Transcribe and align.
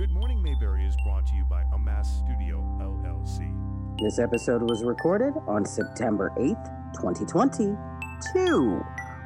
Good 0.00 0.12
Morning 0.12 0.42
Mayberry 0.42 0.86
is 0.86 0.96
brought 1.04 1.26
to 1.26 1.34
you 1.34 1.44
by 1.44 1.62
Amass 1.74 2.22
Studio 2.24 2.64
LLC. 2.80 3.52
This 4.00 4.18
episode 4.18 4.62
was 4.62 4.82
recorded 4.82 5.34
on 5.46 5.66
September 5.66 6.32
8th, 6.38 6.94
2022, 6.94 8.82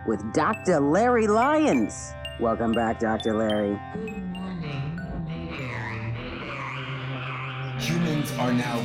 with 0.09 0.33
Dr. 0.33 0.81
Larry 0.81 1.29
Lyons. 1.29 2.13
Welcome 2.41 2.73
back, 2.73 2.99
Dr. 2.99 3.37
Larry. 3.37 3.79
Good 3.95 4.33
morning, 4.33 5.01
Mayberry. 5.29 6.13
Humans 7.79 8.33
are 8.41 8.53
now 8.53 8.79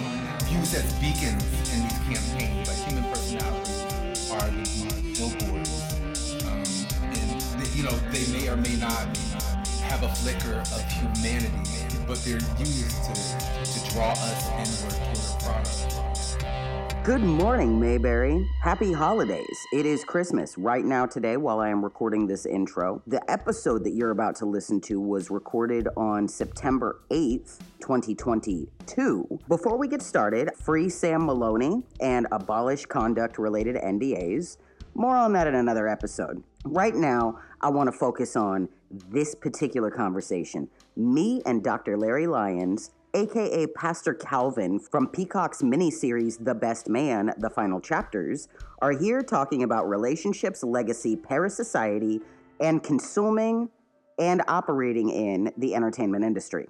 used 0.47 0.75
as 0.75 0.93
beacons 0.99 1.43
in 1.73 1.81
these 1.81 1.97
campaigns. 2.05 2.67
Like 2.67 2.77
human 2.87 3.03
personalities 3.11 4.29
are 4.31 4.47
these 4.51 4.83
billboards, 5.17 5.73
um, 6.45 6.61
and 7.01 7.41
they, 7.41 7.67
you 7.71 7.81
know 7.81 7.97
they 8.11 8.27
may 8.31 8.47
or 8.47 8.57
may 8.57 8.75
not 8.75 9.07
have 9.89 10.03
a 10.03 10.09
flicker 10.15 10.59
of 10.59 10.91
humanity, 10.91 11.68
but 12.09 12.17
they're 12.25 12.39
used 12.57 13.03
to 13.03 13.13
to 13.13 13.91
draw 13.91 14.09
us 14.13 14.49
inward 14.57 14.95
toward 15.13 15.27
a 15.29 15.43
product. 15.43 17.05
Good 17.05 17.21
morning, 17.21 17.79
Mayberry. 17.79 18.49
Happy 18.63 18.91
holidays. 18.91 19.45
It 19.71 19.85
is 19.85 20.03
Christmas 20.03 20.57
right 20.57 20.83
now 20.83 21.05
today 21.05 21.37
while 21.37 21.59
I 21.59 21.69
am 21.69 21.83
recording 21.83 22.25
this 22.25 22.47
intro. 22.47 23.03
The 23.05 23.21
episode 23.29 23.83
that 23.83 23.91
you're 23.91 24.09
about 24.09 24.35
to 24.37 24.47
listen 24.47 24.81
to 24.81 24.99
was 24.99 25.29
recorded 25.29 25.87
on 25.95 26.27
September 26.27 26.99
8th, 27.11 27.59
2022. 27.79 29.39
Before 29.47 29.77
we 29.77 29.87
get 29.87 30.01
started, 30.01 30.49
free 30.55 30.89
Sam 30.89 31.27
Maloney 31.27 31.83
and 32.01 32.25
abolish 32.31 32.87
conduct 32.87 33.37
related 33.37 33.75
NDAs. 33.75 34.57
More 34.95 35.15
on 35.15 35.31
that 35.33 35.45
in 35.45 35.53
another 35.53 35.87
episode. 35.87 36.43
Right 36.65 36.95
now, 36.95 37.39
I 37.61 37.69
want 37.69 37.87
to 37.87 37.91
focus 37.91 38.35
on 38.35 38.67
this 39.09 39.35
particular 39.35 39.91
conversation. 39.91 40.67
Me 40.99 41.41
and 41.45 41.63
Dr. 41.63 41.97
Larry 41.97 42.27
Lyons 42.27 42.91
aka 43.13 43.65
Pastor 43.67 44.13
Calvin 44.13 44.79
from 44.79 45.07
Peacock's 45.07 45.61
miniseries 45.61 46.43
The 46.43 46.53
Best 46.53 46.89
Man, 46.89 47.33
The 47.37 47.49
Final 47.49 47.79
Chapters, 47.79 48.49
are 48.81 48.91
here 48.91 49.23
talking 49.23 49.63
about 49.63 49.89
relationships, 49.89 50.61
legacy, 50.61 51.15
parasociety, 51.15 52.21
and 52.59 52.83
consuming 52.83 53.69
and 54.19 54.43
operating 54.47 55.09
in 55.09 55.51
the 55.57 55.73
entertainment 55.73 56.25
industry. 56.25 56.67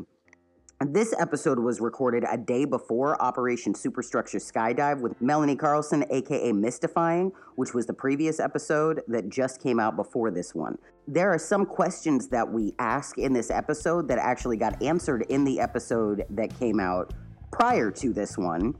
This 0.85 1.13
episode 1.19 1.59
was 1.59 1.81
recorded 1.81 2.23
a 2.31 2.37
day 2.37 2.63
before 2.63 3.21
Operation 3.21 3.75
Superstructure 3.75 4.37
Skydive 4.37 5.01
with 5.01 5.21
Melanie 5.21 5.57
Carlson, 5.57 6.05
aka 6.09 6.53
Mystifying, 6.53 7.33
which 7.57 7.73
was 7.73 7.85
the 7.85 7.93
previous 7.93 8.39
episode 8.39 9.01
that 9.09 9.27
just 9.27 9.61
came 9.61 9.77
out 9.77 9.97
before 9.97 10.31
this 10.31 10.55
one. 10.55 10.77
There 11.05 11.33
are 11.33 11.37
some 11.37 11.65
questions 11.65 12.29
that 12.29 12.49
we 12.49 12.75
ask 12.79 13.17
in 13.17 13.33
this 13.33 13.51
episode 13.51 14.07
that 14.07 14.19
actually 14.19 14.55
got 14.55 14.81
answered 14.81 15.25
in 15.27 15.43
the 15.43 15.59
episode 15.59 16.23
that 16.29 16.57
came 16.57 16.79
out 16.79 17.13
prior 17.51 17.91
to 17.91 18.13
this 18.13 18.37
one, 18.37 18.73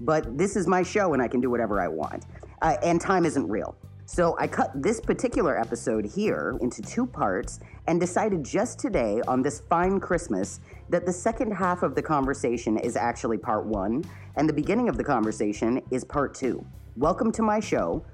but 0.00 0.38
this 0.38 0.56
is 0.56 0.66
my 0.66 0.82
show 0.82 1.12
and 1.12 1.20
I 1.20 1.28
can 1.28 1.42
do 1.42 1.50
whatever 1.50 1.82
I 1.82 1.88
want. 1.88 2.24
Uh, 2.62 2.76
and 2.82 2.98
time 2.98 3.26
isn't 3.26 3.46
real. 3.46 3.76
So 4.14 4.36
I 4.38 4.46
cut 4.46 4.70
this 4.74 5.00
particular 5.00 5.58
episode 5.58 6.04
here 6.04 6.58
into 6.60 6.82
two 6.82 7.06
parts 7.06 7.60
and 7.86 7.98
decided 7.98 8.44
just 8.44 8.78
today 8.78 9.22
on 9.26 9.40
this 9.40 9.62
fine 9.70 10.00
Christmas 10.00 10.60
that 10.90 11.06
the 11.06 11.12
second 11.14 11.52
half 11.52 11.82
of 11.82 11.94
the 11.94 12.02
conversation 12.02 12.76
is 12.76 12.94
actually 12.94 13.38
part 13.38 13.64
one 13.64 14.04
and 14.36 14.46
the 14.46 14.52
beginning 14.52 14.90
of 14.90 14.98
the 14.98 15.02
conversation 15.02 15.80
is 15.90 16.04
part 16.04 16.34
two. 16.34 16.62
Welcome 16.94 17.32
to 17.32 17.42
my 17.42 17.58
show. 17.58 18.04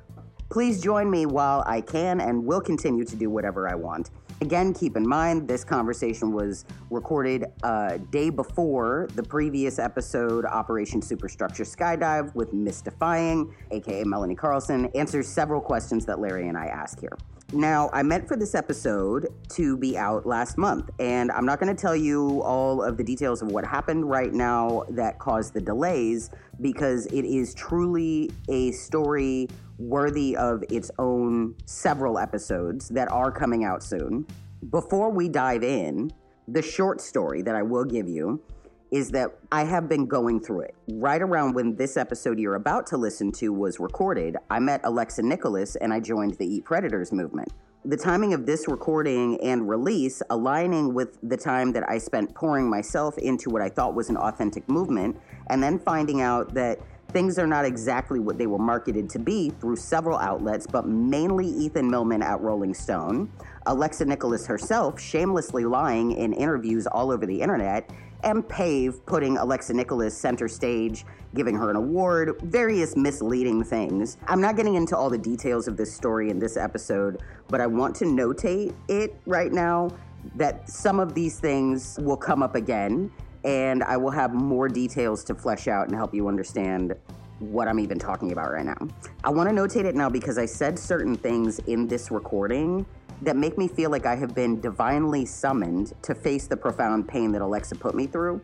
Please 0.51 0.81
join 0.81 1.11
me 1.11 1.27
while 1.27 1.65
I 1.67 1.81
can 1.81 2.21
and 2.21 2.47
will 2.47 2.61
continue 2.61 3.05
to 3.05 3.17
do 3.17 3.29
whatever 3.29 3.69
I 3.69 3.75
want. 3.75 4.11
Again, 4.41 4.73
keep 4.73 4.97
in 4.97 5.07
mind 5.07 5.49
this 5.49 5.65
conversation 5.65 6.33
was 6.33 6.65
recorded 6.91 7.47
a 7.65 7.99
day 7.99 8.31
before 8.31 9.09
the 9.17 9.23
previous 9.23 9.81
episode, 9.81 10.45
Operation 10.45 11.03
Superstructure 11.03 11.65
Skydive, 11.65 12.33
with 12.37 12.53
Mystifying, 12.53 13.53
aka 13.73 14.05
Melanie 14.05 14.37
Carlson, 14.37 14.87
answers 14.95 15.27
several 15.27 15.61
questions 15.61 16.07
that 16.07 16.21
Larry 16.21 16.47
and 16.47 16.57
I 16.57 16.67
ask 16.67 17.01
here. 17.01 17.19
Now, 17.55 17.89
I 17.95 18.03
meant 18.03 18.29
for 18.29 18.37
this 18.37 18.55
episode 18.55 19.29
to 19.55 19.79
be 19.79 19.97
out 19.97 20.27
last 20.27 20.59
month, 20.59 20.91
and 20.99 21.33
I'm 21.33 21.47
not 21.47 21.59
going 21.59 21.75
to 21.75 21.81
tell 21.81 21.97
you 21.97 22.43
all 22.43 22.83
of 22.83 22.99
the 22.99 23.05
details 23.05 23.41
of 23.41 23.51
what 23.51 23.65
happened 23.65 24.09
right 24.09 24.35
now 24.35 24.85
that 24.91 25.19
caused 25.19 25.55
the 25.55 25.61
delays 25.63 26.29
because 26.61 27.07
it 27.07 27.25
is 27.25 27.55
truly 27.55 28.31
a 28.51 28.73
story 28.73 29.49
worthy 29.79 30.37
of 30.37 30.63
its 30.69 30.91
own 30.99 31.55
several 31.65 32.19
episodes 32.19 32.91
that 32.91 33.11
are 33.11 33.33
coming 33.33 33.65
out 33.65 33.83
soon. 33.83 34.27
Before 34.69 35.09
we 35.09 35.31
dive 35.31 35.65
in, 35.65 36.13
the 36.49 36.61
short 36.61 37.01
story 37.01 37.41
that 37.43 37.55
I 37.55 37.63
will 37.63 37.85
give 37.85 38.09
you 38.09 38.43
is 38.91 39.11
that 39.11 39.39
I 39.53 39.65
have 39.65 39.89
been 39.89 40.07
going 40.07 40.41
through 40.41 40.61
it. 40.61 40.75
Right 40.89 41.21
around 41.21 41.55
when 41.55 41.77
this 41.77 41.97
episode 41.97 42.39
you're 42.39 42.55
about 42.55 42.87
to 42.89 42.97
listen 42.97 43.33
to 43.33 43.53
was 43.53 43.79
recorded, 43.79 44.37
I 44.51 44.59
met 44.59 44.81
Alexa 44.85 45.23
Nikolas 45.23 45.77
and 45.77 45.93
I 45.93 46.01
joined 46.01 46.35
the 46.35 46.47
Eat 46.47 46.65
Predators 46.65 47.13
movement. 47.13 47.53
The 47.85 47.97
timing 47.97 48.35
of 48.35 48.45
this 48.45 48.67
recording 48.67 49.41
and 49.41 49.69
release 49.69 50.21
aligning 50.31 50.95
with 50.95 51.19
the 51.23 51.37
time 51.37 51.73
that 51.73 51.89
I 51.89 51.99
spent 51.99 52.35
pouring 52.35 52.69
myself 52.69 53.17
into 53.19 53.51
what 53.51 53.63
I 53.63 53.69
thought 53.69 53.95
was 53.95 54.11
an 54.11 54.17
authentic 54.17 54.69
movement, 54.69 55.17
and 55.49 55.63
then 55.63 55.79
finding 55.79 56.21
out 56.21 56.55
that 56.55 56.81
things 57.13 57.39
are 57.39 57.47
not 57.47 57.65
exactly 57.65 58.21
what 58.21 58.37
they 58.37 58.47
were 58.47 58.59
marketed 58.59 59.09
to 59.11 59.19
be 59.19 59.51
through 59.61 59.77
several 59.77 60.19
outlets, 60.19 60.67
but 60.67 60.87
mainly 60.87 61.47
Ethan 61.47 61.89
Millman 61.89 62.23
at 62.23 62.41
Rolling 62.41 62.75
Stone, 62.75 63.31
Alexa 63.67 64.05
Nikolas 64.05 64.47
herself 64.47 65.01
shamelessly 65.01 65.65
lying 65.65 66.13
in 66.13 66.33
interviews 66.33 66.87
all 66.87 67.11
over 67.11 67.25
the 67.25 67.41
internet, 67.41 67.91
and 68.25 68.49
Pave 68.49 69.05
putting 69.07 69.39
Alexa 69.39 69.75
Nikolas 69.75 70.17
center 70.17 70.49
stage, 70.49 71.05
giving 71.35 71.55
her 71.55 71.71
an 71.71 71.77
award, 71.77 72.41
various 72.43 72.97
misleading 72.97 73.65
things. 73.65 74.17
I'm 74.27 74.41
not 74.41 74.57
getting 74.57 74.75
into 74.75 74.97
all 74.97 75.11
the 75.11 75.19
details 75.19 75.69
of 75.69 75.77
this 75.77 75.93
story 75.93 76.31
in 76.31 76.39
this 76.39 76.57
episode, 76.57 77.23
but 77.49 77.61
I 77.61 77.67
want 77.67 77.95
to 77.97 78.05
notate 78.05 78.75
it 78.89 79.21
right 79.27 79.53
now 79.53 79.91
that 80.35 80.69
some 80.69 80.99
of 81.01 81.15
these 81.15 81.39
things 81.39 81.99
will 82.01 82.17
come 82.17 82.43
up 82.43 82.55
again 82.55 83.11
and 83.45 83.85
I 83.85 83.97
will 83.97 84.11
have 84.11 84.35
more 84.35 84.69
details 84.69 85.25
to 85.25 85.35
flesh 85.35 85.69
out 85.69 85.87
and 85.87 85.95
help 85.95 86.13
you 86.13 86.29
understand 86.29 86.95
what 87.39 87.69
I'm 87.69 87.79
even 87.79 87.99
talking 87.99 88.33
about 88.33 88.51
right 88.51 88.65
now. 88.65 88.77
I 89.23 89.31
want 89.31 89.49
to 89.49 89.55
notate 89.55 89.85
it 89.85 89.95
now 89.95 90.11
because 90.11 90.39
I 90.39 90.47
said 90.47 90.79
certain 90.79 91.15
things 91.15 91.61
in 91.61 91.87
this 91.87 92.11
recording 92.11 92.85
that 93.23 93.37
make 93.37 93.59
me 93.59 93.69
feel 93.69 93.91
like 93.91 94.07
I 94.07 94.17
have 94.17 94.35
been 94.35 94.61
divinely 94.61 95.25
summoned 95.27 95.93
to 96.03 96.15
face 96.15 96.47
the 96.47 96.57
profound 96.57 97.09
pain 97.09 97.33
that 97.33 97.43
Alexa 97.43 97.75
put 97.77 97.95
me 97.95 98.07
through. 98.07 98.41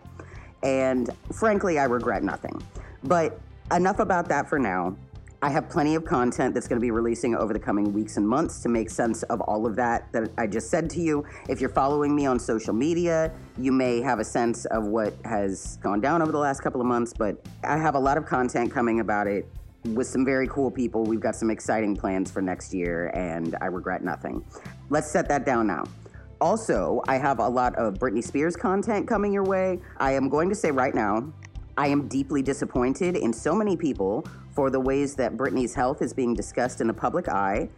And 0.62 1.10
frankly, 1.32 1.78
I 1.78 1.84
regret 1.84 2.22
nothing. 2.22 2.62
But 3.02 3.38
enough 3.70 3.98
about 3.98 4.28
that 4.28 4.48
for 4.48 4.58
now. 4.58 4.96
I 5.42 5.50
have 5.50 5.68
plenty 5.68 5.94
of 5.94 6.06
content 6.06 6.54
that's 6.54 6.66
going 6.66 6.80
to 6.80 6.82
be 6.82 6.90
releasing 6.90 7.34
over 7.34 7.52
the 7.52 7.58
coming 7.58 7.92
weeks 7.92 8.16
and 8.16 8.26
months 8.26 8.60
to 8.62 8.70
make 8.70 8.88
sense 8.88 9.24
of 9.24 9.42
all 9.42 9.66
of 9.66 9.76
that 9.76 10.10
that 10.12 10.30
I 10.38 10.46
just 10.46 10.70
said 10.70 10.88
to 10.90 11.00
you. 11.00 11.26
If 11.50 11.60
you're 11.60 11.68
following 11.68 12.16
me 12.16 12.24
on 12.24 12.38
social 12.38 12.72
media, 12.72 13.30
you 13.58 13.70
may 13.70 14.00
have 14.00 14.20
a 14.20 14.24
sense 14.24 14.64
of 14.64 14.84
what 14.84 15.12
has 15.26 15.76
gone 15.82 16.00
down 16.00 16.22
over 16.22 16.32
the 16.32 16.38
last 16.38 16.60
couple 16.62 16.80
of 16.80 16.86
months, 16.86 17.12
but 17.12 17.36
I 17.62 17.76
have 17.76 17.94
a 17.94 17.98
lot 17.98 18.16
of 18.16 18.24
content 18.24 18.72
coming 18.72 19.00
about 19.00 19.26
it 19.26 19.46
with 19.84 20.06
some 20.06 20.24
very 20.24 20.48
cool 20.48 20.70
people. 20.70 21.04
We've 21.04 21.20
got 21.20 21.36
some 21.36 21.50
exciting 21.50 21.96
plans 21.96 22.30
for 22.30 22.40
next 22.40 22.72
year, 22.72 23.08
and 23.14 23.56
I 23.60 23.66
regret 23.66 24.02
nothing. 24.02 24.44
Let's 24.88 25.10
set 25.10 25.28
that 25.28 25.44
down 25.44 25.66
now. 25.66 25.84
Also, 26.40 27.02
I 27.06 27.16
have 27.16 27.38
a 27.38 27.48
lot 27.48 27.74
of 27.76 27.94
Britney 27.94 28.22
Spears 28.22 28.56
content 28.56 29.06
coming 29.06 29.32
your 29.32 29.44
way. 29.44 29.80
I 29.98 30.12
am 30.12 30.28
going 30.28 30.48
to 30.48 30.54
say 30.54 30.70
right 30.70 30.94
now, 30.94 31.32
I 31.76 31.88
am 31.88 32.08
deeply 32.08 32.42
disappointed 32.42 33.16
in 33.16 33.32
so 33.32 33.54
many 33.54 33.76
people 33.76 34.26
for 34.52 34.70
the 34.70 34.80
ways 34.80 35.14
that 35.16 35.36
Britney's 35.36 35.74
health 35.74 36.02
is 36.02 36.12
being 36.12 36.34
discussed 36.34 36.80
in 36.80 36.86
the 36.86 36.94
public 36.94 37.28
eye. 37.28 37.68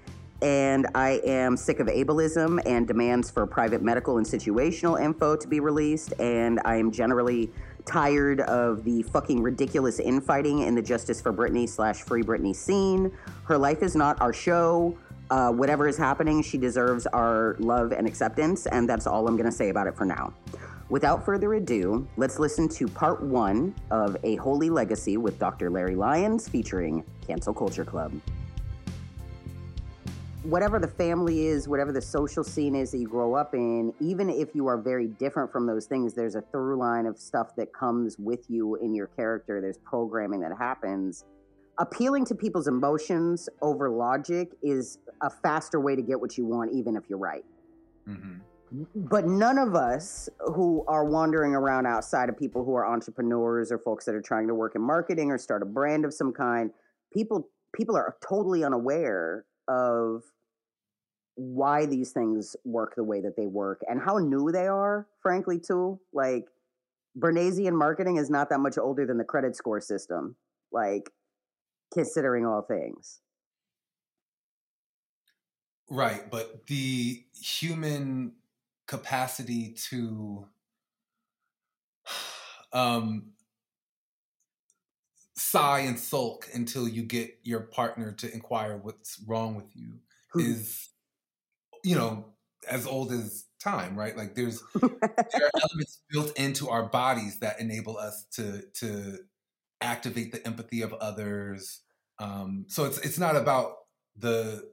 And 0.43 0.87
I 0.95 1.21
am 1.25 1.57
sick 1.57 1.81
of 1.81 1.87
ableism 1.87 2.61
and 2.67 2.87
demands 2.87 3.31
for 3.31 3.47
private 3.47 3.83
medical 3.83 4.19
and 4.19 4.27
situational 4.27 5.01
info 5.01 5.35
to 5.35 5.49
be 5.49 5.61
released. 5.61 6.13
And 6.21 6.61
I 6.65 6.77
am 6.77 6.91
generally 6.91 7.51
tired 7.87 8.41
of 8.41 8.85
the 8.85 9.03
fucking 9.03 9.41
ridiculous 9.43 9.99
infighting 9.99 10.61
in 10.61 10.75
the 10.75 10.83
Justice 10.83 11.21
for 11.21 11.33
Britney 11.33 11.69
slash 11.69 12.03
Free 12.03 12.23
Britney 12.23 12.55
scene. 12.55 13.11
Her 13.45 13.57
life 13.57 13.83
is 13.83 13.97
not 13.97 14.21
our 14.21 14.33
show. 14.33 14.99
Uh, 15.31 15.51
whatever 15.51 15.89
is 15.89 15.97
happening, 15.97 16.43
she 16.43 16.59
deserves 16.59 17.07
our 17.09 17.57
love 17.59 17.93
and 17.93 18.07
acceptance. 18.07 18.67
And 18.67 18.89
that's 18.89 19.07
all 19.07 19.27
I'm 19.27 19.37
going 19.37 19.51
to 19.51 19.57
say 19.57 19.71
about 19.71 19.87
it 19.87 19.97
for 19.97 20.05
now. 20.05 20.35
Without 20.89 21.25
further 21.25 21.55
ado, 21.55 22.07
let's 22.17 22.39
listen 22.39 22.69
to 22.69 22.87
part 22.87 23.21
one 23.21 23.75
of 23.91 24.17
A 24.23 24.37
Holy 24.37 24.71
Legacy 24.71 25.17
with 25.17 25.39
Dr. 25.39 25.69
Larry 25.69 25.97
Lyons 25.97 26.49
featuring 26.49 27.05
Cancel 27.27 27.53
Culture 27.55 27.85
Club. 27.85 28.13
Whatever 30.47 30.79
the 30.79 30.87
family 30.87 31.47
is, 31.47 31.67
whatever 31.67 31.91
the 31.91 32.01
social 32.01 32.45
scene 32.45 32.77
is 32.77 32.93
that 32.93 32.99
you 32.99 33.09
grow 33.09 33.35
up 33.35 33.53
in, 33.53 33.93
even 33.99 34.31
if 34.31 34.55
you 34.55 34.69
are 34.69 34.79
very 34.79 35.09
different 35.09 35.51
from 35.51 35.67
those 35.67 35.87
things, 35.87 36.15
there's 36.15 36.37
a 36.37 36.41
through 36.41 36.79
line 36.79 37.07
of 37.07 37.19
stuff 37.19 37.57
that 37.57 37.73
comes 37.73 38.17
with 38.17 38.49
you 38.49 38.77
in 38.77 38.95
your 38.95 39.09
character. 39.09 39.61
There's 39.61 39.79
programming 39.79 40.39
that 40.43 40.53
happens. 40.57 41.25
Appealing 41.79 42.27
to 42.27 42.37
people's 42.37 42.69
emotions 42.69 43.49
over 43.61 43.91
logic 43.91 44.53
is 44.63 44.99
a 45.21 45.29
faster 45.29 45.81
way 45.81 45.97
to 45.97 46.03
get 46.03 46.21
what 46.21 46.39
you 46.39 46.47
want, 46.47 46.71
even 46.73 46.95
if 46.95 47.03
you're 47.09 47.19
right. 47.19 47.45
Mm-hmm. 48.09 48.85
but 48.95 49.27
none 49.27 49.59
of 49.59 49.75
us 49.75 50.29
who 50.55 50.85
are 50.87 51.05
wandering 51.05 51.55
around 51.55 51.87
outside 51.87 52.29
of 52.29 52.39
people 52.39 52.65
who 52.65 52.73
are 52.77 52.87
entrepreneurs 52.87 53.73
or 53.73 53.79
folks 53.81 54.05
that 54.05 54.15
are 54.15 54.23
trying 54.23 54.47
to 54.47 54.55
work 54.55 54.77
in 54.77 54.83
marketing 54.83 55.33
or 55.33 55.39
start 55.39 55.61
a 55.61 55.67
brand 55.67 56.05
of 56.05 56.15
some 56.15 56.33
kind 56.33 56.71
people 57.13 57.49
people 57.75 57.97
are 57.97 58.17
totally 58.29 58.63
unaware 58.63 59.45
of 59.67 60.23
why 61.37 61.87
these 61.87 62.13
things 62.13 62.57
work 62.65 62.95
the 62.97 63.05
way 63.05 63.21
that 63.21 63.37
they 63.37 63.47
work 63.47 63.81
and 63.89 64.01
how 64.01 64.19
new 64.19 64.51
they 64.51 64.67
are 64.67 65.07
frankly 65.23 65.59
too 65.59 66.01
like 66.13 66.47
Bernaysian 67.15 67.77
marketing 67.77 68.17
is 68.17 68.29
not 68.29 68.51
that 68.51 68.61
much 68.61 68.77
older 68.79 69.07
than 69.07 69.19
the 69.19 69.25
credit 69.25 69.55
score 69.55 69.81
system 69.81 70.37
like 70.73 71.11
considering 71.93 72.45
all 72.45 72.63
things. 72.63 73.21
Right 75.91 76.31
but 76.31 76.67
the 76.67 77.23
human 77.41 78.33
capacity 78.87 79.77
to 79.91 80.47
um, 82.73 83.33
sigh 85.37 85.81
and 85.81 85.99
sulk 85.99 86.49
until 86.55 86.89
you 86.89 87.03
get 87.03 87.39
your 87.43 87.61
partner 87.61 88.13
to 88.13 88.33
inquire 88.33 88.77
what's 88.77 89.21
wrong 89.27 89.55
with 89.55 89.75
you 89.75 89.99
is, 90.35 90.91
you 91.87 91.95
know, 91.95 92.25
as 92.69 92.85
old 92.85 93.13
as 93.13 93.45
time, 93.63 93.97
right? 93.97 94.17
Like 94.17 94.35
there's 94.35 94.61
there 94.75 94.91
are 94.91 95.51
elements 95.63 96.03
built 96.11 96.37
into 96.37 96.69
our 96.69 96.89
bodies 96.89 97.39
that 97.39 97.61
enable 97.61 97.97
us 97.97 98.27
to 98.33 98.63
to 98.81 99.19
activate 99.81 100.33
the 100.33 100.45
empathy 100.45 100.83
of 100.83 100.93
others. 100.95 101.83
Um, 102.19 102.65
so 102.69 102.85
it's 102.85 102.99
it's 102.99 103.19
not 103.19 103.37
about 103.37 103.75
the 104.17 104.69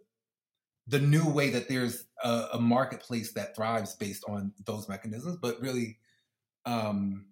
the 0.87 0.99
new 0.99 1.29
way 1.29 1.51
that 1.51 1.69
there's 1.69 2.05
a, 2.23 2.47
a, 2.53 2.59
marketplace 2.59 3.31
that 3.33 3.55
thrives 3.55 3.95
based 3.95 4.25
on 4.27 4.51
those 4.65 4.89
mechanisms, 4.89 5.37
but 5.41 5.61
really, 5.61 5.99
um, 6.65 7.27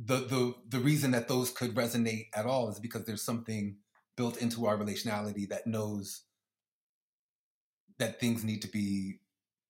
the 0.00 0.16
the 0.16 0.54
the 0.68 0.80
reason 0.80 1.10
that 1.10 1.28
those 1.28 1.50
could 1.50 1.74
resonate 1.74 2.28
at 2.34 2.46
all 2.46 2.70
is 2.70 2.80
because 2.80 3.04
there's 3.04 3.22
something 3.22 3.76
built 4.16 4.38
into 4.38 4.66
our 4.66 4.78
relationality 4.78 5.48
that 5.48 5.66
knows 5.66 6.22
that 7.98 8.20
things 8.20 8.44
need 8.44 8.62
to 8.62 8.68
be 8.68 9.20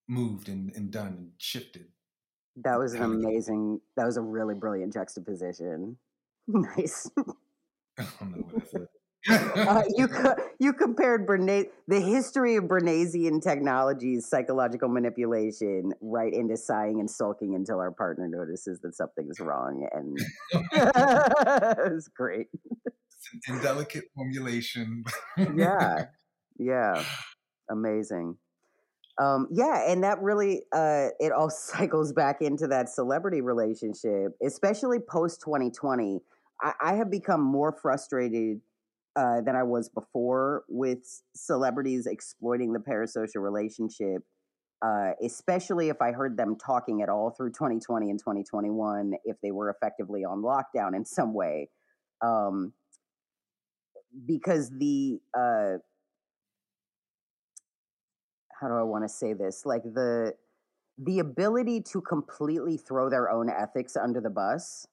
moved 0.09 0.49
and, 0.49 0.75
and 0.75 0.91
done 0.91 1.15
and 1.19 1.31
shifted. 1.39 1.87
That 2.57 2.79
was 2.79 2.95
an 2.95 3.03
amazing. 3.03 3.81
That 3.97 4.07
was 4.07 4.17
a 4.17 4.23
really 4.23 4.55
brilliant 4.55 4.93
juxtaposition. 4.93 5.97
Nice. 6.49 7.11
I 7.99 8.05
don't 8.21 8.37
know 8.37 8.47
what 8.53 8.63
I 8.73 8.87
uh, 9.29 9.83
you 9.97 10.09
you 10.61 10.73
compared 10.73 11.27
Bernays, 11.27 11.67
the 11.89 12.01
history 12.01 12.57
of 12.57 12.69
Bernaysian 12.69 13.41
technologies, 13.41 14.29
psychological 14.29 14.89
manipulation, 14.89 15.93
right 16.01 16.33
into 16.33 16.57
sighing 16.57 17.01
and 17.01 17.11
sulking 17.11 17.55
until 17.55 17.81
our 17.81 17.91
partner 17.91 18.29
notices 18.29 18.79
that 18.83 18.95
something's 18.95 19.41
wrong, 19.41 19.89
and 19.93 20.17
it 20.53 21.93
was 21.93 22.09
great. 22.17 22.47
It's 22.55 23.49
an 23.49 23.57
indelicate 23.57 24.05
formulation. 24.15 25.03
yeah, 25.57 26.05
yeah, 26.59 27.03
amazing. 27.71 28.37
Um, 29.19 29.49
yeah, 29.51 29.91
and 29.91 30.05
that 30.05 30.21
really 30.21 30.63
uh, 30.73 31.09
it 31.19 31.33
all 31.33 31.51
cycles 31.51 32.13
back 32.13 32.43
into 32.43 32.67
that 32.69 32.89
celebrity 32.89 33.41
relationship, 33.41 34.33
especially 34.45 34.99
post 34.99 35.41
2020. 35.43 36.21
I, 36.61 36.73
I 36.81 36.95
have 36.95 37.11
become 37.11 37.43
more 37.43 37.73
frustrated 37.73 38.61
uh, 39.17 39.41
than 39.41 39.57
I 39.57 39.63
was 39.63 39.89
before 39.89 40.65
with 40.69 41.23
celebrities 41.35 42.07
exploiting 42.07 42.75
the 42.75 42.79
parasocial 42.79 43.43
relationship, 43.43 44.23
uh, 44.85 45.13
especially 45.25 45.89
if 45.89 46.03
I 46.03 46.13
heard 46.13 46.37
them 46.37 46.57
talking 46.57 47.01
at 47.01 47.09
all 47.09 47.31
through 47.31 47.53
2020 47.53 48.11
and 48.11 48.19
2021, 48.19 49.15
if 49.25 49.37
they 49.43 49.53
were 49.53 49.71
effectively 49.71 50.25
on 50.25 50.43
lockdown 50.43 50.95
in 50.95 51.07
some 51.07 51.33
way. 51.33 51.71
Um, 52.23 52.75
because 54.27 54.71
the, 54.79 55.19
uh, 55.35 55.79
how 58.61 58.69
do 58.69 58.75
I 58.75 58.83
want 58.83 59.05
to 59.05 59.09
say 59.09 59.33
this? 59.33 59.65
Like 59.65 59.83
the, 59.83 60.35
the 60.99 61.19
ability 61.19 61.83
to 61.93 62.01
completely 62.01 62.77
throw 62.77 63.11
their 63.11 63.31
own 63.31 63.51
ethics 63.51 63.97
under 63.97 64.21
the 64.21 64.31
bus 64.31 64.87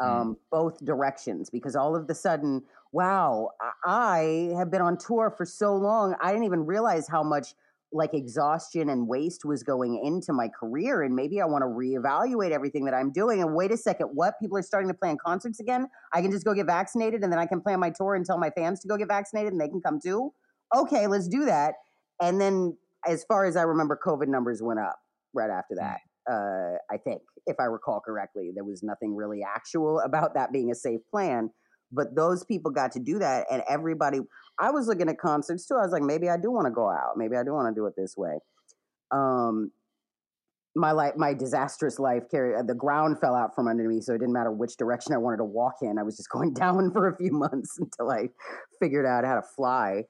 mm. 0.00 0.06
um, 0.06 0.34
mm. 0.34 0.36
both 0.50 0.84
directions 0.84 1.50
because 1.50 1.74
all 1.74 1.96
of 1.96 2.06
the 2.06 2.14
sudden 2.14 2.62
wow, 2.96 3.50
I 3.84 4.52
have 4.56 4.70
been 4.70 4.80
on 4.80 4.96
tour 4.96 5.30
for 5.36 5.44
so 5.44 5.76
long. 5.76 6.14
I 6.20 6.32
didn't 6.32 6.44
even 6.44 6.64
realize 6.64 7.06
how 7.06 7.22
much 7.22 7.48
like 7.92 8.14
exhaustion 8.14 8.88
and 8.88 9.06
waste 9.06 9.44
was 9.44 9.62
going 9.62 10.02
into 10.02 10.32
my 10.32 10.48
career. 10.48 11.02
And 11.02 11.14
maybe 11.14 11.40
I 11.40 11.44
want 11.44 11.62
to 11.62 11.66
reevaluate 11.66 12.50
everything 12.50 12.86
that 12.86 12.94
I'm 12.94 13.12
doing. 13.12 13.42
And 13.42 13.54
wait 13.54 13.70
a 13.70 13.76
second, 13.76 14.08
what? 14.14 14.34
People 14.40 14.56
are 14.56 14.62
starting 14.62 14.88
to 14.88 14.94
plan 14.94 15.18
concerts 15.24 15.60
again? 15.60 15.88
I 16.12 16.22
can 16.22 16.30
just 16.30 16.44
go 16.44 16.54
get 16.54 16.66
vaccinated 16.66 17.22
and 17.22 17.30
then 17.30 17.38
I 17.38 17.46
can 17.46 17.60
plan 17.60 17.78
my 17.80 17.90
tour 17.90 18.14
and 18.14 18.24
tell 18.24 18.38
my 18.38 18.50
fans 18.50 18.80
to 18.80 18.88
go 18.88 18.96
get 18.96 19.08
vaccinated 19.08 19.52
and 19.52 19.60
they 19.60 19.68
can 19.68 19.82
come 19.82 20.00
too? 20.00 20.32
Okay, 20.74 21.06
let's 21.06 21.28
do 21.28 21.44
that. 21.44 21.74
And 22.20 22.40
then, 22.40 22.76
as 23.06 23.24
far 23.24 23.44
as 23.44 23.56
I 23.56 23.62
remember, 23.62 23.98
COVID 24.04 24.28
numbers 24.28 24.62
went 24.62 24.80
up 24.80 24.98
right 25.34 25.50
after 25.50 25.74
mm. 25.74 25.78
that. 25.78 26.00
Uh, 26.30 26.78
I 26.90 26.96
think, 26.96 27.22
if 27.46 27.56
I 27.60 27.64
recall 27.64 28.00
correctly, 28.00 28.50
there 28.54 28.64
was 28.64 28.82
nothing 28.82 29.14
really 29.14 29.40
actual 29.44 30.00
about 30.00 30.34
that 30.34 30.52
being 30.52 30.70
a 30.70 30.74
safe 30.74 31.00
plan. 31.10 31.50
But 31.92 32.16
those 32.16 32.44
people 32.44 32.72
got 32.72 32.90
to 32.92 32.98
do 32.98 33.20
that, 33.20 33.46
and 33.50 33.62
everybody. 33.68 34.20
I 34.58 34.70
was 34.70 34.88
looking 34.88 35.08
at 35.08 35.18
concerts 35.18 35.66
too. 35.66 35.74
I 35.74 35.82
was 35.82 35.92
like, 35.92 36.02
maybe 36.02 36.28
I 36.28 36.36
do 36.36 36.50
want 36.50 36.66
to 36.66 36.72
go 36.72 36.90
out. 36.90 37.16
Maybe 37.16 37.36
I 37.36 37.44
do 37.44 37.52
want 37.52 37.72
to 37.72 37.78
do 37.78 37.86
it 37.86 37.94
this 37.96 38.16
way. 38.16 38.38
Um, 39.12 39.70
my 40.76 40.92
life, 40.92 41.14
my 41.16 41.32
disastrous 41.32 41.98
life, 41.98 42.24
carried 42.30 42.58
uh, 42.58 42.62
the 42.62 42.74
ground 42.74 43.18
fell 43.20 43.34
out 43.34 43.54
from 43.54 43.66
under 43.66 43.88
me, 43.88 44.00
so 44.00 44.12
it 44.14 44.18
didn't 44.18 44.34
matter 44.34 44.50
which 44.50 44.76
direction 44.76 45.14
I 45.14 45.18
wanted 45.18 45.38
to 45.38 45.44
walk 45.44 45.76
in. 45.80 45.98
I 45.98 46.02
was 46.02 46.16
just 46.16 46.28
going 46.32 46.52
down 46.52 46.92
for 46.92 47.08
a 47.08 47.16
few 47.16 47.32
months 47.32 47.78
until 47.78 48.10
I 48.10 48.28
figured 48.80 49.06
out 49.06 49.24
how 49.24 49.36
to 49.36 49.42
fly. 49.42 50.04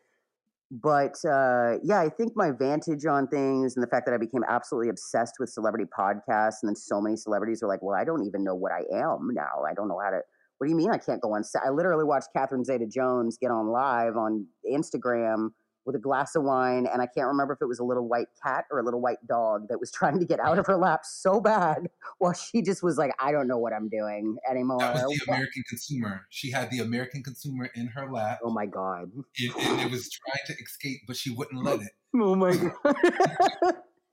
But 0.71 1.15
uh, 1.25 1.79
yeah, 1.83 2.01
I 2.01 2.09
think 2.09 2.33
my 2.35 2.51
vantage 2.51 3.07
on 3.07 3.29
things 3.29 3.77
and 3.77 3.83
the 3.83 3.89
fact 3.89 4.05
that 4.07 4.15
I 4.15 4.19
became 4.19 4.43
absolutely 4.49 4.89
obsessed 4.89 5.35
with 5.39 5.49
celebrity 5.49 5.85
podcasts, 5.97 6.57
and 6.63 6.69
then 6.69 6.75
so 6.75 7.01
many 7.01 7.17
celebrities 7.17 7.63
are 7.63 7.69
like, 7.69 7.83
"Well, 7.83 7.97
I 7.97 8.05
don't 8.05 8.27
even 8.27 8.43
know 8.43 8.55
what 8.55 8.73
I 8.73 8.83
am 8.93 9.29
now. 9.33 9.63
I 9.69 9.75
don't 9.75 9.89
know 9.89 10.01
how 10.03 10.11
to." 10.11 10.21
What 10.59 10.67
do 10.67 10.71
you 10.71 10.77
mean 10.77 10.91
I 10.91 10.99
can't 10.99 11.21
go 11.21 11.35
on 11.35 11.45
set? 11.45 11.63
I 11.65 11.71
literally 11.71 12.05
watched 12.05 12.29
Catherine 12.35 12.65
Zeta 12.65 12.87
Jones 12.87 13.37
get 13.41 13.51
on 13.51 13.69
live 13.69 14.17
on 14.17 14.47
Instagram 14.69 15.51
with 15.87 15.95
a 15.95 15.99
glass 16.01 16.35
of 16.35 16.43
wine, 16.43 16.87
and 16.93 17.01
I 17.01 17.07
can't 17.07 17.29
remember 17.29 17.55
if 17.55 17.63
it 17.63 17.67
was 17.67 17.79
a 17.79 17.85
little 17.85 18.09
white 18.09 18.27
cat 18.43 18.65
or 18.71 18.81
a 18.81 18.83
little 18.83 19.01
white 19.01 19.25
dog 19.27 19.69
that 19.69 19.79
was 19.79 19.91
trying 19.93 20.19
to 20.19 20.27
get 20.27 20.41
out 20.41 20.59
of 20.59 20.67
her 20.67 20.77
lap 20.77 21.01
so 21.05 21.41
bad 21.41 21.89
while 22.19 22.33
she 22.33 22.61
just 22.61 22.83
was 22.83 22.99
like, 22.99 23.13
I 23.21 23.33
don't 23.33 23.47
know 23.47 23.59
what 23.59 23.73
I'm 23.73 23.89
doing 23.89 24.37
anymore. 24.51 24.81
That 24.81 25.07
was 25.07 25.19
the 25.19 25.25
American 25.33 25.63
consumer. 25.69 26.27
She 26.31 26.51
had 26.51 26.71
the 26.71 26.81
American 26.81 27.23
consumer 27.23 27.71
in 27.75 27.87
her 27.89 28.11
lap. 28.11 28.41
Oh 28.43 28.51
my 28.51 28.67
God. 28.67 29.11
It, 29.37 29.55
it, 29.57 29.87
it 29.87 29.91
was 29.91 30.11
trying 30.11 30.45
to 30.47 30.63
escape, 30.63 31.03
but 31.07 31.17
she 31.17 31.31
wouldn't 31.31 31.65
let 31.65 31.81
it. 31.81 31.93
Oh 32.15 32.35
my 32.35 32.55
God. 32.55 32.95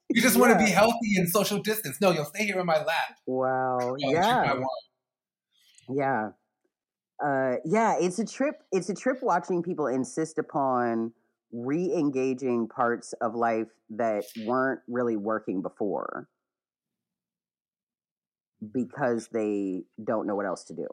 you 0.10 0.22
just 0.22 0.36
yeah. 0.36 0.42
want 0.42 0.54
to 0.54 0.64
be 0.64 0.70
healthy 0.70 1.16
and 1.18 1.28
social 1.28 1.60
distance. 1.60 2.00
No, 2.00 2.12
you'll 2.12 2.26
stay 2.26 2.46
here 2.46 2.60
in 2.60 2.66
my 2.66 2.84
lap. 2.84 3.18
Wow. 3.26 3.96
yeah. 3.98 4.62
Yeah. 5.90 6.30
Uh, 7.24 7.56
yeah, 7.64 7.96
it's 8.00 8.20
a 8.20 8.26
trip. 8.26 8.56
It's 8.72 8.90
a 8.90 8.94
trip 8.94 9.20
watching 9.22 9.64
people 9.64 9.88
insist 9.88 10.38
upon 10.38 11.14
re-engaging 11.54 12.68
parts 12.68 13.14
of 13.22 13.36
life 13.36 13.68
that 13.92 14.26
weren't 14.46 14.82
really 14.88 15.16
working 15.16 15.62
before 15.62 16.28
because 18.74 19.30
they 19.32 19.84
don't 20.04 20.28
know 20.28 20.36
what 20.36 20.46
else 20.46 20.64
to 20.66 20.74
do. 20.74 20.88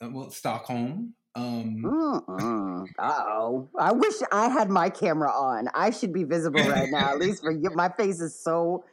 Uh, 0.00 0.08
well, 0.10 0.30
Stockholm. 0.30 1.14
Um... 1.34 1.82
oh, 2.98 3.68
I 3.78 3.92
wish 3.92 4.14
I 4.30 4.48
had 4.48 4.70
my 4.70 4.88
camera 4.90 5.30
on. 5.30 5.68
I 5.74 5.90
should 5.90 6.12
be 6.12 6.24
visible 6.24 6.60
right 6.60 6.90
now. 6.90 7.10
At 7.10 7.18
least 7.18 7.42
for 7.42 7.50
you, 7.50 7.70
my 7.74 7.88
face 7.88 8.20
is 8.20 8.42
so 8.42 8.84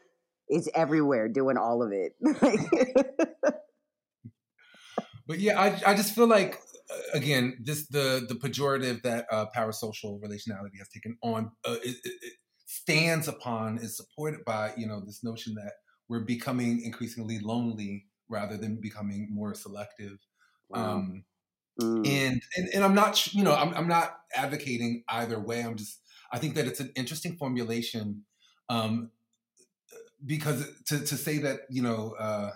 it's 0.48 0.68
everywhere, 0.74 1.28
doing 1.28 1.58
all 1.58 1.84
of 1.84 1.92
it. 1.92 2.16
but 5.28 5.40
yeah, 5.40 5.60
I 5.60 5.92
I 5.92 5.94
just 5.94 6.16
feel 6.16 6.28
like 6.28 6.60
again 7.14 7.58
this 7.62 7.88
the 7.88 8.26
the 8.28 8.36
pejorative 8.36 9.02
that 9.04 9.26
uh, 9.32 9.46
parasocial 9.56 10.20
relationality 10.22 10.78
has 10.78 10.90
taken 10.90 11.18
on 11.22 11.52
uh, 11.66 11.76
it, 11.84 11.98
it 12.04 12.34
stands 12.66 13.28
upon 13.28 13.78
is 13.78 13.98
supported 13.98 14.44
by 14.46 14.72
you 14.78 14.88
know 14.88 15.02
this 15.06 15.24
notion 15.24 15.56
that 15.56 15.74
we're 16.08 16.20
becoming 16.20 16.82
increasingly 16.82 17.40
lonely 17.40 18.06
rather 18.30 18.58
than 18.58 18.80
becoming 18.80 19.28
more 19.32 19.54
selective. 19.54 20.18
Wow. 20.70 20.92
Um, 20.92 21.24
mm. 21.82 22.08
and, 22.08 22.42
and 22.56 22.70
and 22.74 22.84
I'm 22.84 22.96
not 22.96 23.34
you 23.34 23.44
know 23.44 23.56
I'm 23.56 23.74
I'm 23.74 23.88
not 23.88 24.18
advocating 24.36 25.04
either 25.10 25.40
way. 25.40 25.62
I'm 25.62 25.76
just 25.76 26.00
I 26.32 26.38
think 26.38 26.56
that 26.56 26.68
it's 26.68 26.80
an 26.80 26.92
interesting 26.96 27.38
formulation 27.38 28.24
um, 28.70 29.12
because 30.26 30.68
to 30.88 31.00
to 31.00 31.16
say 31.18 31.40
that 31.40 31.62
you 31.70 31.82
know. 31.82 32.16
Uh, 32.20 32.52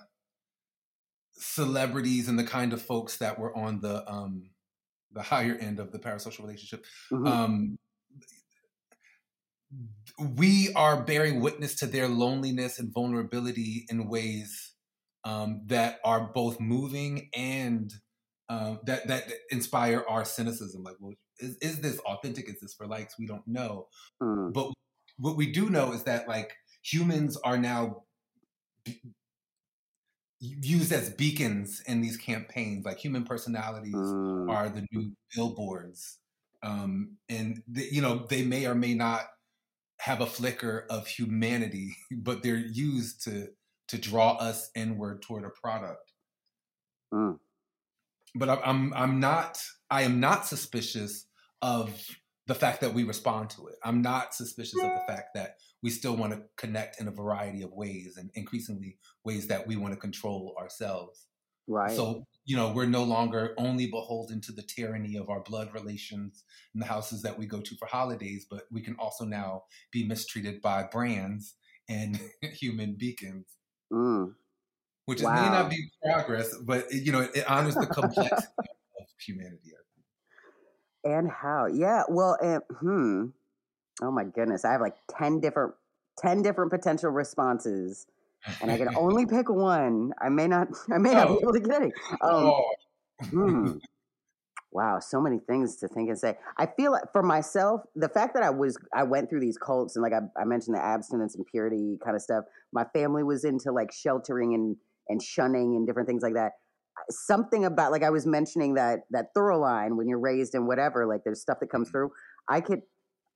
celebrities 1.33 2.27
and 2.27 2.37
the 2.37 2.43
kind 2.43 2.73
of 2.73 2.81
folks 2.81 3.17
that 3.17 3.39
were 3.39 3.55
on 3.55 3.81
the 3.81 4.09
um, 4.09 4.49
the 5.11 5.21
higher 5.21 5.55
end 5.55 5.79
of 5.79 5.91
the 5.91 5.99
parasocial 5.99 6.41
relationship. 6.41 6.85
Mm-hmm. 7.11 7.27
Um, 7.27 7.77
we 10.35 10.71
are 10.75 11.03
bearing 11.03 11.41
witness 11.41 11.75
to 11.75 11.87
their 11.87 12.07
loneliness 12.07 12.79
and 12.79 12.93
vulnerability 12.93 13.85
in 13.89 14.07
ways 14.07 14.73
um, 15.23 15.61
that 15.67 15.99
are 16.03 16.31
both 16.33 16.59
moving 16.59 17.29
and 17.35 17.91
um, 18.49 18.79
that 18.85 19.07
that 19.07 19.31
inspire 19.49 20.03
our 20.07 20.25
cynicism. 20.25 20.83
Like, 20.83 20.97
well, 20.99 21.13
is, 21.39 21.57
is 21.61 21.79
this 21.79 21.99
authentic? 21.99 22.49
Is 22.49 22.59
this 22.59 22.73
for 22.73 22.87
likes? 22.87 23.15
We 23.17 23.25
don't 23.25 23.47
know. 23.47 23.87
Mm. 24.21 24.53
But 24.53 24.71
what 25.17 25.37
we 25.37 25.51
do 25.51 25.69
know 25.69 25.93
is 25.93 26.03
that 26.03 26.27
like 26.27 26.53
humans 26.83 27.37
are 27.37 27.57
now 27.57 28.03
b- 28.83 29.01
used 30.43 30.91
as 30.91 31.09
beacons 31.09 31.81
in 31.87 32.01
these 32.01 32.17
campaigns. 32.17 32.85
Like 32.85 32.99
human 32.99 33.23
personalities 33.23 33.95
mm. 33.95 34.49
are 34.49 34.69
the 34.69 34.85
new 34.91 35.13
billboards, 35.35 36.19
um, 36.61 37.17
and 37.29 37.63
the, 37.67 37.87
you 37.91 38.01
know 38.01 38.25
they 38.29 38.43
may 38.43 38.65
or 38.65 38.75
may 38.75 38.93
not 38.93 39.21
have 39.99 40.19
a 40.21 40.25
flicker 40.25 40.85
of 40.89 41.07
humanity, 41.07 41.95
but 42.11 42.43
they're 42.43 42.57
used 42.57 43.23
to 43.23 43.47
to 43.87 43.97
draw 43.97 44.33
us 44.33 44.69
inward 44.75 45.21
toward 45.21 45.45
a 45.45 45.49
product. 45.49 46.11
Mm. 47.13 47.39
But 48.35 48.49
I'm 48.49 48.93
I'm 48.93 49.19
not 49.19 49.59
I 49.89 50.01
am 50.01 50.19
not 50.19 50.45
suspicious 50.45 51.25
of 51.61 52.05
the 52.47 52.55
fact 52.55 52.81
that 52.81 52.93
we 52.93 53.03
respond 53.03 53.49
to 53.51 53.67
it. 53.67 53.75
I'm 53.83 54.01
not 54.01 54.33
suspicious 54.33 54.75
of 54.75 54.89
the 54.89 55.03
fact 55.07 55.29
that 55.35 55.55
we 55.83 55.89
still 55.89 56.15
want 56.15 56.33
to 56.33 56.41
connect 56.55 56.99
in 56.99 57.07
a 57.07 57.11
variety 57.11 57.61
of 57.61 57.71
ways 57.73 58.17
and 58.17 58.31
increasingly 58.33 58.97
ways 59.25 59.47
that 59.47 59.67
we 59.67 59.75
want 59.75 59.93
to 59.93 59.99
control 59.99 60.55
ourselves. 60.59 61.27
Right. 61.67 61.95
So, 61.95 62.25
you 62.45 62.55
know, 62.55 62.71
we're 62.71 62.85
no 62.85 63.03
longer 63.03 63.53
only 63.57 63.87
beholden 63.87 64.41
to 64.41 64.53
the 64.53 64.63
tyranny 64.63 65.17
of 65.17 65.29
our 65.29 65.41
blood 65.41 65.73
relations 65.73 66.43
and 66.73 66.81
the 66.81 66.87
houses 66.87 67.21
that 67.21 67.37
we 67.37 67.45
go 67.45 67.61
to 67.61 67.75
for 67.75 67.85
holidays, 67.85 68.47
but 68.49 68.63
we 68.71 68.81
can 68.81 68.95
also 68.95 69.25
now 69.25 69.63
be 69.91 70.05
mistreated 70.05 70.61
by 70.61 70.83
brands 70.83 71.55
and 71.87 72.19
human 72.41 72.95
beacons. 72.95 73.45
Mm. 73.91 74.33
Which 75.05 75.21
wow. 75.21 75.35
may 75.35 75.49
not 75.49 75.69
be 75.69 75.89
progress, 76.01 76.55
but 76.63 76.91
you 76.93 77.11
know, 77.11 77.27
it 77.33 77.49
honors 77.49 77.75
the 77.75 77.85
complexity 77.85 78.47
of 78.99 79.07
humanity. 79.19 79.73
And 81.03 81.29
how? 81.29 81.65
Yeah. 81.65 82.03
Well, 82.07 82.37
and, 82.41 82.61
hmm. 82.79 83.25
Oh 84.01 84.11
my 84.11 84.23
goodness, 84.23 84.65
I 84.65 84.71
have 84.71 84.81
like 84.81 84.95
ten 85.09 85.39
different 85.39 85.73
ten 86.17 86.41
different 86.41 86.71
potential 86.71 87.11
responses, 87.11 88.07
and 88.61 88.71
I 88.71 88.77
can 88.77 88.89
only 88.97 89.25
pick 89.25 89.49
one. 89.49 90.11
I 90.21 90.29
may 90.29 90.47
not. 90.47 90.69
I 90.93 90.97
may 90.97 91.13
not 91.13 91.27
be 91.27 91.33
oh. 91.35 91.39
able 91.41 91.53
to 91.53 91.59
get 91.59 91.81
it. 91.83 91.93
Um, 92.21 92.45
oh. 92.45 92.71
hmm. 93.23 93.71
Wow, 94.75 94.97
so 94.97 95.21
many 95.21 95.37
things 95.37 95.75
to 95.75 95.87
think 95.87 96.09
and 96.09 96.17
say. 96.17 96.35
I 96.57 96.65
feel 96.65 96.91
like 96.93 97.03
for 97.11 97.21
myself, 97.21 97.81
the 97.95 98.09
fact 98.09 98.33
that 98.33 98.41
I 98.41 98.49
was 98.49 98.75
I 98.91 99.03
went 99.03 99.29
through 99.29 99.41
these 99.41 99.55
cults 99.55 99.95
and 99.95 100.01
like 100.01 100.13
I, 100.13 100.21
I 100.35 100.45
mentioned 100.45 100.75
the 100.75 100.83
abstinence 100.83 101.35
and 101.35 101.45
purity 101.45 101.99
kind 102.03 102.15
of 102.15 102.23
stuff. 102.23 102.45
My 102.71 102.83
family 102.85 103.21
was 103.21 103.43
into 103.43 103.71
like 103.71 103.91
sheltering 103.91 104.55
and 104.55 104.75
and 105.09 105.21
shunning 105.21 105.75
and 105.75 105.85
different 105.85 106.09
things 106.09 106.23
like 106.23 106.33
that 106.33 106.53
something 107.09 107.65
about 107.65 107.91
like 107.91 108.03
I 108.03 108.09
was 108.09 108.25
mentioning 108.25 108.75
that 108.75 109.01
that 109.11 109.27
thorough 109.33 109.59
line 109.59 109.97
when 109.97 110.07
you're 110.07 110.19
raised 110.19 110.55
and 110.55 110.67
whatever, 110.67 111.05
like 111.05 111.23
there's 111.23 111.41
stuff 111.41 111.59
that 111.59 111.67
comes 111.67 111.87
mm-hmm. 111.87 111.93
through. 111.93 112.11
I 112.47 112.61
could 112.61 112.81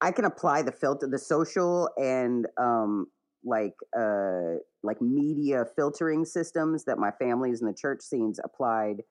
I 0.01 0.11
can 0.11 0.25
apply 0.25 0.61
the 0.61 0.71
filter, 0.71 1.07
the 1.07 1.19
social 1.19 1.89
and 1.97 2.45
um 2.59 3.07
like 3.43 3.75
uh 3.97 4.57
like 4.83 5.01
media 5.01 5.65
filtering 5.75 6.25
systems 6.25 6.85
that 6.85 6.97
my 6.97 7.11
families 7.11 7.61
and 7.61 7.69
the 7.69 7.77
church 7.77 8.01
scenes 8.01 8.39
applied 8.43 9.03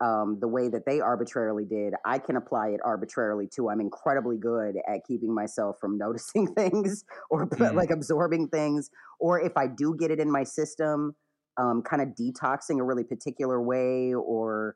um, 0.00 0.38
the 0.40 0.48
way 0.48 0.68
that 0.68 0.86
they 0.86 1.00
arbitrarily 1.00 1.64
did, 1.64 1.92
I 2.06 2.18
can 2.18 2.36
apply 2.36 2.68
it 2.68 2.80
arbitrarily 2.84 3.46
too. 3.46 3.68
I'm 3.68 3.80
incredibly 3.80 4.38
good 4.38 4.76
at 4.88 5.00
keeping 5.06 5.34
myself 5.34 5.76
from 5.80 5.98
noticing 5.98 6.54
things 6.54 7.04
or 7.28 7.46
mm. 7.46 7.74
like 7.74 7.90
absorbing 7.90 8.48
things. 8.48 8.90
Or 9.18 9.40
if 9.40 9.56
I 9.56 9.66
do 9.66 9.94
get 9.98 10.10
it 10.10 10.18
in 10.18 10.30
my 10.30 10.44
system, 10.44 11.14
um, 11.58 11.82
kind 11.82 12.02
of 12.02 12.08
detoxing 12.08 12.80
a 12.80 12.82
really 12.82 13.04
particular 13.04 13.60
way, 13.60 14.14
or 14.14 14.74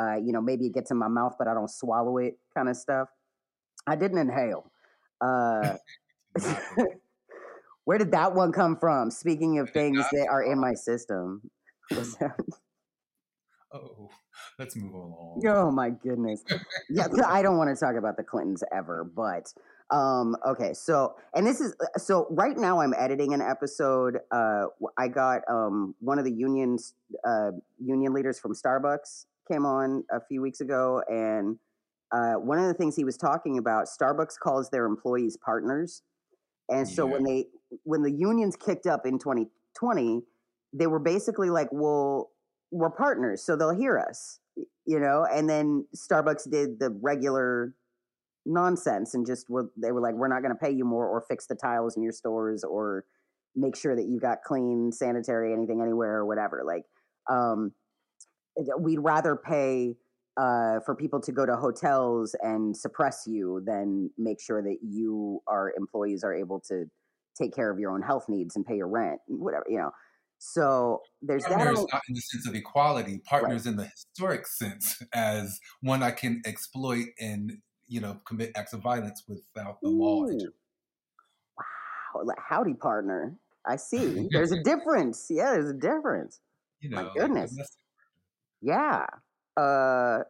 uh, 0.00 0.16
you 0.16 0.32
know 0.32 0.40
maybe 0.40 0.66
it 0.66 0.74
gets 0.74 0.90
in 0.90 0.96
my 0.96 1.06
mouth 1.06 1.36
but 1.38 1.46
I 1.46 1.54
don't 1.54 1.70
swallow 1.70 2.18
it, 2.18 2.34
kind 2.56 2.68
of 2.68 2.76
stuff. 2.76 3.08
I 3.86 3.94
didn't 3.94 4.18
inhale. 4.18 4.70
Uh, 5.24 5.76
where 7.84 7.98
did 7.98 8.12
that 8.12 8.34
one 8.34 8.52
come 8.52 8.76
from? 8.76 9.10
Speaking 9.10 9.58
of 9.58 9.70
things 9.70 10.04
that 10.12 10.28
are 10.30 10.42
in 10.42 10.60
my 10.60 10.74
system. 10.74 11.50
oh, 13.72 14.10
let's 14.58 14.76
move 14.76 14.94
along. 14.94 15.42
Oh 15.46 15.70
my 15.70 15.90
goodness. 15.90 16.42
yeah, 16.90 17.06
I 17.26 17.42
don't 17.42 17.56
want 17.56 17.74
to 17.74 17.80
talk 17.84 17.96
about 17.96 18.16
the 18.16 18.24
Clintons 18.24 18.62
ever, 18.72 19.04
but 19.04 19.52
um, 19.90 20.36
okay, 20.46 20.72
so 20.72 21.14
and 21.34 21.46
this 21.46 21.60
is 21.60 21.74
uh, 21.80 21.98
so 21.98 22.26
right 22.30 22.56
now 22.56 22.80
I'm 22.80 22.94
editing 22.94 23.34
an 23.34 23.42
episode. 23.42 24.18
Uh, 24.30 24.64
I 24.96 25.08
got 25.08 25.42
um 25.48 25.94
one 26.00 26.18
of 26.18 26.24
the 26.24 26.32
unions 26.32 26.94
uh 27.24 27.50
union 27.78 28.14
leaders 28.14 28.38
from 28.38 28.54
Starbucks 28.54 29.26
came 29.50 29.66
on 29.66 30.04
a 30.10 30.20
few 30.20 30.40
weeks 30.40 30.60
ago, 30.60 31.02
and 31.08 31.58
uh, 32.14 32.34
one 32.34 32.58
of 32.58 32.66
the 32.66 32.74
things 32.74 32.94
he 32.94 33.04
was 33.04 33.16
talking 33.16 33.58
about, 33.58 33.86
Starbucks 33.86 34.38
calls 34.40 34.70
their 34.70 34.86
employees 34.86 35.36
partners, 35.36 36.02
and 36.68 36.88
so 36.88 37.06
yeah. 37.06 37.12
when 37.12 37.24
they 37.24 37.46
when 37.82 38.02
the 38.02 38.12
unions 38.12 38.56
kicked 38.56 38.86
up 38.86 39.04
in 39.04 39.18
2020, 39.18 40.22
they 40.72 40.86
were 40.86 41.00
basically 41.00 41.50
like, 41.50 41.68
well, 41.72 42.30
we're 42.70 42.90
partners, 42.90 43.42
so 43.42 43.56
they'll 43.56 43.74
hear 43.74 43.98
us, 43.98 44.38
you 44.86 45.00
know, 45.00 45.26
and 45.30 45.50
then 45.50 45.86
Starbucks 45.96 46.48
did 46.50 46.78
the 46.78 46.90
regular 47.02 47.74
nonsense 48.46 49.14
and 49.14 49.26
just 49.26 49.46
well, 49.48 49.68
they 49.76 49.90
were 49.90 50.00
like, 50.00 50.14
we're 50.14 50.28
not 50.28 50.40
going 50.42 50.54
to 50.54 50.58
pay 50.58 50.70
you 50.70 50.84
more 50.84 51.06
or 51.06 51.24
fix 51.28 51.46
the 51.46 51.54
tiles 51.54 51.96
in 51.96 52.02
your 52.02 52.12
stores 52.12 52.62
or 52.62 53.04
make 53.56 53.76
sure 53.76 53.96
that 53.96 54.06
you 54.06 54.20
got 54.20 54.42
clean, 54.42 54.92
sanitary, 54.92 55.52
anything, 55.52 55.80
anywhere, 55.80 56.16
or 56.16 56.26
whatever. 56.26 56.62
Like, 56.64 56.84
um, 57.30 57.72
we'd 58.78 59.00
rather 59.00 59.36
pay 59.36 59.96
uh, 60.36 60.80
for 60.80 60.94
people 60.94 61.20
to 61.20 61.32
go 61.32 61.46
to 61.46 61.56
hotels 61.56 62.34
and 62.42 62.76
suppress 62.76 63.24
you 63.26 63.62
than 63.64 64.10
make 64.18 64.40
sure 64.40 64.62
that 64.62 64.78
you, 64.82 65.40
our 65.46 65.72
employees, 65.76 66.24
are 66.24 66.34
able 66.34 66.60
to 66.60 66.86
take 67.36 67.54
care 67.54 67.70
of 67.70 67.78
your 67.78 67.92
own 67.92 68.02
health 68.02 68.28
needs 68.28 68.56
and 68.56 68.64
pay 68.64 68.76
your 68.76 68.88
rent, 68.88 69.20
whatever, 69.26 69.64
you 69.68 69.78
know. 69.78 69.90
So 70.38 71.00
there's 71.22 71.44
partners 71.44 71.78
that. 71.78 71.88
not 71.92 72.02
in 72.08 72.14
the 72.14 72.20
sense 72.20 72.46
of 72.46 72.54
equality, 72.54 73.22
partners 73.24 73.64
right. 73.64 73.72
in 73.72 73.76
the 73.76 73.86
historic 73.86 74.46
sense 74.46 75.02
as 75.14 75.58
one 75.80 76.02
I 76.02 76.10
can 76.10 76.42
exploit 76.44 77.06
and 77.18 77.58
you 77.88 78.00
know, 78.00 78.18
commit 78.26 78.52
acts 78.56 78.72
of 78.72 78.80
violence 78.80 79.22
without 79.28 79.80
the 79.82 79.88
Ooh. 79.88 79.98
law. 79.98 80.26
Wow, 82.14 82.34
howdy, 82.38 82.74
partner. 82.74 83.36
I 83.66 83.76
see. 83.76 84.28
There's 84.30 84.52
a 84.52 84.62
difference. 84.64 85.26
Yeah, 85.30 85.52
there's 85.52 85.70
a 85.70 85.74
difference. 85.74 86.40
You 86.80 86.90
know, 86.90 87.04
My 87.04 87.10
goodness. 87.14 87.56
Yeah. 88.60 89.06
Uh, 89.56 90.20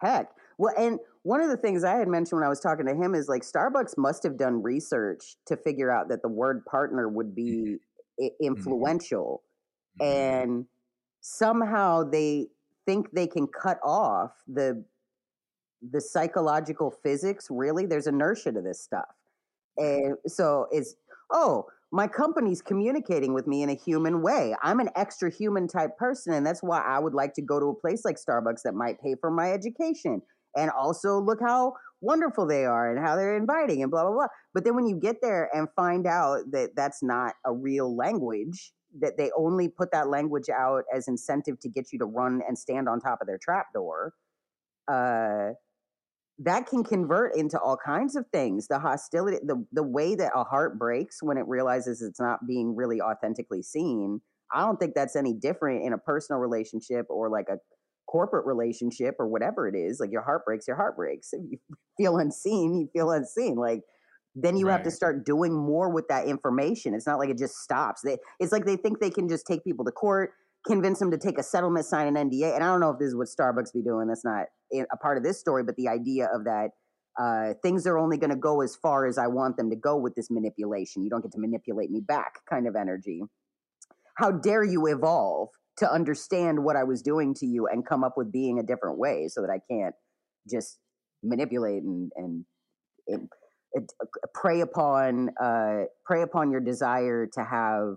heck. 0.00 0.30
Well, 0.58 0.74
and 0.76 0.98
one 1.22 1.40
of 1.40 1.48
the 1.48 1.56
things 1.56 1.84
I 1.84 1.96
had 1.96 2.08
mentioned 2.08 2.40
when 2.40 2.46
I 2.46 2.48
was 2.48 2.60
talking 2.60 2.86
to 2.86 2.94
him 2.94 3.14
is 3.14 3.28
like 3.28 3.42
Starbucks 3.42 3.96
must 3.96 4.22
have 4.22 4.36
done 4.36 4.62
research 4.62 5.36
to 5.46 5.56
figure 5.56 5.90
out 5.90 6.08
that 6.08 6.22
the 6.22 6.28
word 6.28 6.64
partner 6.64 7.08
would 7.08 7.34
be 7.34 7.76
mm-hmm. 8.20 8.26
influential, 8.40 9.42
mm-hmm. 10.00 10.12
and 10.12 10.66
somehow 11.20 12.04
they 12.04 12.48
think 12.86 13.10
they 13.12 13.26
can 13.26 13.46
cut 13.46 13.78
off 13.82 14.32
the 14.46 14.84
the 15.90 16.00
psychological 16.00 16.90
physics 16.90 17.48
really 17.50 17.86
there's 17.86 18.08
inertia 18.08 18.50
to 18.50 18.60
this 18.60 18.80
stuff 18.80 19.14
and 19.76 20.16
so 20.26 20.66
it's 20.72 20.96
oh 21.30 21.64
my 21.90 22.06
company's 22.06 22.60
communicating 22.60 23.32
with 23.32 23.46
me 23.46 23.62
in 23.62 23.70
a 23.70 23.74
human 23.74 24.20
way. 24.20 24.54
I'm 24.62 24.80
an 24.80 24.90
extra 24.94 25.30
human 25.30 25.66
type 25.68 25.96
person 25.96 26.34
and 26.34 26.46
that's 26.46 26.62
why 26.62 26.80
i 26.80 26.98
would 26.98 27.14
like 27.14 27.32
to 27.34 27.42
go 27.42 27.58
to 27.58 27.66
a 27.66 27.74
place 27.74 28.04
like 28.04 28.16
starbucks 28.16 28.62
that 28.64 28.74
might 28.74 29.00
pay 29.00 29.14
for 29.20 29.30
my 29.30 29.52
education. 29.52 30.22
And 30.56 30.70
also 30.70 31.18
look 31.18 31.40
how 31.40 31.74
wonderful 32.00 32.46
they 32.46 32.64
are 32.64 32.90
and 32.90 33.04
how 33.04 33.16
they're 33.16 33.36
inviting 33.36 33.82
and 33.82 33.90
blah 33.90 34.02
blah 34.02 34.12
blah. 34.12 34.26
But 34.54 34.64
then 34.64 34.74
when 34.74 34.86
you 34.86 34.96
get 34.96 35.16
there 35.22 35.48
and 35.54 35.68
find 35.76 36.06
out 36.06 36.50
that 36.52 36.70
that's 36.76 37.02
not 37.02 37.34
a 37.46 37.52
real 37.52 37.96
language 37.96 38.72
that 39.00 39.18
they 39.18 39.30
only 39.36 39.68
put 39.68 39.92
that 39.92 40.08
language 40.08 40.48
out 40.48 40.84
as 40.94 41.08
incentive 41.08 41.60
to 41.60 41.68
get 41.68 41.92
you 41.92 41.98
to 41.98 42.06
run 42.06 42.40
and 42.48 42.58
stand 42.58 42.88
on 42.88 43.00
top 43.00 43.20
of 43.20 43.26
their 43.26 43.38
trap 43.38 43.66
door 43.74 44.14
uh 44.88 45.50
that 46.40 46.66
can 46.66 46.84
convert 46.84 47.36
into 47.36 47.58
all 47.58 47.76
kinds 47.76 48.14
of 48.14 48.24
things. 48.32 48.68
The 48.68 48.78
hostility 48.78 49.38
the, 49.42 49.64
the 49.72 49.82
way 49.82 50.14
that 50.14 50.32
a 50.34 50.44
heart 50.44 50.78
breaks 50.78 51.22
when 51.22 51.36
it 51.36 51.46
realizes 51.46 52.02
it's 52.02 52.20
not 52.20 52.46
being 52.46 52.76
really 52.76 53.00
authentically 53.00 53.62
seen 53.62 54.20
i 54.52 54.60
don't 54.60 54.78
think 54.78 54.94
that's 54.94 55.16
any 55.16 55.34
different 55.34 55.84
in 55.84 55.92
a 55.92 55.98
personal 55.98 56.40
relationship 56.40 57.06
or 57.10 57.28
like 57.28 57.48
a 57.48 57.58
corporate 58.08 58.46
relationship 58.46 59.14
or 59.18 59.28
whatever 59.28 59.68
it 59.68 59.76
is 59.76 60.00
like 60.00 60.10
your 60.10 60.22
heart 60.22 60.44
breaks 60.44 60.66
your 60.66 60.76
heart 60.76 60.96
breaks. 60.96 61.32
If 61.38 61.42
you 61.50 61.58
feel 61.96 62.18
unseen 62.18 62.74
you 62.74 62.88
feel 62.92 63.10
unseen 63.10 63.56
like 63.56 63.82
then 64.34 64.56
you 64.56 64.66
right. 64.66 64.72
have 64.72 64.82
to 64.84 64.90
start 64.90 65.26
doing 65.26 65.52
more 65.52 65.90
with 65.90 66.06
that 66.08 66.26
information. 66.26 66.94
It's 66.94 67.06
not 67.06 67.18
like 67.18 67.28
it 67.28 67.38
just 67.38 67.56
stops. 67.56 68.02
They, 68.02 68.18
it's 68.38 68.52
like 68.52 68.66
they 68.66 68.76
think 68.76 69.00
they 69.00 69.10
can 69.10 69.28
just 69.28 69.46
take 69.46 69.64
people 69.64 69.84
to 69.84 69.90
court 69.90 70.30
convince 70.66 70.98
them 70.98 71.10
to 71.10 71.18
take 71.18 71.38
a 71.38 71.42
settlement, 71.42 71.86
sign 71.86 72.14
an 72.14 72.30
NDA. 72.30 72.54
And 72.54 72.64
I 72.64 72.68
don't 72.68 72.80
know 72.80 72.90
if 72.90 72.98
this 72.98 73.08
is 73.08 73.16
what 73.16 73.28
Starbucks 73.28 73.72
be 73.72 73.82
doing. 73.82 74.08
That's 74.08 74.24
not 74.24 74.46
a 74.72 74.96
part 74.96 75.16
of 75.16 75.22
this 75.22 75.38
story, 75.38 75.62
but 75.62 75.76
the 75.76 75.88
idea 75.88 76.28
of 76.32 76.44
that 76.44 76.70
uh, 77.18 77.54
things 77.62 77.86
are 77.86 77.98
only 77.98 78.16
going 78.16 78.30
to 78.30 78.36
go 78.36 78.60
as 78.60 78.76
far 78.76 79.06
as 79.06 79.18
I 79.18 79.26
want 79.26 79.56
them 79.56 79.70
to 79.70 79.76
go 79.76 79.96
with 79.96 80.14
this 80.14 80.30
manipulation. 80.30 81.02
You 81.02 81.10
don't 81.10 81.22
get 81.22 81.32
to 81.32 81.40
manipulate 81.40 81.90
me 81.90 82.00
back, 82.00 82.34
kind 82.48 82.68
of 82.68 82.76
energy. 82.76 83.22
How 84.16 84.30
dare 84.30 84.64
you 84.64 84.86
evolve 84.86 85.48
to 85.78 85.90
understand 85.90 86.62
what 86.62 86.76
I 86.76 86.84
was 86.84 87.02
doing 87.02 87.34
to 87.34 87.46
you 87.46 87.66
and 87.66 87.86
come 87.86 88.04
up 88.04 88.14
with 88.16 88.32
being 88.32 88.58
a 88.58 88.62
different 88.62 88.98
way 88.98 89.28
so 89.28 89.40
that 89.40 89.50
I 89.50 89.60
can't 89.70 89.94
just 90.48 90.78
manipulate 91.22 91.82
and 91.82 92.12
and, 92.16 92.44
and 93.08 93.28
it, 93.72 93.92
uh, 94.00 94.06
prey 94.34 94.60
upon 94.60 95.30
uh, 95.40 95.84
prey 96.04 96.22
upon 96.22 96.50
your 96.50 96.60
desire 96.60 97.26
to 97.32 97.44
have 97.44 97.96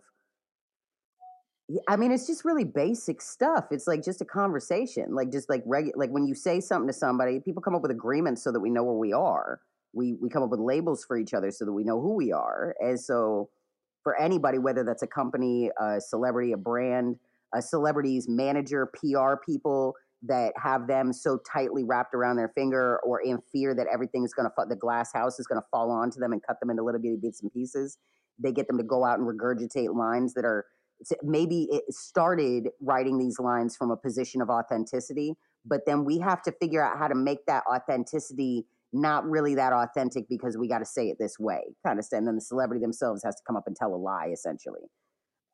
I 1.88 1.96
mean, 1.96 2.12
it's 2.12 2.28
just 2.28 2.44
really 2.44 2.64
basic 2.64 3.22
stuff. 3.22 3.66
It's 3.72 3.88
like 3.88 4.04
just 4.04 4.22
a 4.22 4.26
conversation, 4.26 5.14
like 5.14 5.32
just 5.32 5.50
like 5.50 5.64
regular, 5.66 5.94
like 5.96 6.10
when 6.10 6.26
you 6.26 6.34
say 6.34 6.60
something 6.60 6.88
to 6.88 6.94
somebody, 6.94 7.40
people 7.40 7.62
come 7.62 7.76
up 7.76 7.82
with 7.82 7.92
agreements 7.92 8.44
so 8.44 8.52
that 8.52 8.60
we 8.60 8.70
know 8.70 8.84
where 8.84 8.96
we 8.96 9.14
are. 9.14 9.60
We 9.94 10.16
we 10.22 10.30
come 10.30 10.44
up 10.44 10.50
with 10.50 10.60
labels 10.60 11.06
for 11.06 11.18
each 11.18 11.34
other 11.34 11.52
so 11.52 11.66
that 11.66 11.74
we 11.74 11.84
know 11.84 12.02
who 12.02 12.16
we 12.16 12.32
are. 12.32 12.76
And 12.80 13.00
so, 13.00 13.50
for 14.04 14.20
anybody, 14.20 14.58
whether 14.58 14.84
that's 14.84 15.04
a 15.04 15.08
company, 15.08 15.70
a 15.80 16.02
celebrity, 16.02 16.54
a 16.54 16.58
brand, 16.58 17.18
a 17.54 17.62
celebrity's 17.62 18.28
manager, 18.28 18.90
PR 18.96 19.36
people 19.46 19.96
that 20.24 20.54
have 20.56 20.88
them 20.88 21.12
so 21.12 21.40
tightly 21.52 21.84
wrapped 21.84 22.14
around 22.14 22.38
their 22.38 22.52
finger, 22.56 23.00
or 23.04 23.22
in 23.22 23.40
fear 23.52 23.76
that 23.76 23.88
everything 23.92 24.24
is 24.24 24.34
going 24.34 24.48
to 24.48 24.66
the 24.68 24.76
glass 24.76 25.12
house 25.14 25.40
is 25.40 25.48
going 25.48 25.62
to 25.62 25.68
fall 25.72 25.92
onto 25.92 26.20
them 26.20 26.32
and 26.32 26.42
cut 26.46 26.60
them 26.60 26.70
into 26.70 26.84
little 26.84 27.02
bitty 27.02 27.18
bits 27.22 27.42
and 27.42 27.52
pieces. 27.52 27.98
They 28.40 28.52
get 28.52 28.68
them 28.68 28.78
to 28.78 28.84
go 28.84 29.06
out 29.06 29.20
and 29.20 29.28
regurgitate 29.28 29.94
lines 29.96 30.34
that 30.34 30.46
are 30.46 30.66
maybe 31.24 31.68
it 31.72 31.84
started 31.90 32.70
writing 32.82 33.18
these 33.18 33.40
lines 33.40 33.76
from 33.76 33.92
a 33.92 33.98
position 33.98 34.42
of 34.42 34.50
authenticity, 34.50 35.36
but 35.66 35.82
then 35.86 36.06
we 36.06 36.20
have 36.20 36.42
to 36.44 36.52
figure 36.52 36.84
out 36.84 36.98
how 36.98 37.08
to 37.08 37.16
make 37.16 37.46
that 37.48 37.64
authenticity 37.72 38.66
not 38.94 39.30
really 39.30 39.56
that 39.56 39.72
authentic 39.74 40.28
because 40.28 40.58
we 40.58 40.68
got 40.68 40.80
to 40.80 40.86
say 40.86 41.10
it 41.10 41.18
this 41.20 41.40
way, 41.40 41.62
kind 41.86 42.00
of. 42.00 42.06
And 42.12 42.28
then 42.28 42.36
the 42.36 42.42
celebrity 42.42 42.82
themselves 42.82 43.24
has 43.24 43.36
to 43.36 43.42
come 43.48 43.56
up 43.56 43.64
and 43.68 43.76
tell 43.76 43.94
a 43.94 43.96
lie, 43.96 44.30
essentially. 44.34 44.82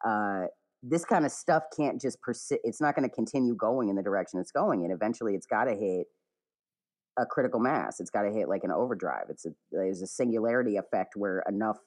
Uh, 0.06 0.46
this 0.84 1.06
kind 1.06 1.26
of 1.26 1.32
stuff 1.32 1.64
can't 1.76 2.00
just 2.00 2.22
persist. 2.22 2.62
It's 2.64 2.82
not 2.82 2.96
going 2.96 3.08
to 3.08 3.14
continue 3.14 3.56
going 3.56 3.90
in 3.90 3.96
the 3.96 4.04
direction 4.04 4.40
it's 4.40 4.52
going, 4.52 4.84
and 4.84 4.92
eventually, 4.92 5.36
it's 5.36 5.46
got 5.46 5.66
to 5.66 5.76
hit 5.76 6.08
a 7.18 7.26
critical 7.26 7.60
mass. 7.60 8.00
It's 8.00 8.12
got 8.12 8.24
to 8.24 8.32
hit 8.32 8.48
like 8.48 8.64
an 8.64 8.72
overdrive. 8.72 9.26
It's 9.30 9.46
a 9.46 9.50
there's 9.72 10.02
a 10.02 10.08
singularity 10.08 10.78
effect 10.78 11.16
where 11.16 11.44
enough 11.48 11.78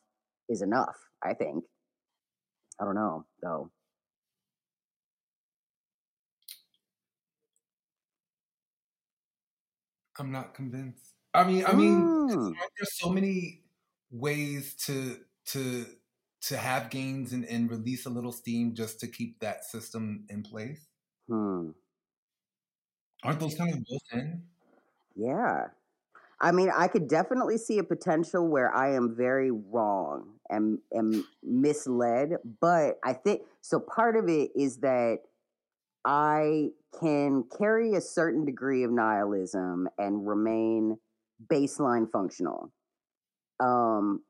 is 0.49 0.63
enough. 0.63 0.97
I 1.25 1.35
think. 1.35 1.65
I 2.81 2.85
don't 2.85 2.95
know 2.97 3.27
though. 3.43 3.71
I'm 10.19 10.33
not 10.33 10.55
convinced. 10.55 11.15
I 11.33 11.45
mean, 11.45 11.65
I 11.65 11.73
mean, 11.73 12.19
Mm. 12.29 12.61
there's 12.77 12.99
so 12.99 13.11
many 13.11 13.65
ways 14.11 14.75
to 14.87 15.25
to 15.47 15.87
to 16.43 16.57
have 16.57 16.91
gains 16.91 17.33
and, 17.33 17.45
and 17.45 17.71
release 17.71 18.07
a 18.07 18.11
little 18.11 18.33
steam 18.33 18.75
just 18.75 18.99
to 19.01 19.07
keep 19.09 19.41
that 19.41 19.65
system 19.65 20.27
in 20.29 20.43
place. 20.43 20.89
Hmm. 21.29 21.71
Aren't 23.23 23.41
those 23.41 23.55
kind 23.55 23.73
of 23.73 23.83
built 23.85 24.03
in? 24.13 24.51
Yeah. 25.15 25.71
I 26.41 26.53
mean, 26.53 26.71
I 26.75 26.89
could 26.89 27.07
definitely 27.07 27.59
see 27.59 27.79
a 27.79 27.85
potential 27.85 28.49
where 28.49 28.75
I 28.75 28.95
am 28.95 29.15
very 29.15 29.51
wrong 29.51 30.37
and 30.49 30.79
am 30.95 31.27
misled, 31.43 32.37
but 32.61 32.99
I 33.05 33.13
think 33.13 33.43
so. 33.61 33.79
Part 33.79 34.17
of 34.17 34.29
it 34.29 34.51
is 34.57 34.79
that 34.79 35.19
I 36.05 36.71
can 36.99 37.45
carry 37.57 37.95
a 37.95 38.01
certain 38.01 38.47
degree 38.47 38.85
of 38.85 38.91
nihilism 38.91 39.89
and 39.99 40.27
remain 40.27 40.97
baseline 41.47 42.11
functional. 42.11 42.73
Um, 43.61 44.23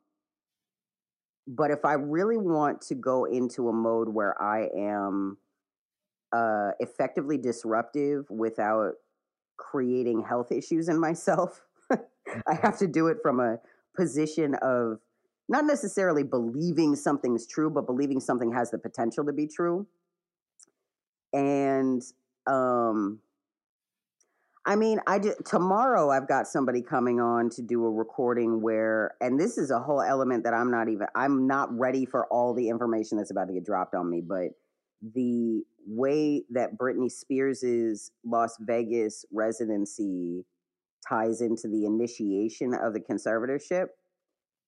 but 1.47 1.71
if 1.71 1.85
I 1.85 1.93
really 1.93 2.37
want 2.37 2.81
to 2.83 2.95
go 2.95 3.23
into 3.23 3.69
a 3.69 3.73
mode 3.73 4.09
where 4.09 4.39
I 4.41 4.67
am 4.77 5.37
uh, 6.33 6.71
effectively 6.79 7.37
disruptive 7.37 8.29
without 8.29 8.93
creating 9.57 10.23
health 10.23 10.51
issues 10.51 10.89
in 10.89 10.99
myself, 10.99 11.61
I 12.47 12.55
have 12.61 12.77
to 12.79 12.87
do 12.87 13.07
it 13.07 13.17
from 13.21 13.39
a 13.39 13.57
position 13.95 14.55
of 14.61 14.99
not 15.49 15.65
necessarily 15.65 16.23
believing 16.23 16.95
something's 16.95 17.45
true, 17.45 17.69
but 17.69 17.85
believing 17.85 18.19
something 18.19 18.53
has 18.53 18.71
the 18.71 18.77
potential 18.77 19.25
to 19.25 19.33
be 19.33 19.47
true. 19.47 19.87
And 21.33 22.01
um 22.47 23.19
I 24.63 24.75
mean, 24.75 24.99
I 25.07 25.17
just, 25.17 25.43
tomorrow 25.43 26.11
I've 26.11 26.27
got 26.27 26.47
somebody 26.47 26.83
coming 26.83 27.19
on 27.19 27.49
to 27.51 27.63
do 27.63 27.83
a 27.83 27.89
recording 27.89 28.61
where, 28.61 29.15
and 29.19 29.39
this 29.39 29.57
is 29.57 29.71
a 29.71 29.79
whole 29.79 30.01
element 30.01 30.43
that 30.43 30.53
I'm 30.53 30.69
not 30.69 30.87
even, 30.87 31.07
I'm 31.15 31.47
not 31.47 31.75
ready 31.75 32.05
for 32.05 32.27
all 32.27 32.53
the 32.53 32.69
information 32.69 33.17
that's 33.17 33.31
about 33.31 33.47
to 33.47 33.53
get 33.53 33.65
dropped 33.65 33.95
on 33.95 34.07
me. 34.07 34.21
But 34.21 34.49
the 35.01 35.63
way 35.87 36.43
that 36.51 36.77
Britney 36.77 37.11
Spears's 37.11 38.11
Las 38.23 38.55
Vegas 38.59 39.25
residency 39.31 40.45
ties 41.07 41.41
into 41.41 41.67
the 41.67 41.85
initiation 41.85 42.73
of 42.73 42.93
the 42.93 42.99
conservatorship 42.99 43.87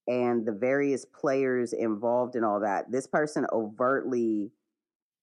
and 0.07 0.45
the 0.45 0.51
various 0.51 1.05
players 1.05 1.73
involved 1.73 2.35
in 2.35 2.43
all 2.43 2.59
that. 2.59 2.91
This 2.91 3.07
person 3.07 3.45
overtly, 3.53 4.51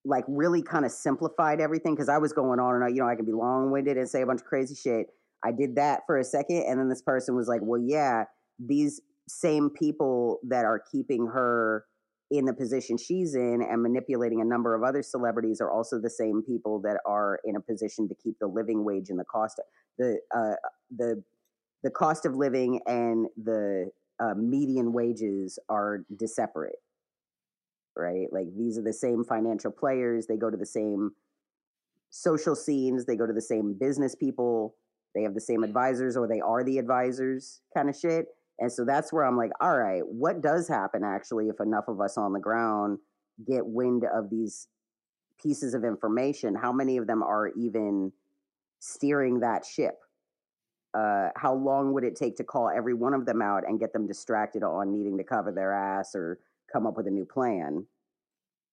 like, 0.05 0.25
really 0.29 0.62
kind 0.62 0.85
of 0.85 0.92
simplified 0.92 1.61
everything 1.61 1.94
because 1.94 2.09
I 2.09 2.18
was 2.18 2.33
going 2.33 2.61
on 2.61 2.75
and 2.75 2.85
on. 2.85 2.94
You 2.94 3.03
know, 3.03 3.09
I 3.09 3.16
can 3.16 3.27
be 3.27 3.33
long 3.33 3.70
winded 3.70 3.99
and 3.99 4.09
say 4.09 4.23
a 4.23 4.27
bunch 4.27 4.40
of 4.40 4.46
crazy 4.46 4.75
shit. 4.75 5.09
I 5.44 5.53
did 5.53 5.77
that 5.77 6.03
for 6.07 6.18
a 6.18 6.25
second, 6.25 6.64
and 6.68 6.79
then 6.79 6.88
this 6.88 7.03
person 7.03 7.35
was 7.35 7.49
like, 7.49 7.61
"Well, 7.62 7.81
yeah, 7.81 8.25
these 8.59 9.01
same 9.29 9.70
people 9.70 10.40
that 10.49 10.64
are 10.64 10.83
keeping 10.90 11.27
her." 11.27 11.85
in 12.31 12.44
the 12.44 12.55
position 12.55 12.96
she's 12.96 13.35
in 13.35 13.61
and 13.61 13.83
manipulating 13.83 14.40
a 14.40 14.44
number 14.44 14.75
of 14.75 14.85
other 14.85 15.03
celebrities 15.03 15.61
are 15.61 15.70
also 15.70 15.99
the 16.01 16.09
same 16.09 16.42
people 16.42 16.81
that 16.81 16.99
are 17.05 17.40
in 17.44 17.57
a 17.57 17.61
position 17.61 18.09
to 18.09 18.14
keep 18.14 18.38
the 18.38 18.46
living 18.46 18.85
wage 18.85 19.11
and 19.11 19.18
the 19.18 19.25
cost 19.25 19.61
the 20.01 20.19
uh, 20.35 20.57
the 20.97 21.23
the 21.83 21.91
cost 21.91 22.27
of 22.27 22.35
living 22.35 22.81
and 22.87 23.27
the 23.43 23.91
uh, 24.19 24.35
median 24.37 24.93
wages 24.93 25.59
are 25.69 26.05
disseparate 26.17 26.77
right? 27.97 28.29
Like 28.33 28.47
these 28.57 28.79
are 28.79 28.83
the 28.83 28.93
same 28.93 29.25
financial 29.25 29.71
players 29.71 30.27
they 30.27 30.37
go 30.37 30.49
to 30.49 30.57
the 30.57 30.65
same 30.65 31.11
social 32.09 32.57
scenes 32.57 33.05
they 33.05 33.15
go 33.15 33.27
to 33.27 33.33
the 33.33 33.41
same 33.41 33.75
business 33.79 34.17
people 34.17 34.75
they 35.15 35.23
have 35.23 35.35
the 35.35 35.41
same 35.41 35.63
advisors 35.63 36.17
or 36.17 36.27
they 36.27 36.41
are 36.41 36.65
the 36.65 36.79
advisors 36.79 37.61
kind 37.73 37.89
of 37.89 37.97
shit 37.97 38.27
and 38.59 38.73
so 38.73 38.85
that's 38.85 39.13
where 39.13 39.25
i'm 39.25 39.37
like 39.37 39.53
all 39.61 39.79
right 39.79 40.03
what 40.07 40.41
does 40.41 40.67
happen 40.67 41.05
actually 41.05 41.47
if 41.49 41.61
enough 41.61 41.85
of 41.87 42.01
us 42.01 42.19
on 42.19 42.33
the 42.33 42.41
ground 42.41 42.99
get 43.47 43.65
wind 43.65 44.03
of 44.13 44.29
these 44.29 44.67
pieces 45.43 45.75
of 45.75 45.85
information? 45.85 46.55
How 46.55 46.73
many 46.73 46.97
of 46.97 47.07
them 47.07 47.23
are 47.23 47.49
even 47.49 48.13
steering 48.81 49.40
that 49.40 49.64
ship 49.64 50.01
uh, 50.95 51.29
how 51.37 51.55
long 51.55 51.93
would 51.93 52.05
it 52.05 52.16
take 52.16 52.37
to 52.37 52.45
call 52.45 52.69
every 52.69 52.95
one 52.95 53.14
of 53.14 53.27
them 53.27 53.40
out 53.40 53.62
and 53.66 53.79
get 53.79 53.93
them 53.93 54.07
distracted 54.07 54.62
on 54.62 54.93
needing 54.93 55.16
to 55.19 55.25
cover 55.25 55.53
their 55.53 55.73
ass 55.73 56.14
or 56.14 56.38
come 56.73 56.87
up 56.87 56.97
with 56.97 57.07
a 57.07 57.11
new 57.11 57.25
plan? 57.25 57.87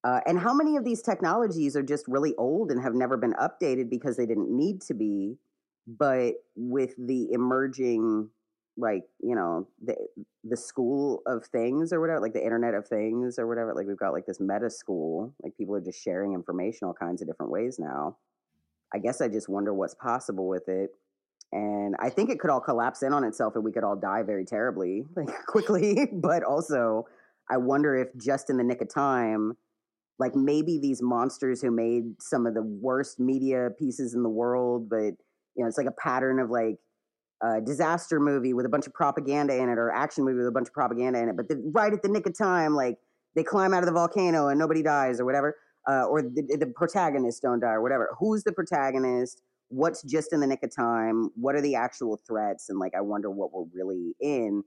Uh, 0.03 0.21
and 0.25 0.39
how 0.39 0.53
many 0.53 0.77
of 0.77 0.85
these 0.85 1.01
technologies 1.01 1.75
are 1.75 1.83
just 1.83 2.07
really 2.07 2.33
old 2.37 2.71
and 2.71 2.81
have 2.81 2.93
never 2.93 3.17
been 3.17 3.33
updated 3.33 3.89
because 3.89 4.15
they 4.15 4.25
didn't 4.25 4.49
need 4.49 4.81
to 4.81 4.93
be? 4.93 5.37
But 5.85 6.35
with 6.55 6.93
the 6.97 7.31
emerging, 7.31 8.29
like 8.77 9.03
you 9.21 9.35
know, 9.35 9.67
the 9.83 9.95
the 10.43 10.57
school 10.57 11.21
of 11.25 11.45
things 11.45 11.93
or 11.93 11.99
whatever, 11.99 12.19
like 12.19 12.33
the 12.33 12.43
Internet 12.43 12.73
of 12.73 12.87
Things 12.87 13.37
or 13.39 13.47
whatever, 13.47 13.73
like 13.73 13.87
we've 13.87 13.97
got 13.97 14.13
like 14.13 14.25
this 14.25 14.39
meta 14.39 14.69
school, 14.69 15.33
like 15.43 15.55
people 15.57 15.75
are 15.75 15.81
just 15.81 16.01
sharing 16.01 16.33
information 16.33 16.87
all 16.87 16.93
kinds 16.93 17.21
of 17.21 17.27
different 17.27 17.51
ways 17.51 17.79
now. 17.79 18.17
I 18.93 18.99
guess 18.99 19.21
I 19.21 19.27
just 19.27 19.49
wonder 19.49 19.73
what's 19.73 19.95
possible 19.95 20.47
with 20.47 20.67
it 20.67 20.91
and 21.51 21.95
I 21.99 22.09
think 22.09 22.29
it 22.29 22.39
could 22.39 22.49
all 22.49 22.59
collapse 22.59 23.03
in 23.03 23.13
on 23.13 23.23
itself 23.23 23.55
and 23.55 23.63
we 23.63 23.71
could 23.71 23.83
all 23.83 23.95
die 23.95 24.23
very 24.23 24.45
terribly, 24.45 25.05
like 25.15 25.29
quickly. 25.45 26.09
but 26.13 26.43
also, 26.43 27.07
I 27.49 27.57
wonder 27.57 27.95
if 27.95 28.09
just 28.17 28.49
in 28.49 28.57
the 28.57 28.63
nick 28.63 28.81
of 28.81 28.93
time, 28.93 29.53
like 30.19 30.35
maybe 30.35 30.79
these 30.79 31.01
monsters 31.01 31.61
who 31.61 31.71
made 31.71 32.21
some 32.21 32.45
of 32.45 32.53
the 32.53 32.63
worst 32.63 33.19
media 33.19 33.69
pieces 33.77 34.13
in 34.13 34.23
the 34.23 34.29
world, 34.29 34.89
but 34.89 35.13
you 35.55 35.63
know, 35.63 35.67
it's 35.67 35.77
like 35.77 35.87
a 35.87 35.91
pattern 35.91 36.39
of 36.39 36.49
like 36.49 36.77
a 37.41 37.61
disaster 37.61 38.19
movie 38.19 38.53
with 38.53 38.65
a 38.65 38.69
bunch 38.69 38.87
of 38.87 38.93
propaganda 38.93 39.55
in 39.55 39.69
it, 39.69 39.77
or 39.77 39.91
action 39.91 40.25
movie 40.25 40.39
with 40.39 40.47
a 40.47 40.51
bunch 40.51 40.67
of 40.67 40.73
propaganda 40.73 41.21
in 41.21 41.29
it. 41.29 41.37
But 41.37 41.47
the, 41.47 41.61
right 41.73 41.93
at 41.93 42.01
the 42.01 42.09
nick 42.09 42.25
of 42.25 42.37
time, 42.37 42.75
like 42.75 42.97
they 43.35 43.43
climb 43.43 43.73
out 43.73 43.83
of 43.83 43.85
the 43.85 43.93
volcano 43.93 44.47
and 44.49 44.59
nobody 44.59 44.81
dies, 44.81 45.21
or 45.21 45.25
whatever, 45.25 45.55
uh, 45.87 46.03
or 46.05 46.21
the, 46.21 46.57
the 46.59 46.67
protagonists 46.75 47.39
don't 47.39 47.59
die, 47.59 47.71
or 47.71 47.81
whatever. 47.81 48.15
Who's 48.19 48.43
the 48.43 48.51
protagonist? 48.51 49.41
what's 49.69 50.01
just 50.03 50.31
in 50.31 50.39
the 50.39 50.47
nick 50.47 50.63
of 50.63 50.73
time 50.73 51.29
what 51.35 51.53
are 51.53 51.61
the 51.61 51.75
actual 51.75 52.19
threats 52.25 52.69
and 52.69 52.79
like 52.79 52.93
i 52.95 53.01
wonder 53.01 53.29
what 53.29 53.51
we're 53.51 53.65
really 53.73 54.15
in 54.21 54.63